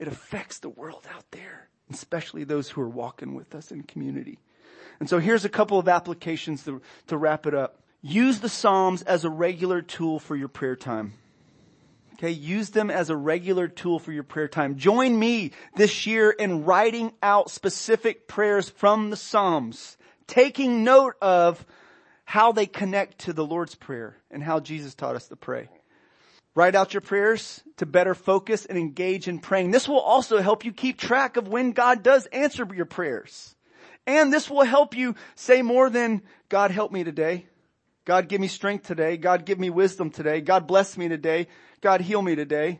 It 0.00 0.08
affects 0.08 0.58
the 0.58 0.68
world 0.68 1.06
out 1.14 1.24
there, 1.30 1.68
especially 1.92 2.42
those 2.42 2.68
who 2.68 2.80
are 2.80 2.88
walking 2.88 3.36
with 3.36 3.54
us 3.54 3.70
in 3.70 3.84
community. 3.84 4.40
And 4.98 5.08
so 5.08 5.20
here's 5.20 5.44
a 5.44 5.48
couple 5.48 5.78
of 5.78 5.88
applications 5.88 6.64
to, 6.64 6.82
to 7.06 7.16
wrap 7.16 7.46
it 7.46 7.54
up. 7.54 7.82
Use 8.02 8.40
the 8.40 8.48
Psalms 8.48 9.02
as 9.02 9.24
a 9.24 9.30
regular 9.30 9.80
tool 9.80 10.18
for 10.18 10.34
your 10.34 10.48
prayer 10.48 10.76
time. 10.76 11.14
Okay, 12.14 12.32
use 12.32 12.70
them 12.70 12.90
as 12.90 13.10
a 13.10 13.16
regular 13.16 13.68
tool 13.68 14.00
for 14.00 14.10
your 14.10 14.24
prayer 14.24 14.48
time. 14.48 14.74
Join 14.76 15.16
me 15.16 15.52
this 15.76 16.04
year 16.04 16.30
in 16.30 16.64
writing 16.64 17.12
out 17.22 17.48
specific 17.48 18.26
prayers 18.26 18.68
from 18.68 19.10
the 19.10 19.16
Psalms, 19.16 19.96
taking 20.26 20.82
note 20.82 21.14
of 21.22 21.64
how 22.28 22.52
they 22.52 22.66
connect 22.66 23.20
to 23.20 23.32
the 23.32 23.42
Lord's 23.42 23.74
Prayer 23.74 24.14
and 24.30 24.42
how 24.42 24.60
Jesus 24.60 24.94
taught 24.94 25.16
us 25.16 25.28
to 25.28 25.34
pray. 25.34 25.70
Write 26.54 26.74
out 26.74 26.92
your 26.92 27.00
prayers 27.00 27.62
to 27.78 27.86
better 27.86 28.14
focus 28.14 28.66
and 28.66 28.76
engage 28.76 29.28
in 29.28 29.38
praying. 29.38 29.70
This 29.70 29.88
will 29.88 29.98
also 29.98 30.42
help 30.42 30.62
you 30.62 30.74
keep 30.74 30.98
track 30.98 31.38
of 31.38 31.48
when 31.48 31.72
God 31.72 32.02
does 32.02 32.26
answer 32.26 32.68
your 32.74 32.84
prayers. 32.84 33.56
And 34.06 34.30
this 34.30 34.50
will 34.50 34.64
help 34.64 34.94
you 34.94 35.14
say 35.36 35.62
more 35.62 35.88
than, 35.88 36.20
God 36.50 36.70
help 36.70 36.92
me 36.92 37.02
today. 37.02 37.46
God 38.04 38.28
give 38.28 38.42
me 38.42 38.48
strength 38.48 38.86
today. 38.86 39.16
God 39.16 39.46
give 39.46 39.58
me 39.58 39.70
wisdom 39.70 40.10
today. 40.10 40.42
God 40.42 40.66
bless 40.66 40.98
me 40.98 41.08
today. 41.08 41.46
God 41.80 42.02
heal 42.02 42.20
me 42.20 42.36
today. 42.36 42.78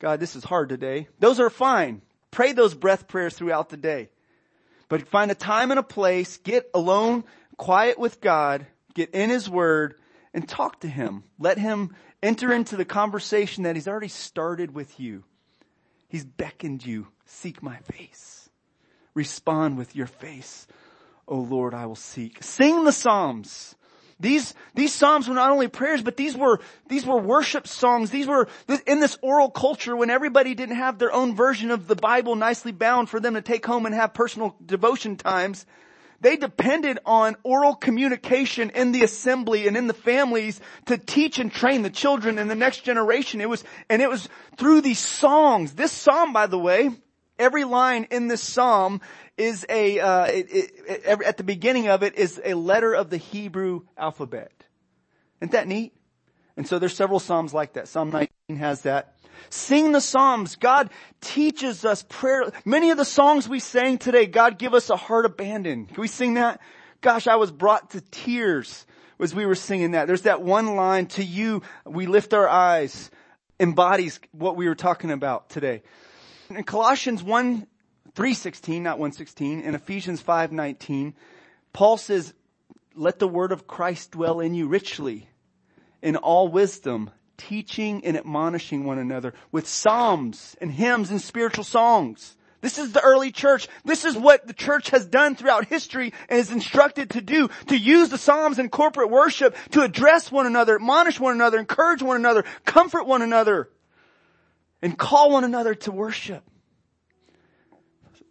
God, 0.00 0.20
this 0.20 0.36
is 0.36 0.44
hard 0.44 0.68
today. 0.68 1.08
Those 1.18 1.40
are 1.40 1.48
fine. 1.48 2.02
Pray 2.30 2.52
those 2.52 2.74
breath 2.74 3.08
prayers 3.08 3.32
throughout 3.32 3.70
the 3.70 3.78
day. 3.78 4.10
But 4.90 5.08
find 5.08 5.30
a 5.30 5.34
time 5.34 5.70
and 5.70 5.80
a 5.80 5.82
place, 5.82 6.36
get 6.36 6.68
alone, 6.74 7.24
quiet 7.56 7.98
with 7.98 8.20
God, 8.20 8.66
get 8.94 9.10
in 9.10 9.30
His 9.30 9.48
Word, 9.48 9.94
and 10.32 10.48
talk 10.48 10.80
to 10.80 10.88
Him. 10.88 11.24
Let 11.38 11.58
Him 11.58 11.94
enter 12.22 12.52
into 12.52 12.76
the 12.76 12.84
conversation 12.84 13.64
that 13.64 13.76
He's 13.76 13.88
already 13.88 14.08
started 14.08 14.74
with 14.74 14.98
you. 14.98 15.24
He's 16.08 16.24
beckoned 16.24 16.84
you. 16.84 17.08
Seek 17.26 17.62
my 17.62 17.76
face. 17.78 18.48
Respond 19.14 19.78
with 19.78 19.96
your 19.96 20.06
face. 20.06 20.66
O 21.26 21.38
Lord, 21.38 21.74
I 21.74 21.86
will 21.86 21.96
seek. 21.96 22.42
Sing 22.42 22.84
the 22.84 22.92
Psalms. 22.92 23.74
These, 24.20 24.54
these 24.74 24.92
Psalms 24.92 25.28
were 25.28 25.34
not 25.34 25.50
only 25.50 25.68
prayers, 25.68 26.02
but 26.02 26.16
these 26.16 26.36
were, 26.36 26.60
these 26.88 27.04
were 27.04 27.18
worship 27.18 27.66
songs. 27.66 28.10
These 28.10 28.26
were 28.26 28.48
in 28.86 29.00
this 29.00 29.18
oral 29.22 29.50
culture 29.50 29.96
when 29.96 30.10
everybody 30.10 30.54
didn't 30.54 30.76
have 30.76 30.98
their 30.98 31.12
own 31.12 31.34
version 31.34 31.70
of 31.70 31.86
the 31.86 31.96
Bible 31.96 32.36
nicely 32.36 32.72
bound 32.72 33.08
for 33.08 33.18
them 33.18 33.34
to 33.34 33.42
take 33.42 33.66
home 33.66 33.86
and 33.86 33.94
have 33.94 34.14
personal 34.14 34.54
devotion 34.64 35.16
times. 35.16 35.66
They 36.24 36.36
depended 36.36 36.98
on 37.04 37.36
oral 37.42 37.74
communication 37.74 38.70
in 38.70 38.92
the 38.92 39.04
assembly 39.04 39.68
and 39.68 39.76
in 39.76 39.88
the 39.88 39.92
families 39.92 40.58
to 40.86 40.96
teach 40.96 41.38
and 41.38 41.52
train 41.52 41.82
the 41.82 41.90
children 41.90 42.38
and 42.38 42.50
the 42.50 42.54
next 42.54 42.80
generation. 42.80 43.42
It 43.42 43.48
was, 43.50 43.62
and 43.90 44.00
it 44.00 44.08
was 44.08 44.26
through 44.56 44.80
these 44.80 44.98
songs. 44.98 45.74
This 45.74 45.92
psalm, 45.92 46.32
by 46.32 46.46
the 46.46 46.58
way, 46.58 46.88
every 47.38 47.64
line 47.64 48.06
in 48.10 48.28
this 48.28 48.42
psalm 48.42 49.02
is 49.36 49.66
a, 49.68 50.00
uh, 50.00 50.24
it, 50.24 50.46
it, 50.50 50.70
it, 50.88 51.22
at 51.22 51.36
the 51.36 51.44
beginning 51.44 51.88
of 51.88 52.02
it 52.02 52.14
is 52.14 52.40
a 52.42 52.54
letter 52.54 52.94
of 52.94 53.10
the 53.10 53.18
Hebrew 53.18 53.82
alphabet. 53.98 54.50
Isn't 55.42 55.52
that 55.52 55.68
neat? 55.68 55.92
And 56.56 56.66
so 56.66 56.78
there's 56.78 56.96
several 56.96 57.20
Psalms 57.20 57.52
like 57.52 57.74
that. 57.74 57.86
Psalm 57.86 58.08
19 58.08 58.56
has 58.56 58.80
that. 58.82 59.13
Sing 59.50 59.92
the 59.92 60.00
Psalms. 60.00 60.56
God 60.56 60.90
teaches 61.20 61.84
us 61.84 62.04
prayer. 62.08 62.52
Many 62.64 62.90
of 62.90 62.96
the 62.96 63.04
songs 63.04 63.48
we 63.48 63.60
sang 63.60 63.98
today, 63.98 64.26
God 64.26 64.58
give 64.58 64.74
us 64.74 64.90
a 64.90 64.96
heart 64.96 65.26
abandoned. 65.26 65.88
Can 65.88 66.00
we 66.00 66.08
sing 66.08 66.34
that? 66.34 66.60
Gosh, 67.00 67.26
I 67.26 67.36
was 67.36 67.50
brought 67.50 67.90
to 67.90 68.00
tears 68.00 68.86
as 69.20 69.34
we 69.34 69.46
were 69.46 69.54
singing 69.54 69.92
that. 69.92 70.06
There's 70.06 70.22
that 70.22 70.42
one 70.42 70.76
line, 70.76 71.06
to 71.06 71.24
you 71.24 71.62
we 71.84 72.06
lift 72.06 72.34
our 72.34 72.48
eyes, 72.48 73.10
embodies 73.60 74.20
what 74.32 74.56
we 74.56 74.68
were 74.68 74.74
talking 74.74 75.10
about 75.10 75.50
today. 75.50 75.82
In 76.50 76.64
Colossians 76.64 77.22
1 77.22 77.66
316, 78.14 78.82
not 78.82 78.98
116, 78.98 79.60
in 79.60 79.74
Ephesians 79.74 80.20
519, 80.20 81.14
Paul 81.72 81.96
says, 81.96 82.32
let 82.94 83.18
the 83.18 83.28
word 83.28 83.50
of 83.50 83.66
Christ 83.66 84.12
dwell 84.12 84.40
in 84.40 84.54
you 84.54 84.68
richly 84.68 85.28
in 86.00 86.16
all 86.16 86.48
wisdom, 86.48 87.10
teaching 87.36 88.04
and 88.04 88.16
admonishing 88.16 88.84
one 88.84 88.98
another 88.98 89.34
with 89.52 89.68
psalms 89.68 90.56
and 90.60 90.70
hymns 90.70 91.10
and 91.10 91.20
spiritual 91.20 91.64
songs. 91.64 92.36
This 92.64 92.78
is 92.78 92.92
the 92.92 93.02
early 93.02 93.30
church. 93.30 93.68
This 93.84 94.06
is 94.06 94.16
what 94.16 94.46
the 94.46 94.54
church 94.54 94.88
has 94.88 95.04
done 95.04 95.36
throughout 95.36 95.66
history 95.66 96.14
and 96.30 96.38
is 96.38 96.50
instructed 96.50 97.10
to 97.10 97.20
do, 97.20 97.50
to 97.66 97.76
use 97.76 98.08
the 98.08 98.16
Psalms 98.16 98.58
in 98.58 98.70
corporate 98.70 99.10
worship 99.10 99.54
to 99.72 99.82
address 99.82 100.32
one 100.32 100.46
another, 100.46 100.76
admonish 100.76 101.20
one 101.20 101.34
another, 101.34 101.58
encourage 101.58 102.02
one 102.02 102.16
another, 102.16 102.42
comfort 102.64 103.06
one 103.06 103.20
another, 103.20 103.68
and 104.80 104.96
call 104.96 105.30
one 105.30 105.44
another 105.44 105.74
to 105.74 105.92
worship. 105.92 106.42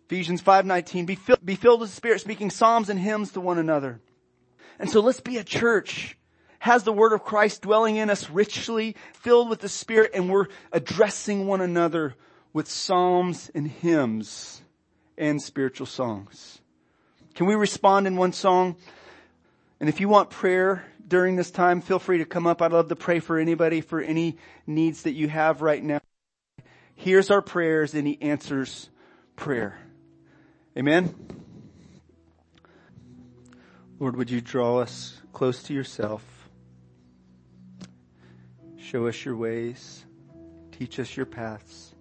Ephesians 0.08 0.42
5.19, 0.42 1.06
be 1.06 1.20
be 1.46 1.56
filled 1.56 1.82
with 1.82 1.90
the 1.90 1.96
Spirit, 1.96 2.20
speaking 2.22 2.50
psalms 2.50 2.90
and 2.90 3.00
hymns 3.00 3.34
to 3.34 3.40
one 3.40 3.60
another. 3.60 4.02
And 4.80 4.90
so 4.90 5.00
let's 5.00 5.22
be 5.22 5.38
a 5.38 5.44
church, 5.44 6.18
has 6.64 6.86
the 6.86 6.94
word 6.94 7.12
of 7.12 7.26
Christ 7.26 7.62
dwelling 7.64 7.98
in 7.98 8.10
us 8.10 8.30
richly, 8.30 8.96
filled 9.12 9.50
with 9.50 9.60
the 9.60 9.68
Spirit, 9.68 10.12
and 10.14 10.30
we're 10.30 10.46
addressing 10.72 11.46
one 11.46 11.60
another 11.60 12.16
with 12.54 12.70
psalms 12.70 13.52
and 13.54 13.68
hymns 13.68 14.62
and 15.18 15.42
spiritual 15.42 15.88
songs. 15.88 16.62
Can 17.36 17.48
we 17.48 17.56
respond 17.56 18.08
in 18.08 18.16
one 18.16 18.32
song? 18.32 18.78
And 19.82 19.90
if 19.90 20.00
you 20.00 20.08
want 20.08 20.30
prayer 20.30 20.86
during 21.06 21.36
this 21.36 21.52
time, 21.52 21.82
feel 21.82 22.00
free 22.00 22.20
to 22.20 22.26
come 22.26 22.48
up. 22.48 22.62
I'd 22.62 22.72
love 22.72 22.88
to 22.88 22.96
pray 22.96 23.20
for 23.20 23.38
anybody 23.38 23.82
for 23.82 24.00
any 24.00 24.38
needs 24.66 25.04
that 25.04 25.12
you 25.12 25.28
have 25.28 25.62
right 25.62 25.84
now. 25.84 26.00
Here's 26.96 27.30
our 27.30 27.42
prayers 27.42 27.94
and 27.94 28.08
he 28.08 28.18
answers 28.22 28.90
prayer. 29.36 29.80
Amen? 30.78 31.14
Lord, 34.00 34.16
would 34.16 34.32
you 34.32 34.40
draw 34.40 34.78
us 34.78 35.20
close 35.34 35.62
to 35.64 35.74
yourself? 35.74 36.33
Show 38.94 39.08
us 39.08 39.26
your 39.26 39.36
ways. 39.36 40.06
Teach 40.72 41.00
us 41.00 41.18
your 41.18 41.26
paths. 41.26 41.96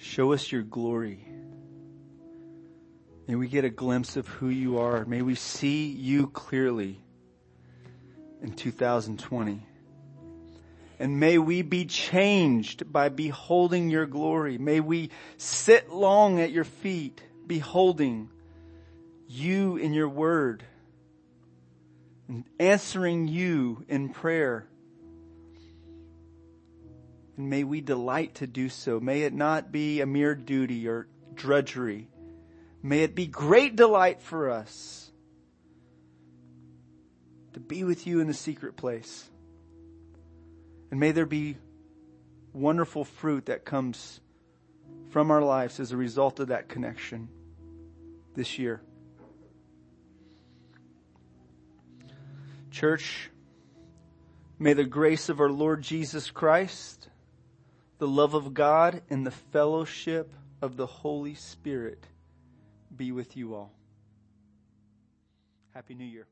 Show 0.00 0.32
us 0.32 0.50
your 0.50 0.62
glory. 0.62 1.22
May 3.26 3.34
we 3.34 3.46
get 3.46 3.66
a 3.66 3.68
glimpse 3.68 4.16
of 4.16 4.26
who 4.26 4.48
you 4.48 4.78
are. 4.78 5.04
May 5.04 5.20
we 5.20 5.34
see 5.34 5.88
you 5.88 6.28
clearly 6.28 6.98
in 8.40 8.54
2020. 8.54 9.66
And 10.98 11.20
may 11.20 11.36
we 11.36 11.60
be 11.60 11.84
changed 11.84 12.90
by 12.90 13.10
beholding 13.10 13.90
your 13.90 14.06
glory. 14.06 14.56
May 14.56 14.80
we 14.80 15.10
sit 15.36 15.90
long 15.92 16.40
at 16.40 16.52
your 16.52 16.64
feet, 16.64 17.20
beholding 17.46 18.30
you 19.28 19.76
in 19.76 19.92
your 19.92 20.08
word 20.08 20.64
and 22.28 22.44
answering 22.60 23.26
you 23.26 23.84
in 23.88 24.10
prayer. 24.10 24.66
And 27.36 27.48
may 27.48 27.64
we 27.64 27.80
delight 27.80 28.36
to 28.36 28.46
do 28.46 28.68
so. 28.68 29.00
May 29.00 29.22
it 29.22 29.32
not 29.32 29.72
be 29.72 30.00
a 30.00 30.06
mere 30.06 30.34
duty 30.34 30.86
or 30.86 31.08
drudgery. 31.34 32.08
May 32.82 33.02
it 33.02 33.14
be 33.14 33.26
great 33.26 33.76
delight 33.76 34.20
for 34.20 34.50
us 34.50 35.10
to 37.54 37.60
be 37.60 37.82
with 37.82 38.06
you 38.06 38.20
in 38.20 38.26
the 38.26 38.34
secret 38.34 38.76
place. 38.76 39.28
And 40.90 41.00
may 41.00 41.12
there 41.12 41.26
be 41.26 41.56
wonderful 42.52 43.04
fruit 43.04 43.46
that 43.46 43.64
comes 43.64 44.20
from 45.10 45.30
our 45.30 45.42
lives 45.42 45.80
as 45.80 45.92
a 45.92 45.96
result 45.96 46.40
of 46.40 46.48
that 46.48 46.68
connection 46.68 47.28
this 48.34 48.58
year. 48.58 48.80
Church, 52.70 53.30
may 54.58 54.72
the 54.72 54.84
grace 54.84 55.28
of 55.28 55.40
our 55.40 55.50
Lord 55.50 55.82
Jesus 55.82 56.30
Christ, 56.30 57.08
the 57.98 58.08
love 58.08 58.34
of 58.34 58.54
God, 58.54 59.02
and 59.10 59.26
the 59.26 59.30
fellowship 59.30 60.32
of 60.60 60.76
the 60.76 60.86
Holy 60.86 61.34
Spirit 61.34 62.04
be 62.94 63.12
with 63.12 63.36
you 63.36 63.54
all. 63.54 63.72
Happy 65.74 65.94
New 65.94 66.04
Year. 66.04 66.26